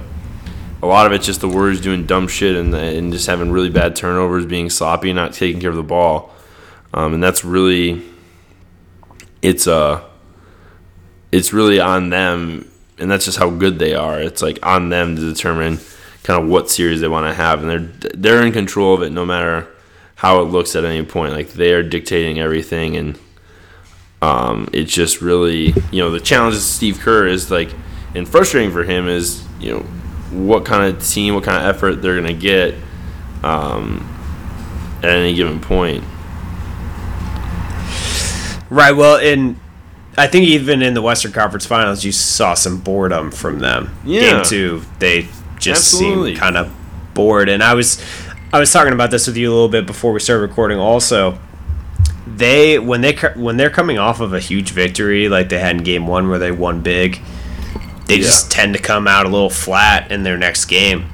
a 0.83 0.85
lot 0.85 1.07
of 1.07 1.13
it's 1.13 1.25
just 1.25 1.41
the 1.41 1.49
Warriors 1.49 1.81
doing 1.81 2.05
dumb 2.05 2.27
shit 2.27 2.55
and, 2.55 2.75
and 2.75 3.11
just 3.11 3.25
having 3.25 3.51
really 3.51 3.71
bad 3.71 3.95
turnovers, 3.95 4.45
being 4.45 4.69
sloppy, 4.69 5.13
not 5.13 5.33
taking 5.33 5.59
care 5.59 5.71
of 5.71 5.75
the 5.75 5.81
ball, 5.81 6.31
um, 6.93 7.15
and 7.15 7.23
that's 7.23 7.43
really 7.43 8.12
it's 9.43 9.67
uh 9.67 10.03
it's 11.31 11.51
really 11.53 11.79
on 11.79 12.09
them, 12.09 12.71
and 12.97 13.11
that's 13.11 13.25
just 13.25 13.37
how 13.37 13.49
good 13.49 13.77
they 13.77 13.93
are. 13.93 14.19
It's 14.19 14.41
like 14.41 14.59
on 14.63 14.89
them 14.89 15.15
to 15.15 15.21
determine 15.21 15.79
kind 16.23 16.41
of 16.41 16.47
what 16.47 16.69
series 16.69 17.01
they 17.01 17.07
want 17.07 17.27
to 17.27 17.33
have, 17.33 17.61
and 17.63 17.69
they're 17.69 18.11
they're 18.13 18.45
in 18.45 18.53
control 18.53 18.95
of 18.95 19.03
it 19.03 19.11
no 19.11 19.25
matter 19.25 19.67
how 20.15 20.41
it 20.41 20.45
looks 20.45 20.75
at 20.75 20.85
any 20.85 21.03
point. 21.03 21.33
Like 21.33 21.49
they 21.49 21.73
are 21.73 21.83
dictating 21.83 22.39
everything, 22.39 22.95
and 22.95 23.19
um, 24.21 24.69
it's 24.73 24.93
just 24.93 25.21
really 25.21 25.73
you 25.91 26.01
know 26.01 26.09
the 26.09 26.19
challenge 26.19 26.55
of 26.55 26.61
Steve 26.61 26.99
Kerr 26.99 27.27
is 27.27 27.51
like, 27.51 27.69
and 28.15 28.27
frustrating 28.27 28.71
for 28.71 28.83
him 28.83 29.07
is 29.07 29.43
you 29.59 29.73
know 29.73 29.79
what 30.31 30.65
kind 30.65 30.95
of 30.95 31.05
team, 31.05 31.35
what 31.35 31.43
kind 31.43 31.57
of 31.57 31.75
effort 31.75 31.95
they're 31.95 32.15
gonna 32.15 32.33
get 32.33 32.75
um, 33.43 34.07
at 35.03 35.09
any 35.09 35.33
given 35.33 35.59
point. 35.59 36.03
Right. 38.74 38.91
Well, 38.91 39.17
in 39.17 39.59
I 40.17 40.28
think 40.28 40.45
even 40.45 40.82
in 40.82 40.93
the 40.93 41.01
Western 41.01 41.32
Conference 41.32 41.65
Finals, 41.65 42.03
you 42.03 42.11
saw 42.11 42.53
some 42.55 42.80
boredom 42.80 43.32
from 43.32 43.59
them. 43.59 43.95
Yeah. 44.03 44.21
Game 44.21 44.43
two, 44.45 44.82
they 44.99 45.28
just 45.59 45.93
Absolutely. 45.93 46.32
seemed 46.32 46.39
kind 46.39 46.57
of 46.57 46.71
bored, 47.13 47.49
and 47.49 47.63
I 47.63 47.74
was 47.76 48.03
I 48.51 48.59
was 48.59 48.71
talking 48.71 48.93
about 48.93 49.11
this 49.11 49.28
with 49.28 49.38
you 49.38 49.49
a 49.49 49.53
little 49.53 49.69
bit 49.69 49.86
before 49.86 50.11
we 50.11 50.19
started 50.19 50.41
recording. 50.41 50.78
Also, 50.80 51.38
they 52.28 52.80
when 52.80 53.01
they 53.01 53.15
when 53.36 53.57
they're 53.57 53.69
coming 53.69 53.97
off 53.99 54.19
of 54.19 54.34
a 54.34 54.39
huge 54.39 54.71
victory 54.71 55.30
like 55.30 55.49
they 55.49 55.59
had 55.59 55.78
in 55.78 55.84
Game 55.84 56.07
One 56.07 56.30
where 56.30 56.39
they 56.39 56.51
won 56.51 56.82
big, 56.82 57.19
they 58.07 58.15
Yeah. 58.15 58.21
just 58.24 58.51
tend 58.51 58.74
to 58.76 58.82
come 58.82 59.07
out 59.07 59.26
a 59.26 59.30
little 59.30 59.49
flat 59.51 60.11
in 60.11 60.24
their 60.24 60.38
next 60.38 60.65
game. 60.65 61.05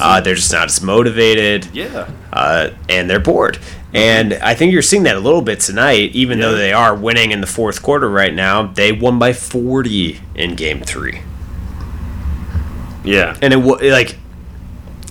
Uh, 0.00 0.20
they- 0.20 0.24
they're 0.24 0.34
just 0.34 0.52
not 0.52 0.66
as 0.66 0.82
motivated 0.82 1.66
Yeah. 1.72 2.06
uh, 2.32 2.68
and 2.90 3.08
they're 3.08 3.18
bored. 3.20 3.58
And 3.94 4.34
I 4.34 4.54
think 4.54 4.72
you're 4.72 4.82
seeing 4.82 5.04
that 5.04 5.16
a 5.16 5.20
little 5.20 5.40
bit 5.40 5.60
tonight, 5.60 6.14
even 6.14 6.40
though 6.40 6.54
they 6.54 6.72
are 6.74 6.94
winning 6.94 7.30
in 7.30 7.40
the 7.40 7.46
fourth 7.46 7.82
quarter 7.82 8.08
right 8.08 8.34
now. 8.34 8.66
They 8.66 8.92
won 8.92 9.18
by 9.18 9.32
40 9.32 10.20
in 10.34 10.56
game 10.56 10.80
three. 10.82 11.22
Yeah. 13.02 13.36
And 13.40 13.52
it 13.54 13.56
wa- 13.56 13.78
like 13.80 14.16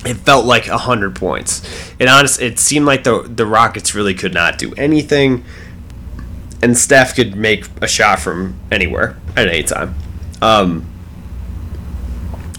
it 0.05 0.13
felt 0.17 0.45
like 0.45 0.67
100 0.67 1.15
points. 1.15 1.63
It 1.97 2.07
honest 2.07 2.39
it 2.39 2.59
seemed 2.59 2.85
like 2.85 3.03
the 3.03 3.23
the 3.23 3.45
Rockets 3.47 3.95
really 3.95 4.13
could 4.13 4.33
not 4.33 4.59
do 4.59 4.73
anything 4.75 5.43
and 6.61 6.77
Steph 6.77 7.15
could 7.15 7.35
make 7.35 7.65
a 7.81 7.87
shot 7.87 8.19
from 8.19 8.59
anywhere 8.71 9.17
at 9.35 9.47
any 9.47 9.63
time. 9.63 9.95
Um 10.41 10.85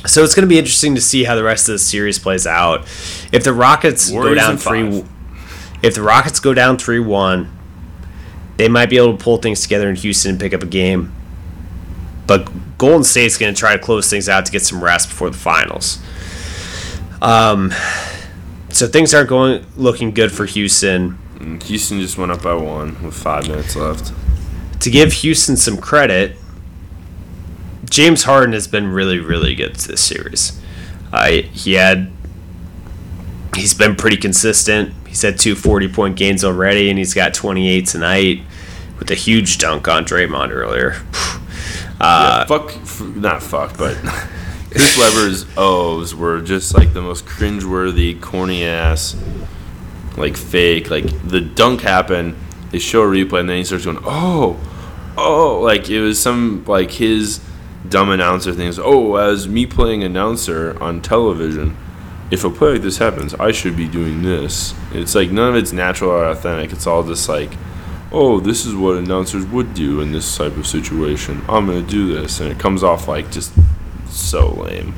so 0.07 0.25
it's 0.25 0.35
going 0.35 0.45
to 0.45 0.49
be 0.49 0.59
interesting 0.59 0.95
to 0.95 1.01
see 1.01 1.25
how 1.25 1.35
the 1.35 1.43
rest 1.43 1.69
of 1.69 1.75
the 1.75 1.79
series 1.79 2.19
plays 2.19 2.47
out. 2.47 2.83
If 3.31 3.45
the 3.45 3.53
Rockets 3.53 4.11
Warriors 4.11 4.39
go 4.39 4.57
down. 4.57 4.57
3 4.57 5.05
if 5.83 5.95
the 5.95 6.03
Rockets 6.03 6.41
go 6.41 6.55
down 6.55 6.77
3-1, 6.77 7.49
they 8.57 8.69
might 8.69 8.91
be 8.91 8.97
able 8.97 9.17
to 9.17 9.23
pull 9.23 9.39
things 9.39 9.63
together 9.63 9.89
in 9.89 9.97
Houston 9.97 10.33
and 10.33 10.41
pick 10.41 10.53
up 10.53 10.63
a 10.63 10.67
game. 10.67 11.13
But 12.27 12.51
Golden 12.77 13.05
State's 13.05 13.39
going 13.39 13.55
to 13.55 13.59
try 13.59 13.77
to 13.77 13.83
close 13.83 14.11
things 14.11 14.29
out 14.29 14.47
to 14.47 14.53
get 14.53 14.63
some 14.63 14.83
rest 14.83 15.09
before 15.09 15.31
the 15.31 15.39
finals. 15.39 15.99
Um, 17.23 17.73
so 18.71 18.87
things 18.87 19.15
aren't 19.15 19.29
going 19.29 19.65
looking 19.77 20.13
good 20.13 20.31
for 20.31 20.45
Houston. 20.45 21.19
Houston 21.65 22.01
just 22.01 22.19
went 22.19 22.33
up 22.33 22.43
by 22.43 22.55
one 22.55 23.03
with 23.03 23.15
five 23.15 23.49
minutes 23.49 23.77
left. 23.77 24.13
To 24.81 24.91
give 24.91 25.13
Houston 25.13 25.57
some 25.57 25.79
credit, 25.79 26.37
James 27.89 28.25
Harden 28.25 28.53
has 28.53 28.69
been 28.69 28.89
really, 28.89 29.19
really 29.19 29.55
good 29.55 29.77
this 29.77 30.01
series. 30.01 30.61
Uh, 31.13 31.31
he 31.31 31.75
had, 31.75 32.11
he's 33.55 33.75
been 33.75 33.97
pretty 33.97 34.17
consistent. 34.17 34.95
He's 35.09 35.23
had 35.23 35.39
two 35.39 35.55
40 35.55 35.89
point 35.89 36.17
games 36.17 36.45
already, 36.45 36.91
and 36.91 36.99
he's 36.99 37.15
got 37.15 37.35
28 37.35 37.87
tonight 37.87 38.43
with 38.99 39.11
a 39.11 39.15
huge 39.15 39.59
dunk 39.59 39.89
on 39.89 40.05
Draymond 40.05 40.51
earlier. 40.51 41.03
Uh, 42.01 42.39
yeah, 42.39 42.47
fuck, 42.47 42.71
f- 42.77 43.01
not 43.01 43.43
fuck, 43.43 43.77
but 43.77 43.97
Chris 44.71 44.97
Webber's 44.97 45.47
O's 45.57 46.15
were 46.15 46.41
just 46.41 46.73
like 46.73 46.93
the 46.93 47.03
most 47.03 47.27
cringeworthy, 47.27 48.21
corny 48.21 48.65
ass, 48.65 49.17
like 50.17 50.37
fake. 50.37 50.91
Like 50.91 51.07
the 51.27 51.41
dunk 51.41 51.81
happened, 51.81 52.37
they 52.71 52.79
show 52.79 53.03
a 53.03 53.07
replay, 53.07 53.41
and 53.41 53.49
then 53.49 53.57
he 53.57 53.65
starts 53.65 53.85
going, 53.85 53.99
oh, 54.05 54.61
oh, 55.17 55.61
like 55.61 55.91
it 55.91 56.01
was 56.01 56.21
some 56.23 56.65
like 56.67 56.93
his 56.93 57.41
dumb 57.89 58.11
announcer 58.11 58.53
things. 58.53 58.79
Oh, 58.79 59.17
as 59.17 59.49
me 59.49 59.67
playing 59.67 60.05
announcer 60.05 60.81
on 60.81 61.01
television, 61.01 61.77
if 62.31 62.45
a 62.45 62.51
play 62.51 62.73
like 62.73 62.83
this 62.83 62.99
happens, 62.99 63.35
I 63.35 63.53
should 63.53 63.77
be 63.77 63.89
doing 63.89 64.23
this. 64.23 64.75
It's 64.93 65.15
like 65.15 65.31
none 65.31 65.51
of 65.51 65.57
it's 65.57 65.73
natural 65.73 66.11
or 66.11 66.25
authentic. 66.27 66.73
It's 66.73 66.87
all 66.87 67.03
just 67.03 67.29
like 67.29 67.51
oh, 68.13 68.41
this 68.41 68.65
is 68.65 68.75
what 68.75 68.97
announcers 68.97 69.45
would 69.47 69.75
do 69.75 70.01
in 70.01 70.13
this 70.13 70.37
type 70.37 70.57
of 70.57 70.67
situation. 70.67 71.43
I'm 71.49 71.67
going 71.67 71.85
to 71.85 71.91
do 71.91 72.13
this. 72.13 72.41
And 72.41 72.51
it 72.51 72.59
comes 72.59 72.83
off 72.83 73.09
like 73.09 73.31
just 73.31 73.53
so 74.09 74.51
lame. 74.51 74.95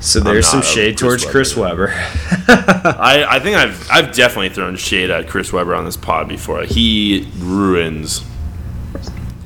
So 0.00 0.20
there's 0.20 0.46
some 0.46 0.62
shade 0.62 0.96
Chris 0.96 1.22
towards 1.22 1.24
Chris 1.24 1.56
Webber. 1.56 1.88
I, 1.92 3.26
I 3.28 3.40
think 3.40 3.56
I've 3.56 3.90
I've 3.90 4.14
definitely 4.14 4.50
thrown 4.50 4.76
shade 4.76 5.10
at 5.10 5.28
Chris 5.28 5.52
Webber 5.52 5.74
on 5.74 5.84
this 5.84 5.96
pod 5.96 6.28
before. 6.28 6.62
He 6.62 7.28
ruins. 7.38 8.24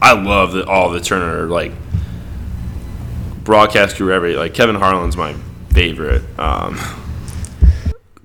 I 0.02 0.12
love 0.12 0.52
the, 0.52 0.66
all 0.66 0.90
the 0.90 1.00
Turner 1.00 1.46
like 1.46 1.72
broadcast 3.44 3.96
crew. 3.96 4.12
Every 4.12 4.36
like 4.36 4.52
Kevin 4.52 4.76
Harlan's 4.76 5.16
my 5.16 5.34
favorite 5.72 6.22
um, 6.38 6.76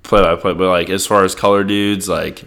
play 0.02 0.22
by 0.22 0.36
play, 0.36 0.52
but 0.54 0.68
like 0.68 0.90
as 0.90 1.06
far 1.06 1.24
as 1.24 1.34
color 1.34 1.64
dudes, 1.64 2.08
like 2.08 2.44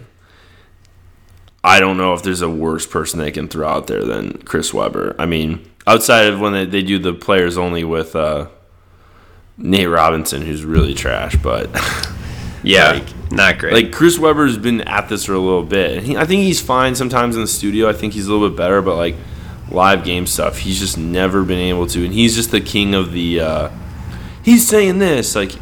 I 1.64 1.80
don't 1.80 1.96
know 1.96 2.14
if 2.14 2.22
there's 2.22 2.42
a 2.42 2.50
worse 2.50 2.86
person 2.86 3.20
they 3.20 3.30
can 3.30 3.48
throw 3.48 3.68
out 3.68 3.86
there 3.86 4.04
than 4.04 4.38
Chris 4.38 4.74
Webber. 4.74 5.14
I 5.18 5.26
mean, 5.26 5.68
outside 5.86 6.26
of 6.26 6.40
when 6.40 6.52
they, 6.52 6.64
they 6.66 6.82
do 6.82 6.98
the 6.98 7.12
players 7.14 7.56
only 7.56 7.84
with 7.84 8.16
uh, 8.16 8.48
Nate 9.56 9.88
Robinson, 9.88 10.42
who's 10.42 10.64
really 10.64 10.94
trash, 10.94 11.36
but. 11.36 11.68
Yeah, 12.64 12.92
Like- 12.92 13.32
not 13.32 13.58
great. 13.58 13.72
Like 13.74 13.90
Chris 13.92 14.20
Webber's 14.20 14.56
been 14.56 14.82
at 14.82 15.08
this 15.08 15.24
for 15.24 15.32
a 15.32 15.38
little 15.40 15.64
bit. 15.64 16.04
He, 16.04 16.16
I 16.16 16.24
think 16.26 16.42
he's 16.42 16.60
fine 16.60 16.94
sometimes 16.94 17.34
in 17.34 17.40
the 17.42 17.48
studio. 17.48 17.88
I 17.88 17.92
think 17.92 18.12
he's 18.12 18.28
a 18.28 18.32
little 18.32 18.48
bit 18.48 18.56
better, 18.56 18.80
but 18.80 18.94
like 18.94 19.16
live 19.68 20.04
game 20.04 20.26
stuff, 20.28 20.58
he's 20.58 20.78
just 20.78 20.96
never 20.96 21.42
been 21.42 21.58
able 21.58 21.88
to. 21.88 22.04
And 22.04 22.14
he's 22.14 22.36
just 22.36 22.52
the 22.52 22.60
king 22.60 22.94
of 22.94 23.10
the. 23.10 23.40
Uh, 23.40 23.68
he's 24.42 24.66
saying 24.66 24.98
this 24.98 25.34
like, 25.34 25.52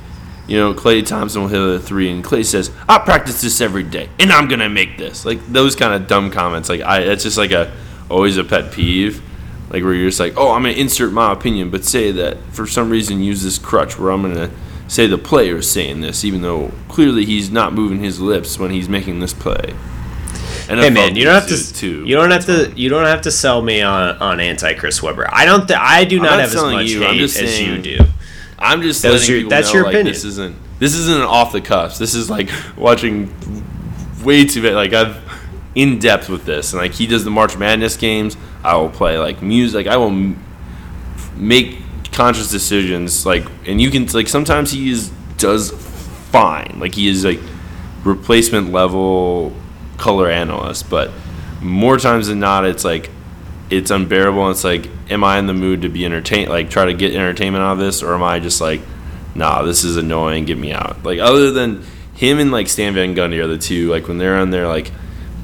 you 0.47 0.57
know, 0.59 0.75
Klay 0.75 1.07
Thompson 1.07 1.43
will 1.43 1.49
hit 1.49 1.61
a 1.61 1.79
three, 1.79 2.11
and 2.11 2.25
Clay 2.25 2.43
says, 2.43 2.71
"I 2.89 2.99
practice 2.99 3.41
this 3.41 3.61
every 3.61 3.85
day, 3.85 4.09
and 4.19 4.33
I'm 4.33 4.49
gonna 4.49 4.69
make 4.69 4.99
this." 4.99 5.25
Like 5.25 5.45
those 5.47 5.77
kind 5.77 5.95
of 5.95 6.09
dumb 6.09 6.31
comments. 6.31 6.69
Like 6.69 6.81
I, 6.81 7.01
it's 7.01 7.23
just 7.23 7.39
like 7.39 7.53
a 7.53 7.73
always 8.09 8.37
a 8.37 8.45
pet 8.45 8.73
peeve. 8.73 9.23
Like 9.71 9.85
where 9.85 9.95
you're 9.95 10.09
just 10.09 10.19
like, 10.19 10.35
"Oh, 10.37 10.51
I'm 10.53 10.63
gonna 10.63 10.75
insert 10.75 11.13
my 11.13 11.33
opinion, 11.33 11.71
but 11.71 11.85
say 11.85 12.11
that 12.13 12.39
for 12.51 12.67
some 12.67 12.91
reason 12.91 13.23
use 13.23 13.43
this 13.43 13.59
crutch 13.59 13.99
where 13.99 14.11
I'm 14.11 14.23
gonna." 14.23 14.51
Say 14.89 15.07
the 15.07 15.19
player 15.19 15.59
is 15.59 15.71
saying 15.71 16.01
this, 16.01 16.25
even 16.25 16.43
though 16.43 16.73
clearly 16.89 17.25
he's 17.25 17.49
not 17.49 17.73
moving 17.73 18.01
his 18.01 18.21
lips 18.21 18.59
when 18.59 18.73
he's 18.73 18.89
making 18.89 19.21
this 19.21 19.33
play. 19.33 19.77
And 20.69 20.81
Hey 20.81 20.91
man, 20.91 21.15
you 21.15 21.23
don't 21.23 21.35
have 21.35 21.47
to. 21.49 21.75
too. 21.75 22.05
You 22.05 22.17
don't 22.17 22.33
have 22.33 22.47
to. 22.47 22.73
You 22.75 22.89
don't 22.89 23.07
have 23.07 23.21
to 23.23 23.31
sell 23.31 23.63
me 23.63 23.83
on 23.83 24.17
on 24.19 24.41
anti 24.41 24.75
Chris 24.75 25.01
Webber. 25.01 25.29
I 25.33 25.45
don't. 25.45 25.69
Th- 25.69 25.79
I 25.81 26.05
do 26.05 26.19
not, 26.19 26.31
not 26.31 26.41
have 26.41 26.55
as 26.55 26.63
much 26.63 26.87
you, 26.89 27.03
hate 27.03 27.23
as 27.23 27.61
you 27.61 27.79
do. 27.81 27.99
I'm 28.61 28.83
just 28.83 29.03
That's 29.03 29.15
letting 29.15 29.29
your- 29.31 29.39
people 29.39 29.51
that's 29.51 29.69
know, 29.69 29.75
your 29.75 29.85
like, 29.85 29.95
opinion. 29.95 30.13
This 30.15 30.25
isn't 30.25 30.57
this 30.79 30.95
isn't 30.95 31.17
an 31.17 31.23
off 31.23 31.53
the 31.53 31.61
cuffs. 31.61 31.99
This 31.99 32.15
is 32.15 32.29
like 32.31 32.51
watching 32.77 33.35
way 34.25 34.45
too 34.45 34.63
bit. 34.63 34.75
Like 34.75 34.93
I've 34.93 35.17
in 35.75 35.99
depth 35.99 36.29
with 36.29 36.45
this, 36.45 36.73
and 36.73 36.83
like 36.83 36.93
he 36.93 37.07
does 37.07 37.25
the 37.25 37.31
March 37.31 37.57
Madness 37.57 37.97
games. 37.97 38.37
I 38.65 38.77
will 38.77 38.91
play 38.91 39.19
like 39.19 39.41
music. 39.43 39.87
I 39.87 39.97
will 39.97 40.09
m- 40.09 40.43
make 41.37 41.79
conscious 42.13 42.51
decisions. 42.51 43.25
Like, 43.25 43.47
and 43.67 43.81
you 43.81 43.91
can 43.91 44.07
like 44.09 44.29
sometimes 44.29 44.73
he 44.73 44.91
is 44.91 45.11
does 45.39 45.71
fine. 46.31 46.77
Like 46.79 46.95
he 46.95 47.09
is 47.09 47.25
like 47.25 47.41
replacement 48.05 48.73
level 48.73 49.53
color 49.97 50.29
analyst, 50.31 50.89
but 50.91 51.11
more 51.61 51.99
times 51.99 52.29
than 52.29 52.41
not, 52.41 52.65
it's 52.65 52.85
like 52.85 53.11
it's 53.71 53.91
unbearable. 53.91 54.43
And 54.43 54.51
it's 54.51 54.65
like, 54.65 54.89
am 55.11 55.25
I 55.25 55.39
in 55.39 55.47
the 55.47 55.55
mood 55.55 55.83
to 55.83 55.89
be 55.89 56.05
entertained? 56.05 56.51
Like, 56.51 56.71
try 56.71 56.87
to 56.87 56.95
get 56.95 57.15
entertainment 57.15 57.63
out 57.63 57.73
of 57.73 57.79
this, 57.79 58.03
or 58.03 58.15
am 58.15 58.23
I 58.23 58.41
just 58.41 58.61
like, 58.61 58.81
nah, 59.35 59.63
this 59.63 59.85
is 59.85 59.97
annoying. 59.97 60.45
Get 60.45 60.59
me 60.59 60.73
out. 60.73 61.03
Like, 61.05 61.19
other 61.19 61.51
than 61.51 61.85
him 62.21 62.39
and 62.39 62.53
like 62.53 62.69
Stan 62.69 62.93
Van 62.93 63.15
Gundy 63.15 63.43
are 63.43 63.47
the 63.47 63.57
two. 63.57 63.89
Like 63.89 64.07
when 64.07 64.19
they're 64.19 64.37
on 64.37 64.51
their 64.51 64.69
like 64.69 64.93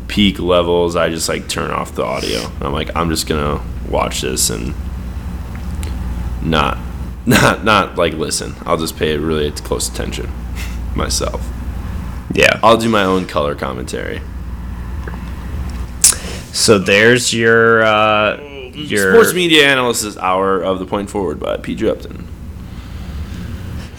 peak 0.09 0.39
levels, 0.39 0.95
I 0.95 1.09
just 1.09 1.27
like 1.27 1.49
turn 1.49 1.70
off 1.70 1.95
the 1.95 2.05
audio. 2.05 2.41
I'm 2.61 2.74
like, 2.74 2.95
I'm 2.95 3.09
just 3.09 3.27
gonna 3.27 3.64
watch 3.89 4.20
this 4.20 4.51
and 4.51 4.74
not, 6.43 6.77
not, 7.27 7.64
not 7.64 7.97
like 7.97 8.12
listen. 8.12 8.55
I'll 8.66 8.77
just 8.77 8.99
pay 8.99 9.16
really 9.16 9.51
close 9.53 9.89
attention 9.89 10.31
myself. 10.95 11.49
Yeah. 12.35 12.61
I'll 12.62 12.77
do 12.77 12.91
my 12.91 13.05
own 13.05 13.24
color 13.24 13.55
commentary. 13.55 14.20
So 16.57 16.79
there's 16.79 17.35
your 17.35 17.85
uh, 17.85 18.41
your 18.73 19.13
Sports 19.13 19.35
media 19.35 19.71
analysis 19.71 20.17
hour 20.17 20.63
of 20.63 20.79
the 20.79 20.87
point 20.87 21.11
forward 21.11 21.39
by 21.39 21.59
Pete 21.59 21.83
Upton. 21.83 22.27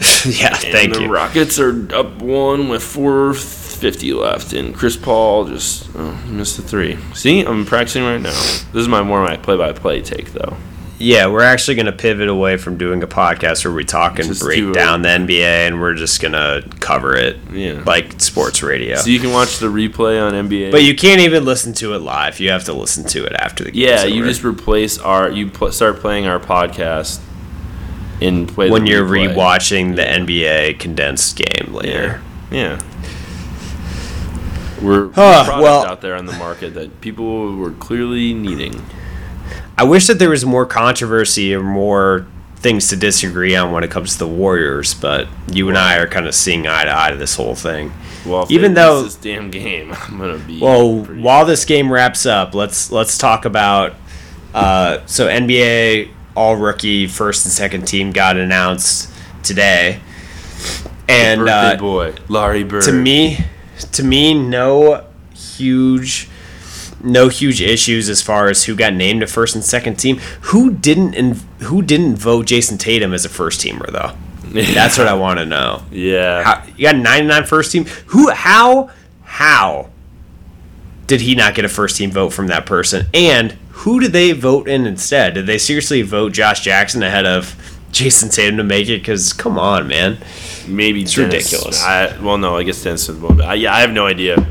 yeah. 0.26 0.54
Thank 0.56 0.74
and 0.86 0.94
the 0.94 1.02
you. 1.02 1.08
Rockets 1.08 1.60
are 1.60 1.94
up 1.94 2.20
one 2.20 2.68
with 2.68 2.82
450 2.82 4.12
left, 4.12 4.52
and 4.52 4.74
Chris 4.74 4.96
Paul 4.96 5.44
just 5.46 5.88
oh, 5.94 6.20
missed 6.26 6.56
the 6.56 6.62
three. 6.62 6.98
See, 7.14 7.42
I'm 7.42 7.64
practicing 7.64 8.02
right 8.02 8.20
now. 8.20 8.30
This 8.30 8.74
is 8.74 8.88
my 8.88 9.02
more 9.02 9.22
my 9.22 9.36
play-by-play 9.36 10.02
take 10.02 10.32
though. 10.32 10.56
Yeah, 11.00 11.28
we're 11.28 11.42
actually 11.42 11.76
going 11.76 11.86
to 11.86 11.92
pivot 11.92 12.28
away 12.28 12.56
from 12.56 12.76
doing 12.76 13.04
a 13.04 13.06
podcast 13.06 13.64
where 13.64 13.72
we 13.72 13.84
talk 13.84 14.18
and 14.18 14.26
Just 14.28 14.40
break 14.42 14.56
do 14.56 14.72
down 14.72 15.02
the 15.02 15.08
NBA, 15.10 15.68
and 15.68 15.80
we're 15.80 15.94
just 15.94 16.20
going 16.20 16.32
to 16.32 16.64
cover 16.80 17.14
it 17.14 17.36
Yeah. 17.52 17.82
like 17.86 18.20
sports 18.20 18.64
radio. 18.64 18.96
So 18.96 19.08
you 19.10 19.20
can 19.20 19.30
watch 19.32 19.58
the 19.58 19.68
replay 19.68 20.20
on 20.20 20.32
NBA. 20.34 20.72
but 20.72 20.82
you 20.82 20.96
can't 20.96 21.20
even 21.20 21.44
listen 21.44 21.72
to 21.74 21.94
it 21.94 22.00
live. 22.00 22.40
You 22.40 22.50
have 22.50 22.64
to 22.64 22.72
listen 22.72 23.04
to 23.10 23.24
it 23.24 23.32
after 23.34 23.62
the 23.62 23.70
game. 23.70 23.84
yeah, 23.88 24.04
you 24.06 24.24
just 24.24 24.42
replace 24.42 24.98
our 24.98 25.30
you 25.30 25.48
pl- 25.50 25.70
start 25.70 26.00
playing 26.00 26.26
our 26.26 26.40
podcast 26.40 27.20
in 28.20 28.48
play 28.48 28.68
when 28.68 28.84
you're 28.86 29.04
replay. 29.06 29.32
rewatching 29.36 29.94
the 29.94 30.02
NBA 30.02 30.80
condensed 30.80 31.36
game 31.36 31.72
later. 31.72 32.20
Yeah. 32.50 32.80
We're, 34.82 35.06
we're 35.06 35.12
Huh, 35.14 35.44
product 35.44 35.62
well- 35.62 35.84
out 35.86 36.00
there 36.00 36.16
on 36.16 36.26
the 36.26 36.32
market 36.32 36.74
that 36.74 37.00
people 37.00 37.54
were 37.56 37.70
clearly 37.70 38.34
needing. 38.34 38.84
I 39.76 39.84
wish 39.84 40.06
that 40.08 40.18
there 40.18 40.30
was 40.30 40.44
more 40.44 40.66
controversy 40.66 41.54
or 41.54 41.62
more 41.62 42.26
things 42.56 42.88
to 42.88 42.96
disagree 42.96 43.54
on 43.54 43.70
when 43.72 43.84
it 43.84 43.90
comes 43.90 44.14
to 44.14 44.18
the 44.18 44.26
Warriors, 44.28 44.92
but 44.94 45.28
you 45.52 45.68
and 45.68 45.78
I 45.78 45.96
are 45.98 46.08
kind 46.08 46.26
of 46.26 46.34
seeing 46.34 46.66
eye 46.66 46.84
to 46.84 46.98
eye 46.98 47.10
to 47.10 47.16
this 47.16 47.36
whole 47.36 47.54
thing. 47.54 47.92
Well, 48.26 48.46
Even 48.50 48.74
though- 48.74 49.04
this 49.04 49.14
damn 49.14 49.50
game, 49.50 49.94
I'm 50.08 50.18
gonna 50.18 50.38
be 50.38 50.60
Well, 50.60 51.02
while 51.04 51.44
this 51.44 51.64
game 51.64 51.92
wraps 51.92 52.26
up, 52.26 52.54
let's 52.54 52.90
let's 52.90 53.16
talk 53.16 53.44
about 53.44 53.94
uh, 54.54 54.98
so 55.06 55.28
NBA 55.28 56.08
All 56.34 56.56
Rookie 56.56 57.06
first 57.06 57.44
and 57.46 57.52
second 57.52 57.82
team 57.86 58.10
got 58.10 58.36
announced 58.36 59.10
today, 59.44 60.00
and 61.08 61.48
uh, 61.48 61.76
boy 61.76 62.14
Larry 62.28 62.64
Bird. 62.64 62.82
to 62.84 62.92
me, 62.92 63.38
to 63.92 64.02
me, 64.02 64.34
no 64.34 65.04
huge, 65.34 66.28
no 67.02 67.28
huge 67.28 67.60
issues 67.62 68.08
as 68.08 68.20
far 68.22 68.48
as 68.48 68.64
who 68.64 68.74
got 68.74 68.92
named 68.92 69.20
to 69.20 69.26
first 69.26 69.54
and 69.54 69.64
second 69.64 69.96
team. 69.96 70.18
Who 70.42 70.72
didn't 70.72 71.14
and 71.14 71.36
who 71.60 71.82
didn't 71.82 72.16
vote 72.16 72.46
Jayson 72.46 72.78
Tatum 72.78 73.12
as 73.14 73.24
a 73.24 73.28
first 73.28 73.60
teamer 73.60 73.90
though? 73.92 74.12
That's 74.74 74.96
what 74.98 75.06
I 75.06 75.14
want 75.14 75.38
to 75.40 75.46
know. 75.46 75.82
yeah, 75.90 76.42
How, 76.42 76.64
you 76.76 76.84
got 76.84 76.96
99 76.96 77.44
first 77.44 77.70
team. 77.70 77.84
Who? 78.06 78.30
How? 78.30 78.90
How 79.24 79.90
did 81.06 81.20
he 81.20 81.34
not 81.34 81.54
get 81.54 81.64
a 81.64 81.68
first 81.68 81.96
team 81.96 82.10
vote 82.10 82.30
from 82.30 82.46
that 82.48 82.64
person? 82.66 83.06
And 83.12 83.52
who 83.70 84.00
did 84.00 84.12
they 84.12 84.32
vote 84.32 84.66
in 84.68 84.86
instead? 84.86 85.34
Did 85.34 85.46
they 85.46 85.58
seriously 85.58 86.02
vote 86.02 86.32
Josh 86.32 86.60
Jackson 86.62 87.02
ahead 87.02 87.26
of 87.26 87.54
Jayson 87.92 88.30
Tatum 88.30 88.56
to 88.56 88.64
make 88.64 88.88
it? 88.88 89.00
Because 89.00 89.32
come 89.34 89.58
on, 89.58 89.86
man. 89.86 90.16
maybe 90.66 91.02
It's 91.02 91.14
Dennis- 91.14 91.52
ridiculous. 91.52 91.82
I, 91.84 92.18
well, 92.20 92.38
no, 92.38 92.56
I 92.56 92.62
guess 92.62 92.82
Dennis 92.82 93.04
Smith 93.06 93.20
won't. 93.20 93.40
I, 93.42 93.54
yeah, 93.54 93.74
I 93.74 93.80
have 93.80 93.92
no 93.92 94.06
idea. 94.06 94.46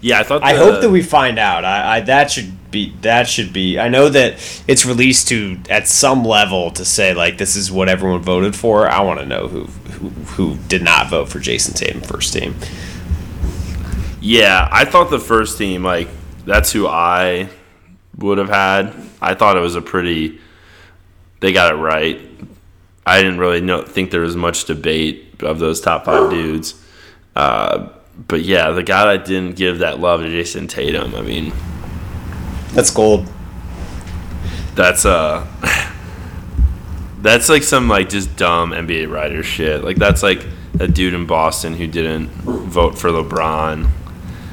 Yeah, 0.00 0.20
I 0.20 0.22
thought. 0.22 0.42
I 0.42 0.54
hope 0.54 0.80
that 0.82 0.90
we 0.90 1.02
find 1.02 1.38
out. 1.38 1.64
I, 1.64 1.96
I 1.96 2.00
that 2.02 2.30
should 2.30 2.70
be 2.70 2.94
that 3.00 3.28
should 3.28 3.52
be. 3.52 3.78
I 3.78 3.88
know 3.88 4.08
that 4.08 4.34
it's 4.68 4.84
released 4.84 5.28
to 5.28 5.58
at 5.70 5.88
some 5.88 6.24
level 6.24 6.70
to 6.72 6.84
say 6.84 7.14
like 7.14 7.38
this 7.38 7.56
is 7.56 7.72
what 7.72 7.88
everyone 7.88 8.22
voted 8.22 8.54
for. 8.54 8.88
I 8.88 9.00
want 9.00 9.20
to 9.20 9.26
know 9.26 9.48
who, 9.48 9.64
who 9.64 10.08
who 10.08 10.56
did 10.68 10.82
not 10.82 11.08
vote 11.08 11.28
for 11.28 11.40
Jayson 11.40 11.74
Tatum 11.74 12.02
first 12.02 12.32
team. 12.32 12.54
Yeah, 14.20 14.68
I 14.70 14.84
thought 14.84 15.10
the 15.10 15.18
first 15.18 15.58
team 15.58 15.82
like 15.82 16.08
that's 16.44 16.72
who 16.72 16.86
I 16.86 17.48
would 18.18 18.38
have 18.38 18.48
had. 18.48 18.94
I 19.20 19.34
thought 19.34 19.56
it 19.56 19.60
was 19.60 19.74
a 19.74 19.82
pretty. 19.82 20.40
They 21.40 21.52
got 21.52 21.72
it 21.72 21.76
right. 21.76 22.20
I 23.06 23.22
didn't 23.22 23.38
really 23.38 23.60
know 23.60 23.82
think 23.82 24.10
there 24.10 24.22
was 24.22 24.36
much 24.36 24.64
debate 24.64 25.42
of 25.42 25.58
those 25.58 25.80
top 25.80 26.04
five 26.04 26.30
dudes. 26.30 26.82
Uh, 27.36 27.90
but 28.28 28.42
yeah, 28.42 28.70
the 28.70 28.82
guy 28.82 29.16
that 29.16 29.26
didn't 29.26 29.56
give 29.56 29.78
that 29.80 30.00
love 30.00 30.20
to 30.20 30.26
Jayson 30.28 30.68
Tatum. 30.68 31.14
I 31.14 31.22
mean, 31.22 31.52
That's 32.72 32.90
gold. 32.90 33.26
that's 34.74 35.04
uh 35.06 35.46
that's 37.22 37.48
like 37.48 37.62
some 37.62 37.88
like 37.88 38.08
just 38.08 38.36
dumb 38.36 38.70
NBA 38.72 39.10
writer 39.10 39.42
shit. 39.42 39.82
Like 39.82 39.96
that's 39.96 40.22
like 40.22 40.44
a 40.78 40.86
dude 40.86 41.14
in 41.14 41.26
Boston 41.26 41.74
who 41.74 41.86
didn't 41.86 42.28
vote 42.28 42.98
for 42.98 43.10
LeBron 43.10 43.88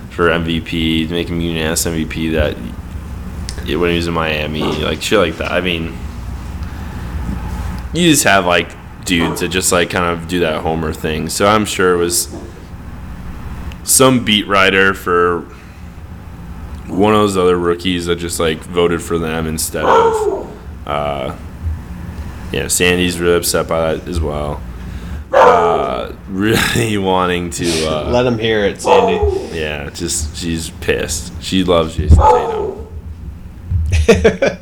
for 0.09 0.30
MVP, 0.30 1.09
make 1.09 1.28
him 1.28 1.41
unanimous 1.41 1.86
MVP 1.86 2.32
that 2.34 2.55
when 3.78 3.89
he 3.89 3.95
was 3.95 4.07
in 4.07 4.14
Miami, 4.14 4.61
like 4.84 5.01
shit 5.01 5.20
like 5.20 5.38
that. 5.38 5.51
I 5.51 5.61
mean, 5.61 5.95
you 7.93 8.09
just 8.09 8.24
have 8.24 8.45
like 8.45 8.70
dudes 9.05 9.41
that 9.41 9.49
just 9.49 9.72
like 9.72 9.89
kind 9.89 10.05
of 10.18 10.28
do 10.28 10.39
that 10.41 10.61
Homer 10.61 10.93
thing. 10.93 11.30
So 11.30 11.47
I'm 11.47 11.66
sure 11.66 11.93
it 11.93 11.97
was 11.97 12.34
some 13.84 14.24
beat 14.26 14.48
writer 14.48 14.94
for 14.94 15.42
one 16.88 17.14
of 17.14 17.20
those 17.22 17.38
other 17.38 17.58
rookies 17.58 18.06
that 18.06 18.18
just 18.18 18.40
like 18.40 18.60
voted 18.60 19.02
for 19.02 19.18
them 19.18 19.48
instead 19.48 19.86
of 19.86 20.52
uh, 20.86 21.36
Yeah, 22.52 22.68
Sandy's 22.68 23.20
really 23.20 23.38
upset 23.38 23.68
by 23.68 23.96
that 23.96 24.08
as 24.08 24.20
well. 24.20 24.62
Uh, 25.32 26.14
really 26.30 26.98
wanting 26.98 27.50
to. 27.52 27.66
Uh, 27.88 28.10
Let 28.12 28.26
him 28.26 28.38
hear 28.38 28.66
it, 28.66 28.82
Sandy. 28.82 29.58
yeah, 29.58 29.90
just 29.90 30.36
she's 30.38 30.70
pissed. 30.70 31.42
She 31.42 31.64
loves 31.64 31.96
Jayson 31.98 32.18
Tatum. 32.18 32.88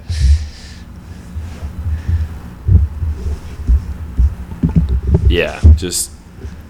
yeah, 5.30 5.60
just 5.76 6.11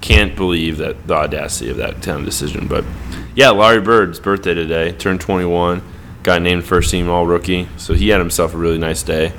can't 0.01 0.35
believe 0.35 0.77
that 0.77 1.07
the 1.07 1.13
audacity 1.13 1.69
of 1.69 1.77
that 1.77 2.01
town 2.01 2.25
decision. 2.25 2.67
But 2.67 2.83
yeah, 3.35 3.51
Larry 3.51 3.81
Bird's 3.81 4.19
birthday 4.19 4.53
today, 4.53 4.91
turned 4.91 5.21
21, 5.21 5.81
got 6.23 6.41
named 6.41 6.63
first 6.65 6.91
team 6.91 7.09
All 7.09 7.25
Rookie, 7.25 7.67
so 7.77 7.93
he 7.93 8.09
had 8.09 8.19
himself 8.19 8.53
a 8.53 8.57
really 8.57 8.77
nice 8.79 9.03
day. 9.03 9.33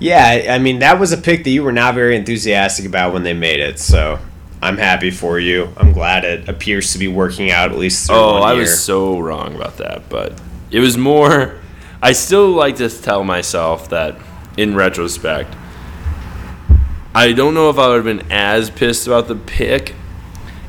Yeah, 0.00 0.46
I- 0.50 0.58
mean 0.58 0.80
that 0.80 0.98
was 0.98 1.12
a 1.12 1.16
pick 1.16 1.44
that 1.44 1.50
you 1.50 1.62
were 1.62 1.72
not 1.72 1.94
very 1.94 2.16
enthusiastic 2.16 2.84
about 2.84 3.12
when 3.12 3.22
they 3.22 3.32
made 3.32 3.60
it. 3.60 3.78
So 3.78 4.18
I'm 4.60 4.76
happy 4.76 5.10
for 5.10 5.38
you. 5.38 5.68
I'm 5.76 5.92
glad 5.92 6.24
it 6.24 6.48
appears 6.48 6.92
to 6.92 6.98
be 6.98 7.08
working 7.08 7.50
out 7.50 7.70
at 7.70 7.78
least. 7.78 8.06
Through 8.06 8.16
Oh, 8.16 8.34
I 8.38 8.52
year. 8.52 8.62
was 8.62 8.82
so 8.82 9.18
wrong 9.18 9.54
about 9.54 9.78
that, 9.78 10.08
but 10.08 10.32
it 10.70 10.80
was 10.80 10.98
more. 10.98 11.54
I 12.02 12.12
still 12.12 12.48
like 12.50 12.76
to 12.76 12.88
tell 12.90 13.24
myself 13.24 13.88
that, 13.90 14.16
in 14.58 14.74
retrospect, 14.74 15.54
I 17.14 17.32
don't 17.32 17.54
know 17.54 17.70
if 17.70 17.78
I 17.78 17.88
would 17.88 18.04
have 18.04 18.04
been 18.04 18.32
as 18.32 18.70
pissed 18.70 19.06
about 19.06 19.28
the 19.28 19.36
pick 19.36 19.94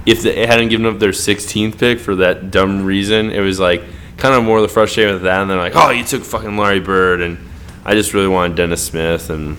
if 0.06 0.22
they 0.22 0.46
hadn't 0.46 0.70
given 0.70 0.86
up 0.86 1.00
their 1.00 1.10
16th 1.10 1.80
pick 1.80 2.00
for 2.00 2.16
that 2.18 2.52
dumb 2.52 2.86
reason. 2.86 3.32
It 3.32 3.40
was 3.40 3.60
like 3.60 3.82
kind 4.18 4.36
of 4.36 4.44
more 4.44 4.62
the 4.62 4.68
frustration 4.68 5.14
with 5.14 5.24
that, 5.24 5.42
and 5.42 5.50
then 5.50 5.58
like, 5.58 5.76
oh, 5.76 5.90
you 5.90 6.04
took 6.04 6.24
fucking 6.24 6.56
Larry 6.56 6.80
Bird, 6.80 7.22
and 7.22 7.38
I 7.84 7.96
just 7.96 8.14
really 8.14 8.28
wanted 8.28 8.58
Dennis 8.58 8.84
Smith, 8.84 9.30
and 9.30 9.58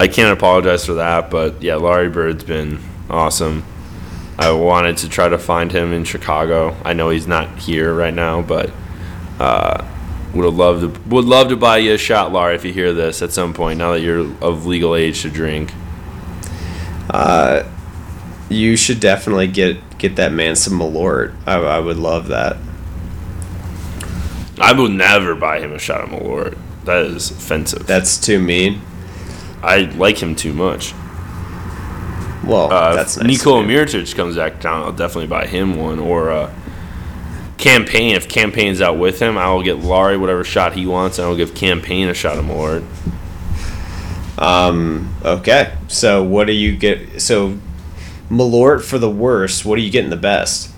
I 0.00 0.08
can't 0.08 0.36
apologize 0.36 0.84
for 0.84 0.94
that, 0.94 1.30
but 1.30 1.62
yeah, 1.62 1.76
Larry 1.76 2.08
Bird's 2.08 2.44
been 2.44 2.80
awesome. 3.08 3.64
I 4.36 4.50
wanted 4.50 4.96
to 4.98 5.08
try 5.08 5.28
to 5.28 5.38
find 5.38 5.70
him 5.70 5.92
in 5.92 6.04
Chicago. 6.04 6.76
I 6.84 6.92
know 6.92 7.10
he's 7.10 7.28
not 7.28 7.60
here 7.60 7.94
right 7.94 8.12
now, 8.12 8.42
but 8.42 8.72
uh, 9.38 9.86
would 10.34 10.44
have 10.44 10.54
loved 10.56 10.80
to, 10.94 11.00
would 11.08 11.24
love 11.24 11.48
to 11.48 11.56
buy 11.56 11.78
you 11.78 11.94
a 11.94 11.98
shot, 11.98 12.32
Larry, 12.32 12.56
if 12.56 12.64
you 12.64 12.72
hear 12.72 12.92
this 12.92 13.22
at 13.22 13.32
some 13.32 13.54
point. 13.54 13.78
Now 13.78 13.92
that 13.92 14.00
you're 14.00 14.26
of 14.42 14.66
legal 14.66 14.94
age 14.96 15.22
to 15.22 15.30
drink. 15.30 15.72
uh, 17.10 17.62
You 18.48 18.76
should 18.76 19.00
definitely 19.00 19.46
get 19.48 19.76
get 19.98 20.16
that 20.16 20.32
man 20.32 20.54
some 20.56 20.78
Malort. 20.78 21.34
I, 21.46 21.54
I 21.54 21.78
would 21.80 21.96
love 21.96 22.28
that. 22.28 22.56
I 24.60 24.72
would 24.72 24.92
never 24.92 25.34
buy 25.34 25.60
him 25.60 25.72
a 25.72 25.78
shot 25.78 26.02
of 26.02 26.10
Malort. 26.10 26.56
That 26.84 27.04
is 27.06 27.30
offensive. 27.30 27.86
That's 27.86 28.18
too 28.18 28.38
mean. 28.38 28.80
I 29.62 29.82
like 29.96 30.22
him 30.22 30.34
too 30.36 30.52
much. 30.52 30.92
Well, 32.44 32.70
Uh, 32.70 32.94
that's 32.94 33.16
nice. 33.16 33.26
Nikola. 33.26 33.64
Mirotic 33.64 34.14
comes 34.14 34.36
back 34.36 34.60
down, 34.60 34.82
I'll 34.82 34.92
definitely 34.92 35.28
buy 35.28 35.46
him 35.46 35.76
one. 35.76 35.98
Or 35.98 36.30
uh, 36.30 36.52
Cam 37.58 37.84
Payne. 37.84 38.16
If 38.16 38.28
Cam 38.28 38.52
Payne's 38.52 38.80
out 38.80 38.98
with 38.98 39.20
him, 39.20 39.38
I 39.38 39.52
will 39.52 39.62
get 39.62 39.78
Lauri 39.78 40.16
whatever 40.16 40.44
shot 40.44 40.74
he 40.74 40.86
wants, 40.86 41.18
and 41.18 41.26
I 41.26 41.28
will 41.28 41.36
give 41.36 41.54
Cam 41.54 41.80
Payne 41.80 42.08
a 42.08 42.14
shot 42.14 42.38
of 42.38 42.44
Malort. 42.44 42.84
Um. 44.38 45.14
Okay. 45.24 45.76
So 45.88 46.22
what 46.22 46.46
do 46.46 46.52
you 46.52 46.76
get? 46.76 47.22
So 47.22 47.58
Malort 48.28 48.82
for 48.82 48.98
the 48.98 49.10
worst. 49.10 49.64
What 49.64 49.78
are 49.78 49.82
you 49.82 49.90
getting 49.90 50.10
the 50.10 50.16
best? 50.16 50.70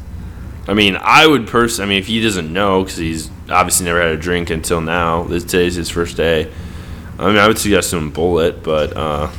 I 0.68 0.74
mean, 0.74 0.96
I 1.00 1.26
would 1.26 1.46
person. 1.46 1.84
I 1.84 1.88
mean, 1.88 1.98
if 1.98 2.08
he 2.08 2.20
doesn't 2.20 2.52
know, 2.52 2.82
because 2.82 2.98
he's 2.98 3.30
obviously 3.48 3.86
never 3.86 4.00
had 4.00 4.10
a 4.10 4.16
drink 4.16 4.50
until 4.50 4.80
now. 4.80 5.22
This 5.24 5.44
today's 5.44 5.76
his 5.76 5.88
first 5.88 6.16
day. 6.16 6.52
I 7.18 7.28
mean, 7.28 7.36
I 7.36 7.46
would 7.46 7.58
suggest 7.58 7.92
him 7.92 8.12
Bulleit, 8.12 8.62
but 8.62 8.96
uh, 8.96 9.30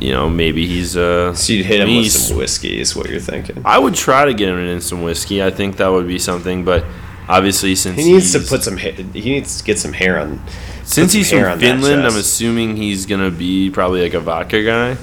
you 0.00 0.12
know, 0.12 0.28
maybe 0.30 0.66
he's. 0.66 0.96
Uh, 0.96 1.34
So 1.34 1.52
you'd 1.52 1.66
hit 1.66 1.80
him 1.80 1.94
with 1.96 2.10
some 2.12 2.36
whiskey, 2.38 2.80
is 2.80 2.96
what 2.96 3.08
you're 3.10 3.20
thinking. 3.20 3.62
I 3.64 3.78
would 3.78 3.94
try 3.94 4.24
to 4.24 4.34
get 4.34 4.48
him 4.48 4.58
in 4.58 4.80
some 4.80 5.02
whiskey. 5.02 5.42
I 5.42 5.50
think 5.50 5.76
that 5.76 5.88
would 5.88 6.08
be 6.08 6.18
something, 6.18 6.64
but 6.64 6.84
obviously, 7.28 7.74
since 7.76 7.98
He 7.98 8.12
needs 8.12 8.32
to 8.32 8.38
he's- 8.38 8.48
put 8.50 8.62
some. 8.64 8.78
ha- 8.78 8.96
He 9.12 9.30
needs 9.34 9.58
to 9.58 9.64
get 9.64 9.78
some 9.78 9.92
hair 9.92 10.18
on. 10.18 10.40
Since 10.84 11.12
some 11.12 11.18
he's 11.18 11.30
hair 11.30 11.44
from 11.44 11.52
on 11.52 11.58
that 11.58 11.64
Finland, 11.66 12.02
I'm 12.02 12.12
chest. 12.12 12.18
assuming 12.18 12.76
he's 12.76 13.06
gonna 13.06 13.30
be 13.30 13.70
probably 13.70 14.02
like 14.02 14.14
a 14.14 14.20
vodka 14.20 14.62
guy. 14.64 14.96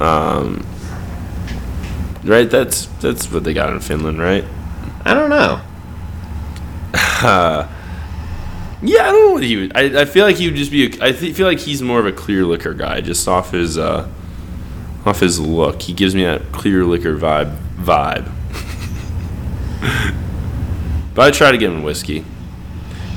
Um, 0.00 0.64
right? 2.24 2.50
That's 2.50 2.86
that's 3.00 3.30
what 3.30 3.44
they 3.44 3.52
got 3.54 3.70
in 3.72 3.80
Finland, 3.80 4.18
right? 4.20 4.44
I 5.04 5.14
don't 5.14 5.30
know. 5.30 5.60
Yeah, 8.84 9.08
I 9.08 9.12
don't 9.12 9.26
know 9.28 9.32
what 9.32 9.42
he 9.42 9.56
would. 9.56 9.76
I, 9.76 10.02
I 10.02 10.04
feel 10.04 10.26
like 10.26 10.36
he 10.36 10.46
would 10.46 10.56
just 10.56 10.70
be. 10.70 10.86
A, 10.86 11.06
I 11.06 11.12
th- 11.12 11.34
feel 11.34 11.46
like 11.46 11.58
he's 11.58 11.80
more 11.80 11.98
of 11.98 12.06
a 12.06 12.12
clear 12.12 12.44
liquor 12.44 12.74
guy, 12.74 13.00
just 13.00 13.26
off 13.26 13.52
his 13.52 13.78
uh, 13.78 14.08
off 15.06 15.20
his 15.20 15.40
look. 15.40 15.82
He 15.82 15.94
gives 15.94 16.14
me 16.14 16.24
that 16.24 16.52
clear 16.52 16.84
liquor 16.84 17.16
vibe. 17.16 17.56
Vibe. 17.76 18.30
but 21.14 21.22
I 21.22 21.30
try 21.30 21.50
to 21.50 21.58
get 21.58 21.70
him 21.70 21.82
whiskey. 21.82 22.24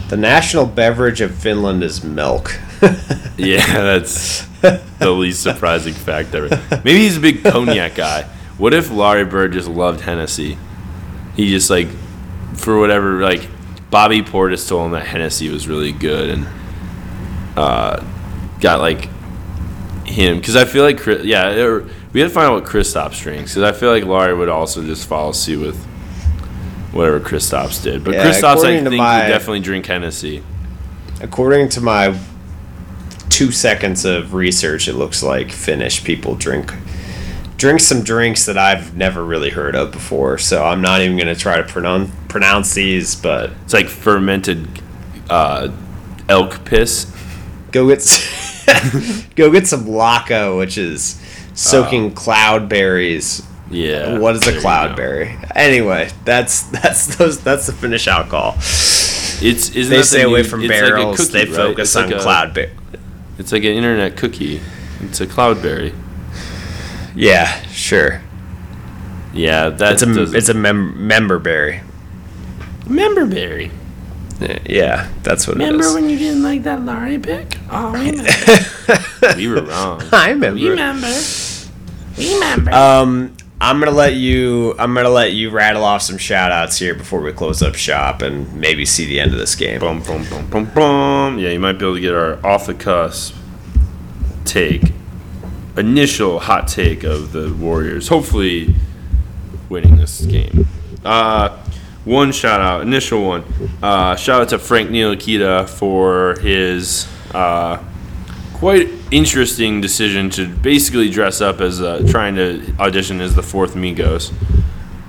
The 0.09 0.15
national 0.17 0.65
beverage 0.67 1.19
of 1.19 1.35
Finland 1.35 1.83
is 1.83 2.03
milk. 2.03 2.57
Yeah, 3.37 3.67
that's 3.67 4.47
the 4.61 5.11
least 5.11 5.43
surprising 5.43 5.93
fact 5.93 6.33
ever. 6.33 6.49
Maybe 6.83 7.01
he's 7.01 7.17
a 7.17 7.19
big 7.19 7.43
cognac 7.43 7.93
guy. 7.93 8.23
What 8.57 8.73
if 8.73 8.89
Larry 8.89 9.25
Bird 9.25 9.53
just 9.53 9.67
loved 9.67 10.01
Hennessy? 10.01 10.57
He 11.35 11.47
just 11.49 11.69
like, 11.69 11.87
for 12.55 12.79
whatever, 12.79 13.21
like 13.21 13.47
Bobby 13.89 14.21
Portis 14.21 14.67
told 14.67 14.87
him 14.87 14.91
that 14.91 15.05
Hennessy 15.07 15.49
was 15.49 15.67
really 15.67 15.91
good 15.91 16.29
and 16.29 16.47
uh, 17.55 18.03
got 18.59 18.79
like 18.79 19.09
him 20.05 20.37
because 20.37 20.55
I 20.55 20.65
feel 20.65 20.83
like 20.83 20.99
Chris, 20.99 21.25
yeah, 21.25 21.55
er, 21.55 21.87
we 22.13 22.19
had 22.19 22.27
to 22.27 22.33
find 22.33 22.47
out 22.47 22.61
what 22.61 22.65
Kristaps 22.65 23.21
drinks 23.21 23.53
because 23.53 23.63
I 23.63 23.77
feel 23.77 23.91
like 23.91 24.03
Lauri 24.03 24.33
would 24.33 24.49
also 24.49 24.83
just 24.83 25.07
follow 25.07 25.31
suit 25.31 25.65
with 25.65 25.77
whatever 26.91 27.19
Kristaps 27.19 27.81
did. 27.83 28.03
But 28.03 28.15
Yeah, 28.15 28.31
Kristaps, 28.31 28.57
I 28.57 28.61
think, 28.61 28.83
to 28.85 28.89
would 28.89 28.97
my- 28.97 29.27
definitely 29.27 29.59
drink 29.61 29.85
Hennessy. 29.85 30.43
According 31.21 31.69
to 31.69 31.81
my 31.81 32.17
two 33.29 33.51
seconds 33.51 34.05
of 34.05 34.33
research, 34.33 34.87
it 34.87 34.93
looks 34.93 35.23
like 35.23 35.51
Finnish 35.51 36.03
people 36.03 36.35
drink 36.35 36.73
drink 37.57 37.79
some 37.79 38.03
drinks 38.03 38.45
that 38.45 38.57
I've 38.57 38.95
never 38.95 39.25
really 39.25 39.49
heard 39.49 39.75
of 39.75 39.91
before. 39.91 40.37
So 40.37 40.63
I'm 40.63 40.81
not 40.81 41.01
even 41.01 41.17
going 41.17 41.33
to 41.33 41.35
try 41.35 41.57
to 41.57 41.63
pronounce 41.63 42.11
pronounce 42.27 42.73
these, 42.73 43.15
but 43.15 43.51
It's 43.63 43.73
like 43.73 43.87
fermented 43.87 44.67
uh, 45.29 45.69
elk 46.29 46.63
piss. 46.65 47.11
go 47.71 47.87
get 47.87 47.99
go 49.35 49.51
get 49.51 49.67
some 49.67 49.85
Lakka, 49.85 50.57
which 50.57 50.77
is 50.77 51.21
soaking 51.53 52.13
cloudberries. 52.13 53.45
Yeah. 53.69 54.17
What 54.19 54.35
is 54.35 54.47
a 54.47 54.53
you 54.53 54.59
cloudberry? 54.61 55.51
Anyway, 55.55 56.09
that's 56.25 56.63
that's 56.63 57.15
those 57.17 57.41
that's 57.43 57.65
the 57.67 57.73
Finnish 57.73 58.07
alcohol. 58.07 58.53
It's 59.39 59.69
isn't 59.75 59.89
They 59.95 60.01
stay 60.03 60.21
away 60.23 60.41
new- 60.41 60.47
from 60.47 60.61
it's 60.63 60.69
like 60.71 60.79
barrels. 60.81 61.17
cookie, 61.17 61.31
they 61.31 61.45
right? 61.45 61.55
focus 61.55 61.89
It's 61.89 61.95
on 61.95 62.09
like 62.09 62.21
cloudberry. 62.21 62.69
It's 63.37 63.51
like 63.51 63.63
an 63.63 63.71
internet 63.73 64.15
cookie. 64.17 64.61
It's 65.01 65.21
a 65.21 65.27
cloudberry. 65.27 65.93
Yeah, 67.15 67.61
sure. 67.67 68.21
Yeah, 69.33 69.69
that's 69.69 70.01
It's 70.01 70.17
a 70.17 70.35
it's 70.37 70.49
a 70.49 70.53
mem- 70.53 71.05
member 71.07 71.37
berry. 71.39 71.81
Memberberry. 72.87 73.71
Yeah, 74.69 75.09
that's 75.23 75.47
what 75.47 75.57
it 75.57 75.63
is. 75.63 75.69
Remember 75.69 75.93
when 75.93 76.09
you 76.09 76.17
didn't 76.17 76.43
like 76.43 76.63
that 76.63 76.81
Lauri 76.83 77.17
pick? 77.17 77.57
Oh, 77.71 77.91
we 77.93 78.11
remember. 78.11 79.35
we 79.35 79.47
were 79.47 79.61
wrong. 79.63 80.03
I 80.11 80.29
remember. 80.29 80.59
remember. 80.61 81.13
We 82.17 82.33
remember. 82.35 82.71
Um, 82.71 83.35
I'm 83.59 83.79
gonna 83.79 83.91
let 83.91 84.13
you. 84.13 84.75
I'm 84.77 84.93
gonna 84.93 85.09
let 85.09 85.33
you 85.33 85.49
rattle 85.49 85.83
off 85.83 86.03
some 86.03 86.19
shout 86.19 86.51
outs 86.51 86.77
here 86.77 86.93
before 86.93 87.21
we 87.21 87.31
close 87.33 87.63
up 87.63 87.73
shop 87.73 88.21
and 88.21 88.53
maybe 88.55 88.85
see 88.85 89.05
the 89.05 89.19
end 89.19 89.33
of 89.33 89.39
this 89.39 89.55
game. 89.55 89.79
Boom, 89.79 90.03
boom, 90.03 90.23
boom, 90.29 90.47
boom, 90.49 90.65
boom. 90.65 91.39
Yeah, 91.39 91.49
you 91.49 91.59
might 91.59 91.73
be 91.73 91.85
able 91.85 91.95
to 91.95 92.01
get 92.01 92.13
our 92.13 92.45
off 92.45 92.67
the 92.67 92.75
cusp 92.75 93.35
take, 94.45 94.83
initial 95.75 96.39
hot 96.39 96.67
take 96.67 97.03
of 97.03 97.31
the 97.31 97.51
Warriors. 97.53 98.09
Hopefully, 98.09 98.75
winning 99.69 99.97
this 99.97 100.21
game. 100.21 100.67
Uh, 101.03 101.57
one 102.07 102.31
shout 102.31 102.61
out, 102.61 102.81
initial 102.81 103.23
one. 103.25 103.43
Uh, 103.83 104.15
shout 104.15 104.41
out 104.41 104.49
to 104.49 104.59
Frank 104.59 104.89
Ntilikina 104.89 105.67
for 105.67 106.39
his 106.39 107.07
uh, 107.33 107.83
quite 108.53 108.89
interesting 109.11 109.81
decision 109.81 110.29
to 110.31 110.47
basically 110.47 111.09
dress 111.09 111.41
up 111.41 111.59
as 111.61 111.81
uh, 111.81 112.03
trying 112.09 112.35
to 112.35 112.73
audition 112.79 113.19
as 113.21 113.35
the 113.35 113.43
fourth 113.43 113.75
Migos. 113.75 114.31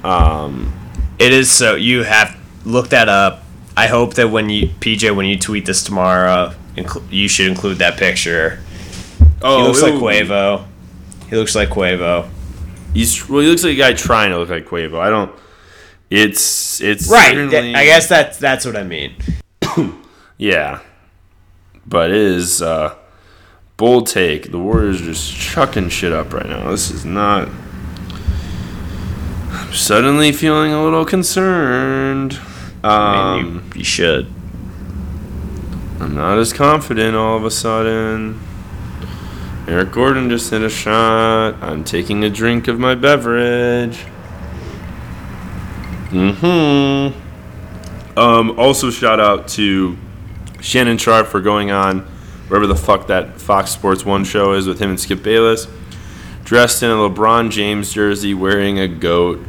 Um, 0.04 0.72
It 1.18 1.32
is 1.32 1.50
so. 1.50 1.74
You 1.76 2.02
have 2.02 2.36
look 2.64 2.88
that 2.90 3.08
up. 3.08 3.42
I 3.76 3.86
hope 3.86 4.14
that 4.14 4.30
when 4.30 4.48
you 4.50 4.68
PJ 4.68 5.14
when 5.14 5.26
you 5.26 5.38
tweet 5.38 5.66
this 5.66 5.82
tomorrow, 5.84 6.52
you 7.10 7.28
should 7.28 7.46
include 7.48 7.78
that 7.78 7.96
picture. 7.96 8.60
oh, 9.42 9.60
he 9.62 9.68
looks 9.68 9.82
like. 9.82 9.94
Quavo. 9.94 10.66
He 11.30 11.36
looks 11.36 11.54
like 11.54 11.68
Quavo. 11.68 12.28
He's 12.94 13.28
well. 13.28 13.40
He 13.40 13.48
looks 13.48 13.62
like 13.64 13.74
a 13.74 13.76
guy 13.76 13.92
trying 13.92 14.30
to 14.30 14.38
look 14.38 14.48
like 14.48 14.66
Quavo. 14.66 14.98
I 14.98 15.10
don't. 15.10 15.30
It's 16.10 16.80
it's 16.80 17.08
Right. 17.10 17.34
certainly- 17.34 17.74
I 17.74 17.84
guess 17.84 18.08
that's 18.08 18.38
that's 18.38 18.64
what 18.64 18.76
I 18.76 18.82
mean. 18.84 19.14
Yeah, 20.40 20.78
but 21.84 22.10
it 22.10 22.16
is 22.16 22.62
uh, 22.62 22.94
bold 23.76 24.06
take. 24.06 24.52
The 24.52 24.58
Warriors 24.58 25.02
are 25.02 25.06
just 25.06 25.34
chucking 25.34 25.88
shit 25.88 26.12
up 26.12 26.32
right 26.32 26.46
now. 26.46 26.70
This 26.70 26.92
is 26.92 27.04
not. 27.04 27.48
I'm 29.50 29.72
suddenly 29.72 30.30
feeling 30.30 30.72
a 30.72 30.84
little 30.84 31.04
concerned. 31.04 32.38
I 32.84 33.34
mean, 33.36 33.46
Um, 33.46 33.64
you, 33.74 33.78
you 33.80 33.84
should. 33.84 34.32
I'm 35.98 36.14
not 36.14 36.38
as 36.38 36.52
confident 36.52 37.16
all 37.16 37.36
of 37.36 37.44
a 37.44 37.50
sudden. 37.50 38.38
Eric 39.66 39.90
Gordon 39.90 40.30
just 40.30 40.50
hit 40.52 40.62
a 40.62 40.70
shot. 40.70 41.56
I'm 41.60 41.82
taking 41.82 42.22
a 42.22 42.30
drink 42.30 42.68
of 42.68 42.78
my 42.78 42.94
beverage. 42.94 43.98
Mm-hmm. 46.10 48.18
Um, 48.18 48.58
also 48.58 48.90
shout 48.90 49.20
out 49.20 49.48
to 49.48 49.96
Shannon 50.60 50.98
Sharpe 50.98 51.26
for 51.26 51.40
going 51.40 51.70
on 51.70 52.00
wherever 52.48 52.66
the 52.66 52.76
fuck 52.76 53.06
that 53.08 53.40
Fox 53.40 53.70
Sports 53.70 54.04
One 54.04 54.24
show 54.24 54.54
is 54.54 54.66
with 54.66 54.80
him 54.80 54.90
and 54.90 55.00
Skip 55.00 55.22
Bayless. 55.22 55.66
Dressed 56.44 56.82
in 56.82 56.90
a 56.90 56.94
LeBron 56.94 57.50
James 57.50 57.92
jersey, 57.92 58.34
wearing 58.34 58.78
a 58.78 58.88
goat 58.88 59.40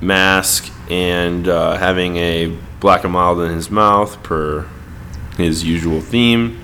mask, 0.00 0.70
and 0.90 1.48
uh, 1.48 1.76
having 1.78 2.16
a 2.18 2.56
black 2.78 3.04
and 3.04 3.12
mild 3.12 3.40
in 3.40 3.52
his 3.52 3.70
mouth 3.70 4.22
per 4.22 4.68
his 5.36 5.64
usual 5.64 6.00
theme. 6.00 6.62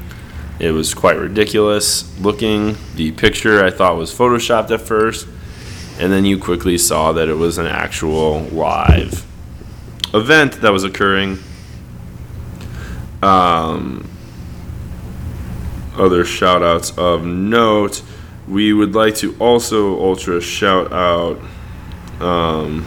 It 0.58 0.72
was 0.72 0.94
quite 0.94 1.18
ridiculous 1.18 2.18
looking. 2.20 2.76
The 2.94 3.12
picture 3.12 3.64
I 3.64 3.70
thought 3.70 3.96
was 3.96 4.14
photoshopped 4.14 4.70
at 4.70 4.82
first, 4.82 5.26
and 6.02 6.12
then 6.12 6.24
you 6.24 6.36
quickly 6.36 6.76
saw 6.76 7.12
that 7.12 7.28
it 7.28 7.36
was 7.36 7.58
an 7.58 7.66
actual 7.66 8.40
live 8.40 9.24
event 10.12 10.54
that 10.60 10.72
was 10.72 10.82
occurring. 10.82 11.38
Um, 13.22 14.10
other 15.94 16.24
shout 16.24 16.60
outs 16.60 16.90
of 16.98 17.24
note. 17.24 18.02
We 18.48 18.72
would 18.72 18.96
like 18.96 19.14
to 19.16 19.36
also 19.38 19.96
ultra 20.02 20.40
shout 20.40 20.92
out. 20.92 21.38
Um, 22.20 22.84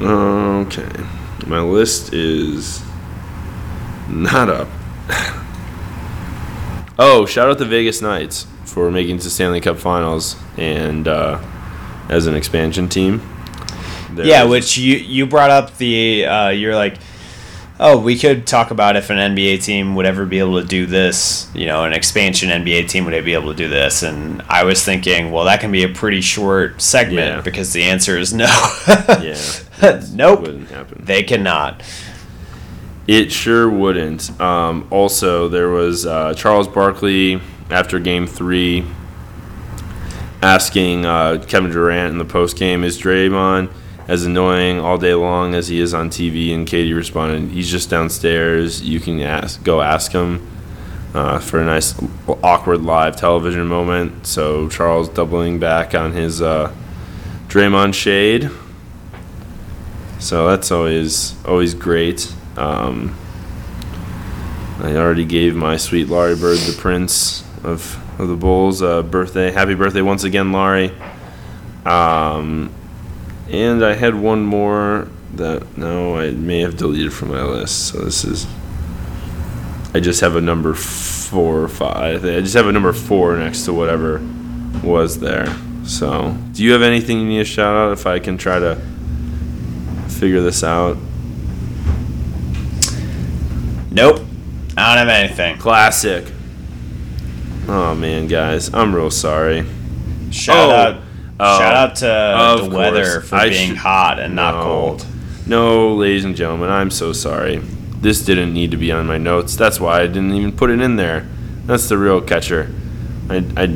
okay. 0.00 1.04
My 1.46 1.60
list 1.60 2.14
is 2.14 2.82
not 4.08 4.48
up. 4.48 4.68
oh, 6.98 7.26
shout 7.26 7.50
out 7.50 7.58
the 7.58 7.66
Vegas 7.66 8.00
Knights 8.00 8.46
for 8.72 8.90
making 8.90 9.16
it 9.16 9.22
to 9.22 9.30
Stanley 9.30 9.60
Cup 9.60 9.78
Finals 9.78 10.36
and 10.56 11.06
uh, 11.06 11.40
as 12.08 12.26
an 12.26 12.34
expansion 12.34 12.88
team. 12.88 13.20
There 14.14 14.26
Yeah, 14.26 14.44
is- 14.44 14.50
which 14.50 14.76
you 14.78 14.96
you 14.96 15.26
brought 15.26 15.50
up 15.50 15.76
the 15.78 16.26
uh, 16.26 16.48
you're 16.50 16.74
like, 16.74 16.96
oh, 17.80 17.98
we 17.98 18.16
could 18.18 18.46
talk 18.46 18.70
about 18.70 18.94
if 18.96 19.10
an 19.10 19.16
NBA 19.18 19.62
team 19.64 19.94
would 19.96 20.06
ever 20.06 20.24
be 20.24 20.38
able 20.38 20.60
to 20.60 20.66
do 20.66 20.86
this. 20.86 21.50
You 21.54 21.66
know, 21.66 21.84
an 21.84 21.92
expansion 21.92 22.48
NBA 22.48 22.88
team 22.88 23.04
would 23.06 23.24
be 23.24 23.34
able 23.34 23.50
to 23.50 23.56
do 23.56 23.68
this? 23.68 24.02
And 24.02 24.40
I 24.48 24.64
was 24.64 24.84
thinking, 24.84 25.32
well, 25.32 25.44
that 25.46 25.60
can 25.60 25.72
be 25.72 25.82
a 25.82 25.88
pretty 25.88 26.20
short 26.20 26.80
segment 26.80 27.36
Yeah. 27.36 27.40
because 27.40 27.72
the 27.72 27.82
answer 27.84 28.16
is 28.18 28.32
no. 28.32 28.46
yeah, 29.20 30.02
nope, 30.12 30.40
wouldn't 30.42 30.68
happen. 30.70 31.04
they 31.04 31.22
cannot. 31.22 31.82
It 33.08 33.32
sure 33.32 33.68
wouldn't. 33.68 34.40
Um, 34.40 34.86
also, 34.90 35.48
there 35.48 35.68
was 35.70 36.06
uh, 36.06 36.34
Charles 36.34 36.68
Barkley 36.68 37.40
after 37.72 37.98
Game 37.98 38.26
Three 38.26 38.84
asking 40.42 41.06
uh, 41.06 41.42
Kevin 41.46 41.70
Durant 41.70 42.12
in 42.12 42.18
the 42.18 42.24
post 42.24 42.56
game, 42.56 42.84
"Is 42.84 43.00
Draymond 43.00 43.70
as 44.06 44.24
annoying 44.24 44.80
all 44.80 44.98
day 44.98 45.14
long 45.14 45.54
as 45.54 45.68
he 45.68 45.80
is 45.80 45.94
on 45.94 46.10
TV?" 46.10 46.54
And 46.54 46.66
KD 46.66 46.94
responded, 46.94 47.50
"He's 47.50 47.70
just 47.70 47.90
downstairs. 47.90 48.82
You 48.82 49.00
can 49.00 49.20
ask, 49.20 49.62
go 49.64 49.80
ask 49.80 50.12
him." 50.12 50.48
Uh, 51.14 51.38
for 51.38 51.60
a 51.60 51.64
nice 51.64 51.94
awkward 52.42 52.80
live 52.80 53.14
television 53.16 53.66
moment. 53.66 54.26
So 54.26 54.70
Charles 54.70 55.10
doubling 55.10 55.58
back 55.58 55.94
on 55.94 56.12
his 56.12 56.40
uh, 56.40 56.72
Draymond 57.48 57.92
shade. 57.92 58.50
So 60.18 60.48
that's 60.48 60.70
always 60.70 61.34
always 61.44 61.74
great. 61.74 62.32
Um, 62.56 63.14
I 64.78 64.96
already 64.96 65.26
gave 65.26 65.54
my 65.54 65.76
sweet 65.76 66.08
Lauri 66.08 66.34
Bird, 66.34 66.58
the 66.60 66.74
prince 66.80 67.41
of, 67.64 68.20
of 68.20 68.28
the 68.28 68.36
Bulls, 68.36 68.82
a 68.82 69.02
birthday. 69.02 69.50
Happy 69.50 69.74
birthday 69.74 70.02
once 70.02 70.24
again, 70.24 70.52
Lauri. 70.52 70.92
Um, 71.84 72.72
and 73.48 73.84
I 73.84 73.94
had 73.94 74.14
one 74.14 74.44
more 74.44 75.08
that 75.34 75.76
no, 75.76 76.16
I 76.16 76.30
may 76.30 76.60
have 76.60 76.76
deleted 76.76 77.12
from 77.12 77.30
my 77.30 77.42
list. 77.42 77.88
So 77.88 77.98
this 77.98 78.24
is. 78.24 78.46
I 79.94 80.00
just 80.00 80.20
have 80.22 80.36
a 80.36 80.40
number 80.40 80.72
four 80.74 81.60
or 81.62 81.68
five. 81.68 82.24
I 82.24 82.40
just 82.40 82.54
have 82.54 82.66
a 82.66 82.72
number 82.72 82.92
four 82.92 83.36
next 83.36 83.66
to 83.66 83.74
whatever 83.74 84.22
was 84.82 85.20
there. 85.20 85.54
So, 85.84 86.36
do 86.52 86.62
you 86.62 86.72
have 86.72 86.82
anything 86.82 87.18
you 87.18 87.26
need 87.26 87.38
to 87.38 87.44
shout 87.44 87.76
out? 87.76 87.92
If 87.92 88.06
I 88.06 88.18
can 88.18 88.38
try 88.38 88.58
to 88.58 88.80
figure 90.08 90.40
this 90.40 90.64
out. 90.64 90.96
Nope, 93.90 94.20
I 94.76 94.96
don't 94.96 95.06
have 95.06 95.08
anything. 95.08 95.58
Classic. 95.58 96.31
Oh 97.74 97.94
man, 97.94 98.26
guys, 98.26 98.72
I'm 98.74 98.94
real 98.94 99.10
sorry. 99.10 99.64
Shout 100.30 100.56
Oh, 100.58 100.70
out, 100.70 100.96
oh, 101.40 101.58
shout 101.58 101.74
out 101.74 101.96
to 101.96 102.64
the 102.68 102.76
weather 102.76 103.22
for 103.22 103.34
I 103.36 103.48
being 103.48 103.68
should- 103.70 103.78
hot 103.78 104.18
and 104.18 104.34
not 104.36 104.54
No. 104.56 104.62
cold. 104.62 105.06
No, 105.46 105.94
ladies 105.94 106.26
and 106.26 106.36
gentlemen, 106.36 106.68
I'm 106.68 106.90
so 106.90 107.14
sorry. 107.14 107.62
This 108.02 108.22
didn't 108.22 108.52
need 108.52 108.72
to 108.72 108.76
be 108.76 108.92
on 108.92 109.06
my 109.06 109.16
notes. 109.16 109.56
That's 109.56 109.80
why 109.80 110.02
I 110.02 110.06
didn't 110.06 110.34
even 110.34 110.52
put 110.52 110.68
it 110.68 110.80
in 110.80 110.96
there. 110.96 111.24
That's 111.64 111.88
the 111.88 111.96
real 111.96 112.20
catcher. 112.20 112.68
I, 113.30 113.42
I 113.56 113.74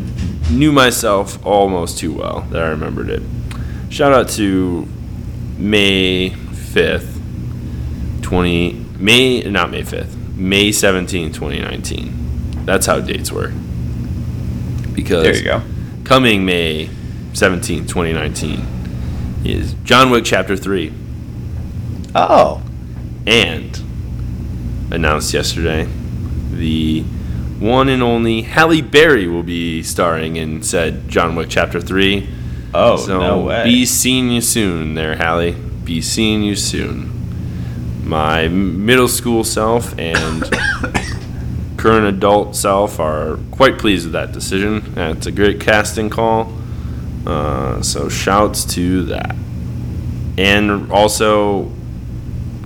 knew 0.51 0.73
myself 0.73 1.45
almost 1.47 1.97
too 1.99 2.13
well 2.13 2.47
that 2.51 2.63
I 2.63 2.69
remembered 2.69 3.09
it. 3.09 3.23
Shout 3.89 4.13
out 4.13 4.29
to 4.31 4.87
May 5.57 6.31
5th, 6.31 7.19
20 8.23 8.85
May 8.99 9.41
not 9.43 9.71
May 9.71 9.83
5th. 9.83 10.15
May 10.37 10.71
17, 10.71 11.33
2019. 11.33 12.65
That's 12.67 12.85
how 12.87 13.01
dates 13.01 13.33
work. 13.33 13.53
Because 14.97 15.23
There 15.25 15.37
you 15.37 15.45
go. 15.45 15.63
coming 16.05 16.45
May 16.45 16.91
17, 17.35 17.87
2019 17.87 18.67
is 19.45 19.75
John 19.85 20.11
Wick 20.11 20.25
Chapter 20.25 20.57
3 20.57 20.93
Oh, 22.15 22.63
and 23.27 23.79
announced 24.91 25.35
yesterday 25.35 25.87
the 26.51 27.03
one 27.61 27.89
and 27.91 28.03
only 28.03 28.43
Halle 28.43 28.81
Berry 28.81 29.27
will 29.29 29.43
be 29.43 29.83
starring 29.83 30.37
in 30.37 30.63
said 30.63 31.09
John 31.09 31.37
Wick 31.37 31.49
Chapter 31.51 31.81
3. 31.81 32.29
oh, 32.75 32.97
so 32.97 33.21
no 33.21 33.41
way. 33.41 33.65
be 33.65 33.85
seeing 33.87 34.31
you 34.31 34.41
soon 34.41 34.95
there, 34.95 35.17
Halle. 35.17 35.53
Be 35.85 36.01
seeing 36.01 36.43
you 36.43 36.57
soon. 36.57 37.13
My 38.05 38.49
middle 38.49 39.09
school 39.09 39.45
self 39.45 39.99
and 39.99 40.43
current 41.77 42.07
adult 42.07 42.57
self 42.57 42.99
are 43.01 43.39
quite 43.51 43.79
pleased 43.79 44.07
with 44.07 44.13
that 44.13 44.33
decision. 44.33 44.95
That's 44.95 45.27
a 45.27 45.33
great 45.33 45.61
casting 45.61 46.11
call. 46.11 46.53
Uh, 47.27 47.83
so 47.83 48.09
shouts 48.09 48.65
to 48.75 49.05
that. 49.05 49.35
And 50.39 50.91
also 50.93 51.73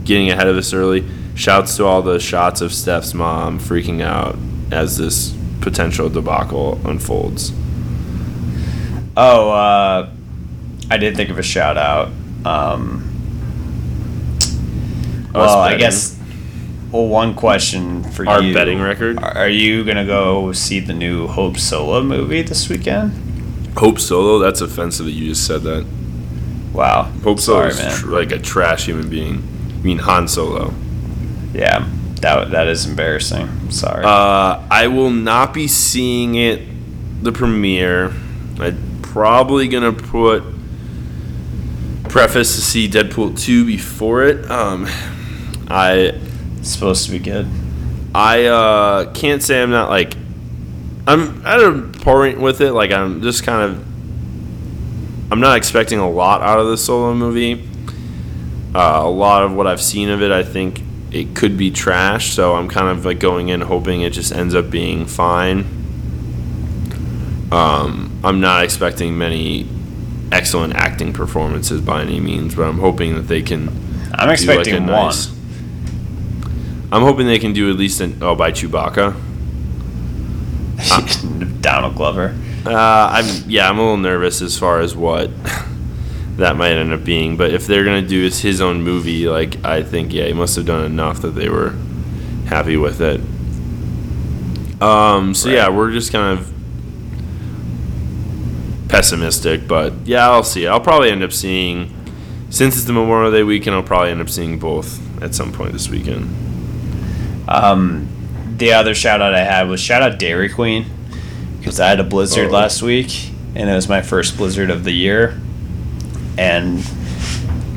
getting 0.04 0.30
ahead 0.30 0.48
of 0.48 0.56
us 0.56 0.72
early. 0.72 1.06
Shouts 1.34 1.76
to 1.76 1.84
all 1.86 2.02
the 2.02 2.18
shots 2.18 2.60
of 2.60 2.72
Steph's 2.72 3.14
mom 3.14 3.58
freaking 3.58 4.02
out 4.02 4.36
as 4.70 4.96
this 4.98 5.36
potential 5.60 6.08
debacle 6.08 6.80
unfolds. 6.86 7.52
Oh, 9.16 9.50
uh, 9.50 10.10
I 10.90 10.96
did 10.96 11.16
think 11.16 11.30
of 11.30 11.38
a 11.38 11.42
shout 11.42 11.76
out. 11.76 12.08
Um, 12.44 13.06
well, 15.32 15.60
I 15.60 15.76
guess. 15.76 16.19
Well, 16.92 17.06
one 17.06 17.34
question 17.34 18.02
for 18.02 18.24
you. 18.24 18.30
Our 18.30 18.42
you. 18.42 18.54
betting 18.54 18.80
record? 18.80 19.18
Are 19.18 19.36
are 19.38 19.48
you 19.48 19.84
gonna 19.84 20.04
go 20.06 20.52
see 20.52 20.80
the 20.80 20.92
new 20.92 21.28
Hope 21.28 21.56
Solo 21.56 22.02
movie 22.02 22.42
this 22.42 22.68
weekend? 22.68 23.12
Hope 23.76 24.00
Solo, 24.00 24.38
that's 24.40 24.60
offensive 24.60 25.06
that 25.06 25.12
you 25.12 25.28
just 25.28 25.46
said 25.46 25.62
that. 25.62 25.86
Wow. 26.72 27.04
Hope 27.22 27.38
Solo 27.38 27.70
Sorry, 27.70 27.70
is 27.70 27.78
man. 27.78 27.92
tr- 27.92 28.10
like 28.10 28.32
a 28.32 28.38
trash 28.38 28.86
human 28.86 29.08
being. 29.08 29.42
I 29.78 29.82
mean 29.82 29.98
Han 29.98 30.26
Solo. 30.26 30.74
Yeah, 31.52 31.88
that 32.20 32.50
that 32.50 32.66
is 32.66 32.86
embarrassing. 32.86 33.70
Sorry. 33.70 34.04
Uh, 34.04 34.60
I 34.70 34.88
will 34.88 35.10
not 35.10 35.54
be 35.54 35.68
seeing 35.68 36.34
it, 36.34 36.60
the 37.22 37.30
premiere. 37.32 38.12
I'm 38.58 38.98
probably 39.02 39.68
gonna 39.68 39.92
put 39.92 40.42
preface 42.08 42.56
to 42.56 42.60
see 42.60 42.88
Deadpool 42.88 43.38
two 43.38 43.64
before 43.64 44.24
it. 44.24 44.50
Um, 44.50 44.86
I 45.68 46.18
it's 46.60 46.70
supposed 46.70 47.06
to 47.06 47.10
be 47.10 47.18
good. 47.18 47.48
I 48.14 48.44
uh, 48.46 49.12
can't 49.12 49.42
say 49.42 49.62
I'm 49.62 49.70
not 49.70 49.88
like 49.88 50.14
I'm 51.06 51.44
at 51.46 51.60
a 51.60 51.82
point 52.00 52.40
with 52.40 52.60
it. 52.60 52.72
Like 52.72 52.92
I'm 52.92 53.22
just 53.22 53.42
kind 53.44 53.62
of 53.62 55.32
I'm 55.32 55.40
not 55.40 55.56
expecting 55.56 55.98
a 55.98 56.10
lot 56.10 56.42
out 56.42 56.58
of 56.58 56.66
the 56.66 56.76
solo 56.76 57.14
movie. 57.14 57.68
Uh, 58.74 59.02
a 59.04 59.10
lot 59.10 59.42
of 59.42 59.52
what 59.52 59.66
I've 59.66 59.82
seen 59.82 60.08
of 60.10 60.22
it, 60.22 60.30
I 60.30 60.42
think, 60.44 60.80
it 61.10 61.34
could 61.34 61.56
be 61.56 61.70
trash. 61.70 62.32
So 62.32 62.54
I'm 62.54 62.68
kind 62.68 62.88
of 62.88 63.04
like 63.04 63.18
going 63.18 63.48
in 63.48 63.60
hoping 63.60 64.02
it 64.02 64.12
just 64.12 64.32
ends 64.32 64.54
up 64.54 64.70
being 64.70 65.06
fine. 65.06 65.64
Um, 67.50 68.20
I'm 68.22 68.40
not 68.40 68.62
expecting 68.62 69.18
many 69.18 69.66
excellent 70.30 70.74
acting 70.74 71.12
performances 71.12 71.80
by 71.80 72.02
any 72.02 72.20
means, 72.20 72.54
but 72.54 72.62
I'm 72.62 72.78
hoping 72.78 73.16
that 73.16 73.22
they 73.22 73.42
can. 73.42 73.68
I'm 74.14 74.28
do, 74.28 74.32
expecting 74.32 74.74
a 74.74 74.80
one. 74.80 74.88
nice- 74.88 75.39
I'm 76.92 77.02
hoping 77.02 77.26
they 77.26 77.38
can 77.38 77.52
do 77.52 77.70
at 77.70 77.76
least 77.76 78.00
an 78.00 78.18
oh 78.20 78.34
by 78.34 78.50
Chewbacca. 78.50 79.14
Donald 81.60 81.94
Glover. 81.94 82.36
Uh, 82.66 83.08
I'm 83.12 83.48
yeah, 83.48 83.68
I'm 83.68 83.78
a 83.78 83.82
little 83.82 83.96
nervous 83.96 84.42
as 84.42 84.58
far 84.58 84.80
as 84.80 84.96
what 84.96 85.30
that 86.36 86.56
might 86.56 86.72
end 86.72 86.92
up 86.92 87.04
being. 87.04 87.36
But 87.36 87.52
if 87.52 87.66
they're 87.66 87.84
gonna 87.84 88.02
do 88.02 88.26
it's 88.26 88.40
his 88.40 88.60
own 88.60 88.82
movie, 88.82 89.28
like 89.28 89.64
I 89.64 89.82
think 89.82 90.12
yeah, 90.12 90.26
he 90.26 90.32
must 90.32 90.56
have 90.56 90.66
done 90.66 90.84
enough 90.84 91.22
that 91.22 91.30
they 91.30 91.48
were 91.48 91.74
happy 92.46 92.76
with 92.76 93.00
it. 93.00 93.20
Um, 94.82 95.34
so 95.34 95.48
yeah, 95.48 95.68
we're 95.68 95.92
just 95.92 96.10
kind 96.10 96.38
of 96.38 96.52
pessimistic, 98.88 99.68
but 99.68 99.92
yeah, 100.04 100.28
I'll 100.28 100.42
see. 100.42 100.66
I'll 100.66 100.80
probably 100.80 101.10
end 101.10 101.22
up 101.22 101.32
seeing 101.32 101.94
since 102.50 102.74
it's 102.74 102.84
the 102.84 102.92
Memorial 102.92 103.30
Day 103.30 103.44
weekend. 103.44 103.76
I'll 103.76 103.82
probably 103.82 104.10
end 104.10 104.20
up 104.20 104.28
seeing 104.28 104.58
both 104.58 104.98
at 105.22 105.34
some 105.34 105.52
point 105.52 105.72
this 105.72 105.88
weekend. 105.88 106.49
Um, 107.50 108.08
the 108.56 108.72
other 108.74 108.94
shout 108.94 109.20
out 109.20 109.34
I 109.34 109.42
had 109.42 109.68
was 109.68 109.80
shout 109.80 110.02
out 110.02 110.18
Dairy 110.18 110.48
Queen 110.48 110.86
because 111.58 111.80
I 111.80 111.88
had 111.88 111.98
a 112.00 112.04
blizzard 112.04 112.48
Oh. 112.48 112.52
last 112.52 112.82
week 112.82 113.30
and 113.54 113.68
it 113.68 113.74
was 113.74 113.88
my 113.88 114.02
first 114.02 114.36
blizzard 114.36 114.70
of 114.70 114.84
the 114.84 114.92
year. 114.92 115.40
And 116.38 116.84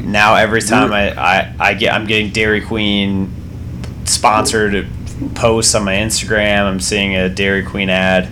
now 0.06 0.36
every 0.36 0.62
time 0.62 0.94
I, 0.94 1.12
I, 1.20 1.56
I 1.60 1.74
get 1.74 1.94
I'm 1.94 2.06
getting 2.06 2.32
Dairy 2.32 2.62
Queen 2.62 3.34
sponsored 4.06 4.88
posts 5.36 5.74
on 5.76 5.84
my 5.86 5.96
Instagram. 5.96 6.64
I'm 6.66 6.80
seeing 6.80 7.16
a 7.16 7.30
Dairy 7.30 7.64
Queen 7.64 7.90
ad 7.90 8.28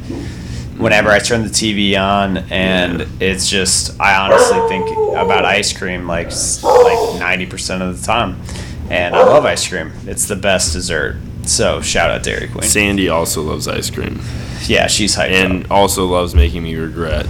whenever 0.78 1.10
I 1.10 1.20
turn 1.20 1.44
the 1.44 1.50
TV 1.50 2.00
on, 2.00 2.38
and 2.52 3.08
it's 3.22 3.50
just 3.50 4.00
I 4.00 4.16
honestly 4.16 4.60
think 4.68 4.90
about 5.16 5.46
ice 5.46 5.72
cream 5.78 6.08
like 6.08 6.28
like 6.64 7.20
ninety 7.20 7.46
percent 7.46 7.82
of 7.84 8.00
the 8.00 8.06
time, 8.06 8.42
and 8.90 9.16
I 9.16 9.24
love 9.24 9.46
ice 9.46 9.68
cream. 9.68 9.92
It's 10.06 10.28
the 10.28 10.36
best 10.36 10.74
dessert. 10.74 11.18
So 11.46 11.82
shout 11.82 12.12
out 12.12 12.24
Dairy 12.24 12.48
Queen. 12.48 12.64
Sandy 12.64 13.10
also 13.10 13.42
loves 13.42 13.68
ice 13.68 13.90
cream. 13.90 14.22
Yeah, 14.66 14.88
she's 14.88 15.16
hyped 15.16 15.32
and 15.32 15.66
up. 15.66 15.72
also 15.72 16.06
loves 16.06 16.36
making 16.36 16.64
me 16.64 16.76
regret 16.76 17.28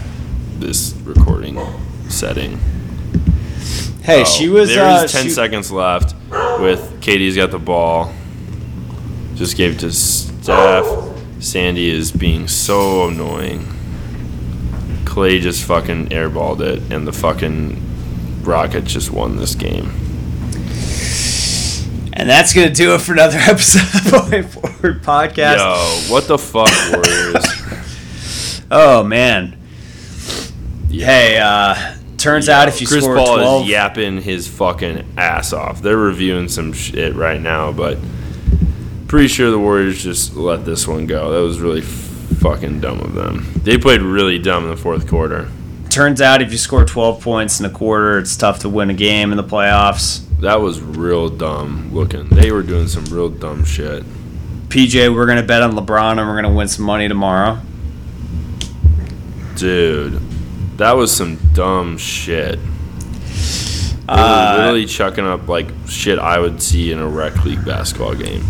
this 0.60 0.94
recording 1.04 1.58
setting. 2.10 2.60
Hey, 4.04 4.22
Oh, 4.22 4.26
she 4.26 4.50
was. 4.50 4.70
There's 4.70 4.80
Uh, 5.04 5.08
ten 5.08 5.24
she- 5.26 5.30
seconds 5.30 5.72
left. 5.72 6.14
With 6.60 7.00
KD's 7.02 7.36
got 7.36 7.52
the 7.52 7.60
ball. 7.60 8.14
Just 9.36 9.56
gave 9.58 9.74
it 9.76 9.80
to 9.80 9.92
Steph. 9.92 10.86
Sandy 11.40 11.90
is 11.90 12.12
being 12.12 12.48
so 12.48 13.08
annoying. 13.08 13.68
Klay 15.06 15.42
just 15.42 15.64
fucking 15.64 16.10
airballed 16.10 16.62
it, 16.62 16.82
and 16.92 17.08
the 17.08 17.12
fucking 17.14 17.82
Rockets 18.44 18.92
just 18.94 19.12
won 19.12 19.38
this 19.38 19.56
game. 19.56 19.92
And 22.14 22.30
that's 22.30 22.54
gonna 22.54 22.70
do 22.70 22.94
it 22.96 23.02
for 23.02 23.14
another 23.14 23.38
episode 23.42 23.82
of 23.82 24.12
the 24.12 24.30
Point 24.30 24.46
Forward 24.50 25.02
podcast. 25.04 25.58
Yo, 25.58 26.14
what 26.14 26.28
the 26.28 26.38
fuck, 26.38 26.70
Warriors? 26.94 28.62
Oh 28.70 29.04
man. 29.04 29.58
Yeah. 30.90 31.06
Hey, 31.06 31.38
uh, 31.38 31.96
turns 32.18 32.50
out 32.50 32.68
if 32.68 32.82
you 32.82 32.88
Chris 32.88 33.04
score 33.04 33.16
Paul 33.16 33.38
twelve, 33.38 33.64
is 33.64 33.70
yapping 33.70 34.22
his 34.22 34.48
fucking 34.48 35.14
ass 35.18 35.54
off. 35.54 35.82
They're 35.82 35.98
reviewing 35.98 36.50
some 36.50 36.74
shit 36.74 37.16
right 37.16 37.40
now, 37.40 37.72
but 37.72 37.98
pretty 39.08 39.28
sure 39.30 39.50
the 39.52 39.60
Warriors 39.60 40.04
just 40.04 40.36
let 40.36 40.66
this 40.66 40.88
one 40.88 41.08
go. 41.08 41.32
That 41.32 41.42
was 41.42 41.60
really 41.60 41.82
fucking 41.82 42.82
dumb 42.82 43.00
of 43.00 43.14
them. 43.14 43.46
They 43.64 43.78
played 43.78 44.02
really 44.02 44.38
dumb 44.40 44.66
in 44.66 44.70
the 44.70 44.78
fourth 44.78 45.08
quarter. 45.08 45.50
turns 45.90 46.22
out 46.22 46.42
if 46.42 46.52
you 46.52 46.58
score 46.58 46.84
twelve 46.84 47.22
points 47.22 47.60
in 47.62 47.66
a 47.66 47.70
quarter, 47.70 48.18
it's 48.20 48.36
tough 48.36 48.60
to 48.60 48.70
win 48.70 48.90
a 48.90 48.94
game 48.94 49.32
in 49.32 49.38
the 49.38 49.44
playoffs. 49.44 50.26
That 50.42 50.60
was 50.60 50.82
real 50.82 51.30
dumb 51.30 51.94
looking. 51.94 52.28
They 52.30 52.52
were 52.52 52.64
doing 52.64 52.88
some 52.88 53.06
real 53.06 53.30
dumb 53.30 53.64
shit. 53.64 54.04
PJ, 54.70 55.14
we're 55.14 55.26
gonna 55.28 55.44
bet 55.44 55.62
on 55.62 55.74
LeBron 55.74 56.18
and 56.18 56.28
we're 56.28 56.36
gonna 56.42 56.54
win 56.54 56.68
some 56.68 56.86
money 56.86 57.08
tomorrow. 57.08 57.60
Dude, 59.56 60.20
that 60.78 60.94
was 60.94 61.16
some 61.16 61.38
dumb 61.54 61.98
shit. 61.98 62.58
They 64.08 64.16
were 64.18 64.20
Uh, 64.20 64.56
literally 64.58 64.86
chucking 64.86 65.26
up 65.26 65.48
like 65.48 65.70
shit 65.88 66.18
I 66.20 66.40
would 66.40 66.62
see 66.62 66.92
in 66.92 67.00
a 67.00 67.08
rec 67.08 67.46
league 67.46 67.64
basketball 67.64 68.16
game. 68.16 68.44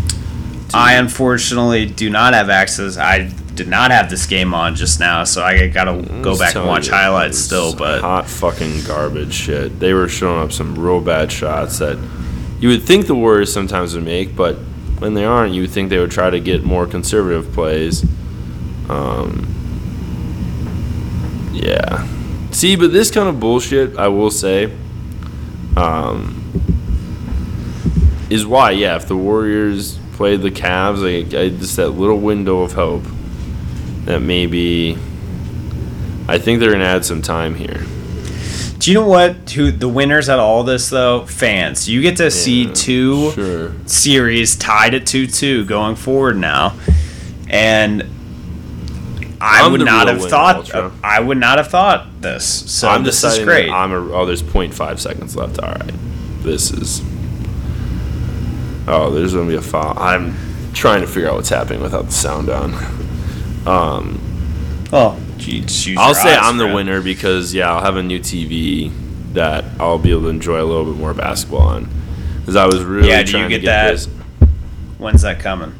I 0.74 0.94
unfortunately 0.94 1.84
do 1.86 2.08
not 2.08 2.32
have 2.34 2.48
access. 2.48 2.96
I 2.96 3.30
did 3.62 3.70
not 3.70 3.92
have 3.92 4.10
this 4.10 4.26
game 4.26 4.54
on 4.54 4.74
just 4.74 4.98
now, 4.98 5.22
so 5.22 5.42
I 5.42 5.68
gotta 5.68 6.02
go 6.20 6.36
back 6.36 6.56
and 6.56 6.66
watch 6.66 6.88
you, 6.88 6.94
highlights 6.94 7.38
still. 7.38 7.76
But 7.76 8.00
hot 8.00 8.28
fucking 8.28 8.82
garbage 8.84 9.32
shit. 9.32 9.78
They 9.78 9.94
were 9.94 10.08
showing 10.08 10.42
up 10.42 10.50
some 10.50 10.76
real 10.76 11.00
bad 11.00 11.30
shots 11.30 11.78
that 11.78 11.96
you 12.58 12.68
would 12.68 12.82
think 12.82 13.06
the 13.06 13.14
Warriors 13.14 13.52
sometimes 13.52 13.94
would 13.94 14.04
make, 14.04 14.34
but 14.34 14.56
when 14.98 15.14
they 15.14 15.24
aren't, 15.24 15.54
you 15.54 15.62
would 15.62 15.70
think 15.70 15.90
they 15.90 15.98
would 15.98 16.10
try 16.10 16.28
to 16.28 16.40
get 16.40 16.64
more 16.64 16.88
conservative 16.88 17.52
plays. 17.52 18.04
Um, 18.88 19.46
yeah. 21.52 22.08
See, 22.50 22.74
but 22.74 22.92
this 22.92 23.10
kind 23.12 23.28
of 23.28 23.38
bullshit, 23.38 23.96
I 23.96 24.08
will 24.08 24.30
say, 24.30 24.72
um, 25.76 26.50
is 28.28 28.44
why, 28.44 28.72
yeah, 28.72 28.96
if 28.96 29.06
the 29.06 29.16
Warriors 29.16 29.98
play 30.14 30.36
the 30.36 30.50
Cavs, 30.50 31.02
like, 31.02 31.32
I, 31.34 31.48
just 31.48 31.76
that 31.76 31.90
little 31.90 32.18
window 32.18 32.62
of 32.62 32.72
hope 32.72 33.04
that 34.04 34.20
maybe. 34.20 34.98
I 36.28 36.38
think 36.38 36.60
they're 36.60 36.72
gonna 36.72 36.84
add 36.84 37.04
some 37.04 37.20
time 37.22 37.54
here. 37.56 37.84
do 38.78 38.90
you 38.90 38.94
know 38.98 39.06
what? 39.06 39.50
Who 39.50 39.70
the 39.72 39.88
winners 39.88 40.28
of 40.28 40.38
all 40.40 40.62
this 40.64 40.88
though? 40.90 41.24
Fans. 41.26 41.88
You 41.88 42.00
get 42.02 42.16
to 42.18 42.30
see 42.30 42.66
two 42.72 43.32
Sure. 43.32 43.72
series 43.86 44.56
tied 44.56 44.94
at 44.94 45.06
two 45.06 45.26
two 45.26 45.64
going 45.66 45.96
forward 45.96 46.36
now, 46.36 46.74
and 47.48 48.02
I 49.40 49.62
I'm 49.62 49.72
would 49.72 49.80
not 49.84 50.06
have 50.08 50.24
thought. 50.24 50.70
I 51.04 51.18
would 51.20 51.38
not 51.38 51.58
have 51.58 51.68
thought 51.68 52.06
this. 52.22 52.44
So 52.72 52.88
I'm 52.88 53.02
this 53.02 53.22
is 53.24 53.40
great. 53.40 53.68
I'm 53.70 53.90
a. 53.92 54.12
Oh, 54.12 54.24
there's 54.26 54.42
0.5 54.42 54.98
seconds 55.00 55.34
left. 55.36 55.58
All 55.58 55.68
right, 55.72 55.92
this 56.42 56.70
is. 56.70 57.02
Oh, 58.86 59.10
there's 59.10 59.34
gonna 59.34 59.48
be 59.48 59.54
a 59.56 59.62
foul. 59.62 59.96
I'm 59.98 60.34
trying 60.72 61.00
to 61.02 61.06
figure 61.08 61.28
out 61.28 61.34
what's 61.36 61.48
happening 61.48 61.82
without 61.82 62.06
the 62.06 62.12
sound 62.12 62.48
on. 62.48 62.72
Um, 63.66 64.20
oh, 64.92 65.18
gee, 65.38 65.60
just 65.62 65.86
use 65.86 65.98
I'll 65.98 66.14
say 66.14 66.32
eyes, 66.32 66.38
I'm 66.42 66.56
the 66.56 66.64
friend. 66.64 66.74
winner 66.76 67.00
because 67.02 67.54
yeah, 67.54 67.72
I'll 67.72 67.82
have 67.82 67.96
a 67.96 68.02
new 68.02 68.18
TV 68.18 68.90
that 69.34 69.64
I'll 69.80 69.98
be 69.98 70.10
able 70.10 70.22
to 70.22 70.28
enjoy 70.28 70.60
a 70.60 70.64
little 70.64 70.84
bit 70.84 70.96
more 71.00 71.14
basketball 71.14 71.60
on. 71.62 71.88
Because 72.40 72.56
I 72.56 72.66
was 72.66 72.82
really 72.82 73.08
Yeah, 73.08 73.22
do 73.22 73.30
you 73.30 73.38
trying 73.38 73.48
get 73.48 73.56
to 73.56 73.60
get 73.62 73.66
that? 73.66 73.90
this 73.92 74.06
When's 74.98 75.22
that 75.22 75.38
coming? 75.40 75.74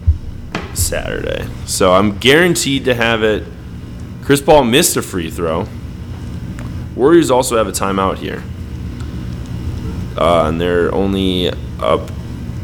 Saturday, 0.75 1.47
so 1.67 1.93
I'm 1.93 2.19
guaranteed 2.19 2.85
to 2.87 2.95
have 2.95 3.23
it. 3.23 3.45
Chris 4.23 4.41
Paul 4.41 4.65
missed 4.65 4.97
a 4.97 5.03
free 5.03 5.31
throw. 5.31 5.67
Warriors 6.95 7.31
also 7.31 7.57
have 7.57 7.67
a 7.69 7.73
timeout 7.73 8.19
here, 8.19 8.43
uh, 10.17 10.45
and 10.47 10.61
they're 10.61 10.95
only 10.95 11.51
up. 11.81 12.11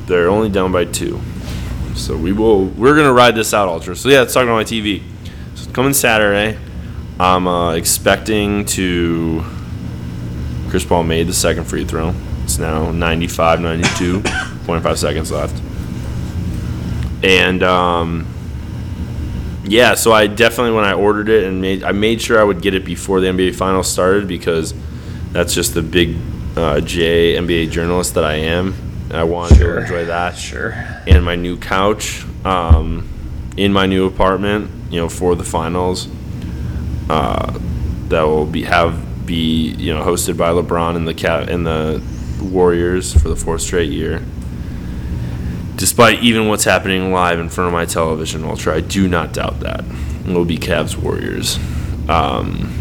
They're 0.07 0.29
only 0.31 0.49
down 0.49 0.73
by 0.73 0.87
two, 0.87 1.21
so 1.99 2.17
we 2.17 2.33
will. 2.33 2.67
We're 2.67 2.97
gonna 2.97 3.13
ride 3.13 3.35
this 3.35 3.53
out, 3.53 3.69
Ultra. 3.69 3.97
So 3.97 4.09
yeah, 4.09 4.21
let's 4.21 4.33
talk 4.33 4.45
about 4.45 4.55
my 4.55 4.65
TV. 4.65 5.03
So 5.55 5.65
it's 5.65 5.67
coming 5.67 5.93
Saturday. 5.93 6.59
I'm 7.21 7.47
uh, 7.47 7.75
expecting 7.75 8.65
to. 8.67 9.45
Chris 10.71 10.85
Paul 10.85 11.03
made 11.05 11.27
the 11.27 11.35
second 11.35 11.65
free 11.65 11.85
throw. 11.85 12.15
It's 12.45 12.59
now 12.59 12.91
95 12.93 13.61
92, 13.61 14.21
0.5 14.23 14.97
seconds 14.97 15.33
left. 15.33 15.63
And 17.23 17.63
um, 17.63 18.27
yeah, 19.65 19.95
so 19.95 20.13
I 20.13 20.27
definitely 20.27 20.73
when 20.73 20.85
I 20.85 20.93
ordered 20.93 21.29
it 21.29 21.45
and 21.45 21.61
made 21.61 21.83
I 21.83 21.93
made 21.93 22.23
sure 22.23 22.41
I 22.41 22.45
would 22.45 22.63
get 22.63 22.75
it 22.75 22.85
before 22.85 23.21
the 23.21 23.27
NBA 23.27 23.55
Finals 23.57 23.91
started 23.91 24.29
because 24.29 24.75
that's 25.33 25.55
just 25.55 25.75
the 25.75 25.83
big 25.83 26.17
uh, 26.57 26.81
J 26.81 27.35
NBA 27.35 27.71
journalist 27.71 28.15
that 28.15 28.25
I 28.25 28.35
am. 28.35 28.88
I 29.11 29.25
wanted 29.25 29.59
Sure. 29.59 29.77
to 29.77 29.81
enjoy 29.83 30.05
that 30.07 30.37
Sure. 30.37 30.75
and 31.07 31.25
my 31.25 31.35
new 31.35 31.57
couch 31.57 32.25
um, 32.45 33.09
in 33.57 33.73
my 33.73 33.87
new 33.87 34.07
apartment. 34.07 34.71
You 34.91 35.01
know, 35.01 35.09
for 35.09 35.35
the 35.35 35.45
finals, 35.45 36.09
uh, 37.11 37.53
that 38.09 38.23
will 38.23 38.47
be 38.47 38.63
have 38.63 39.27
be 39.27 39.75
you 39.79 39.95
know 39.95 40.03
hosted 40.03 40.37
by 40.39 40.51
LeBron 40.51 40.97
and 40.97 41.07
the 41.07 41.13
cat 41.15 41.51
and 41.51 41.67
the 41.67 42.01
Warriors 42.43 43.13
for 43.13 43.29
the 43.29 43.37
fourth 43.37 43.61
straight 43.61 43.91
year. 43.91 44.23
Despite 45.77 46.23
even 46.23 46.49
what's 46.49 46.65
happening 46.65 47.13
live 47.13 47.39
in 47.39 47.49
front 47.49 47.69
of 47.69 47.73
my 47.73 47.85
television, 47.85 48.45
Ultra, 48.45 48.77
I 48.77 48.81
do 48.81 49.07
not 49.09 49.33
doubt 49.33 49.61
that 49.61 49.85
it 50.27 50.33
will 50.33 50.45
be 50.45 50.57
Cavs 50.59 50.97
Warriors. 50.97 51.59
Um, 52.09 52.73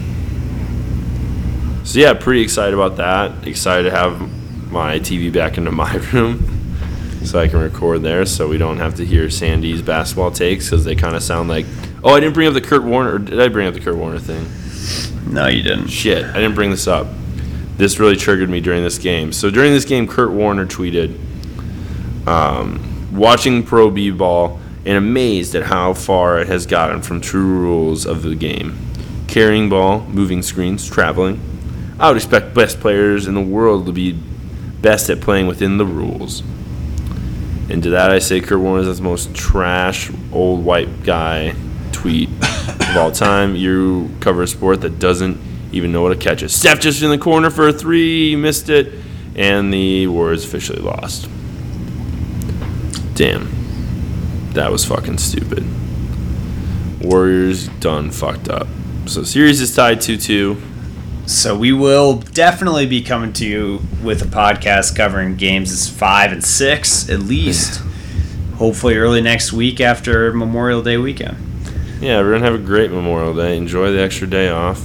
so 1.83 1.99
yeah, 1.99 2.13
pretty 2.13 2.41
excited 2.41 2.73
about 2.73 2.97
that. 2.97 3.47
Excited 3.47 3.89
to 3.89 3.91
have 3.95 4.29
my 4.77 4.99
TV 4.99 5.33
back 5.33 5.57
into 5.57 5.71
my 5.71 5.95
room. 6.13 6.75
so 7.25 7.39
I 7.39 7.47
can 7.47 7.59
record 7.59 8.03
there, 8.03 8.25
so 8.25 8.47
we 8.47 8.59
don't 8.59 8.77
have 8.77 8.95
to 8.95 9.05
hear 9.05 9.29
Sandy's 9.29 9.81
basketball 9.81 10.31
takes 10.31 10.65
because 10.69 10.85
they 10.85 10.95
kind 10.95 11.15
of 11.15 11.23
sound 11.23 11.49
like. 11.49 11.65
Oh, 12.03 12.13
I 12.13 12.19
didn't 12.19 12.35
bring 12.35 12.47
up 12.47 12.53
the 12.53 12.61
Kurt 12.61 12.83
Warner. 12.83 13.15
Or 13.15 13.19
did 13.19 13.41
I 13.41 13.47
bring 13.47 13.67
up 13.67 13.73
the 13.73 13.79
Kurt 13.79 13.97
Warner 13.97 14.19
thing? 14.19 14.45
No, 15.33 15.47
you 15.47 15.63
didn't. 15.63 15.87
Shit, 15.87 16.23
I 16.23 16.33
didn't 16.33 16.53
bring 16.53 16.69
this 16.69 16.87
up. 16.87 17.07
This 17.77 17.99
really 17.99 18.15
triggered 18.15 18.49
me 18.49 18.61
during 18.61 18.83
this 18.83 18.97
game. 18.99 19.33
So 19.33 19.49
during 19.49 19.73
this 19.73 19.83
game, 19.83 20.07
Kurt 20.07 20.31
Warner 20.31 20.65
tweeted, 20.65 21.17
um, 22.27 22.79
"Watching 23.11 23.63
pro 23.63 23.89
b-ball 23.89 24.59
and 24.85 24.95
amazed 24.97 25.55
at 25.55 25.63
how 25.63 25.93
far 25.93 26.39
it 26.39 26.47
has 26.47 26.65
gotten 26.67 27.01
from 27.01 27.19
true 27.19 27.45
rules 27.45 28.05
of 28.05 28.21
the 28.21 28.35
game: 28.35 28.77
carrying 29.27 29.69
ball, 29.69 30.05
moving 30.07 30.43
screens, 30.43 30.87
traveling. 30.87 31.39
I 31.99 32.09
would 32.09 32.17
expect 32.17 32.53
best 32.53 32.79
players 32.79 33.27
in 33.27 33.33
the 33.33 33.41
world 33.41 33.87
to 33.87 33.91
be 33.91 34.15
best 34.81 35.09
at 35.09 35.21
playing 35.21 35.47
within 35.47 35.77
the 35.77 35.85
rules." 35.85 36.43
And 37.69 37.83
to 37.83 37.89
that, 37.91 38.11
I 38.11 38.19
say 38.19 38.39
Kurt 38.39 38.59
Warner 38.59 38.89
is 38.89 38.97
the 38.97 39.03
most 39.03 39.33
trash 39.35 40.09
old 40.31 40.63
white 40.63 41.03
guy 41.03 41.53
tweet 41.91 42.29
of 42.39 42.97
all 42.97 43.11
time. 43.11 43.55
You 43.55 44.09
cover 44.19 44.43
a 44.43 44.47
sport 44.47 44.81
that 44.81 44.99
doesn't 44.99 45.37
even 45.71 45.91
know 45.91 46.01
what 46.01 46.11
a 46.11 46.15
catch 46.15 46.43
is. 46.43 46.55
Steph 46.55 46.79
just 46.79 47.01
in 47.03 47.09
the 47.09 47.17
corner 47.17 47.49
for 47.49 47.67
a 47.67 47.73
three, 47.73 48.35
missed 48.35 48.69
it, 48.69 48.93
and 49.35 49.73
the 49.73 50.07
Warriors 50.07 50.45
officially 50.45 50.81
lost. 50.81 51.27
Damn. 53.15 53.49
That 54.53 54.71
was 54.71 54.85
fucking 54.85 55.17
stupid. 55.17 55.65
Warriors 57.01 57.67
done 57.79 58.11
fucked 58.11 58.49
up. 58.49 58.67
So 59.05 59.23
series 59.23 59.61
is 59.61 59.75
tied 59.75 60.01
2 60.01 60.17
2. 60.17 60.57
So 61.27 61.57
we 61.57 61.73
will 61.73 62.19
definitely 62.19 62.85
be 62.85 63.01
coming 63.01 63.33
to 63.33 63.45
you 63.45 63.81
with 64.01 64.21
a 64.21 64.25
podcast 64.25 64.95
covering 64.95 65.35
games 65.35 65.89
five 65.89 66.31
and 66.31 66.41
six 66.41 67.09
at 67.09 67.19
least. 67.19 67.81
Hopefully 68.55 68.95
early 68.95 69.19
next 69.19 69.51
week 69.51 69.81
after 69.81 70.31
Memorial 70.31 70.81
Day 70.81 70.95
weekend. 70.95 71.35
Yeah, 71.99 72.21
we're 72.21 72.39
have 72.39 72.55
a 72.55 72.57
great 72.57 72.91
Memorial 72.91 73.35
Day. 73.35 73.57
Enjoy 73.57 73.91
the 73.91 73.99
extra 73.99 74.25
day 74.25 74.47
off. 74.47 74.81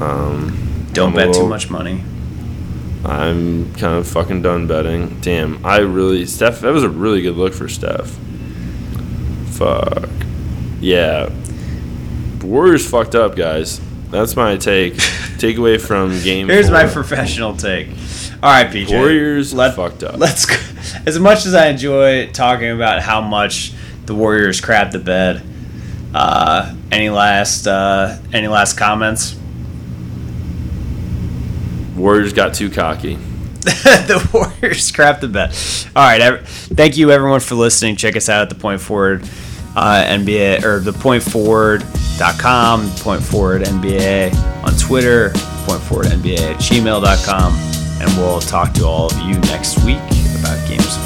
Um, 0.00 0.86
Don't 0.94 1.14
bet 1.14 1.34
too 1.34 1.46
much 1.46 1.68
money. 1.68 2.02
I'm 3.04 3.74
kind 3.74 3.98
of 3.98 4.08
fucking 4.08 4.40
done 4.40 4.66
betting. 4.66 5.20
Damn, 5.20 5.64
I 5.64 5.80
really 5.80 6.24
Steph. 6.24 6.60
That 6.60 6.72
was 6.72 6.82
a 6.82 6.88
really 6.88 7.20
good 7.20 7.36
look 7.36 7.52
for 7.52 7.68
Steph. 7.68 8.16
Fuck. 9.50 10.08
Yeah. 10.80 11.28
Warriors 12.42 12.88
fucked 12.88 13.14
up, 13.14 13.36
guys. 13.36 13.80
That's 14.10 14.36
my 14.36 14.56
take. 14.56 14.94
Takeaway 15.38 15.80
from 15.80 16.10
game. 16.22 16.48
Here's 16.48 16.70
my 16.70 16.86
professional 16.86 17.56
take. 17.56 17.88
All 18.42 18.50
right, 18.50 18.68
PJ. 18.70 18.90
Warriors 18.90 19.52
Let- 19.52 19.74
fucked 19.74 20.02
up. 20.04 20.18
Let's. 20.18 20.46
go- 20.46 20.56
As 21.06 21.18
much 21.18 21.46
as 21.46 21.54
I 21.54 21.68
enjoy 21.68 22.28
talking 22.32 22.70
about 22.70 23.02
how 23.02 23.20
much 23.20 23.72
the 24.06 24.14
Warriors 24.14 24.60
crapped 24.60 24.92
the 24.92 24.98
bed, 25.00 25.42
uh, 26.14 26.74
any 26.92 27.10
last 27.10 27.66
uh, 27.66 28.16
any 28.32 28.46
last 28.48 28.78
comments? 28.78 29.36
Warriors 31.96 32.32
got 32.32 32.54
too 32.54 32.70
cocky. 32.70 33.14
the 33.66 34.28
Warriors 34.32 34.92
crap 34.92 35.20
the 35.20 35.28
bed. 35.28 35.48
All 35.96 36.04
right, 36.04 36.46
thank 36.46 36.96
you 36.96 37.10
everyone 37.10 37.40
for 37.40 37.54
listening. 37.56 37.96
Check 37.96 38.14
us 38.16 38.28
out 38.28 38.42
at 38.42 38.48
the 38.48 38.54
Point 38.54 38.80
Forward 38.80 39.22
uh, 39.74 40.04
NBA 40.06 40.62
or 40.62 40.78
the 40.80 40.92
Point 40.92 41.22
Forward.com, 42.16 42.90
Point 42.96 43.22
Forward 43.22 43.62
NBA 43.62 44.34
on 44.64 44.74
Twitter, 44.76 45.30
Point 45.66 45.82
Forward 45.82 46.06
NBA 46.06 46.38
at 46.38 46.56
gmail.com, 46.56 47.54
and 48.00 48.18
we'll 48.18 48.40
talk 48.40 48.72
to 48.74 48.84
all 48.84 49.06
of 49.06 49.18
you 49.20 49.38
next 49.40 49.84
week 49.84 49.98
about 50.38 50.68
games. 50.68 51.05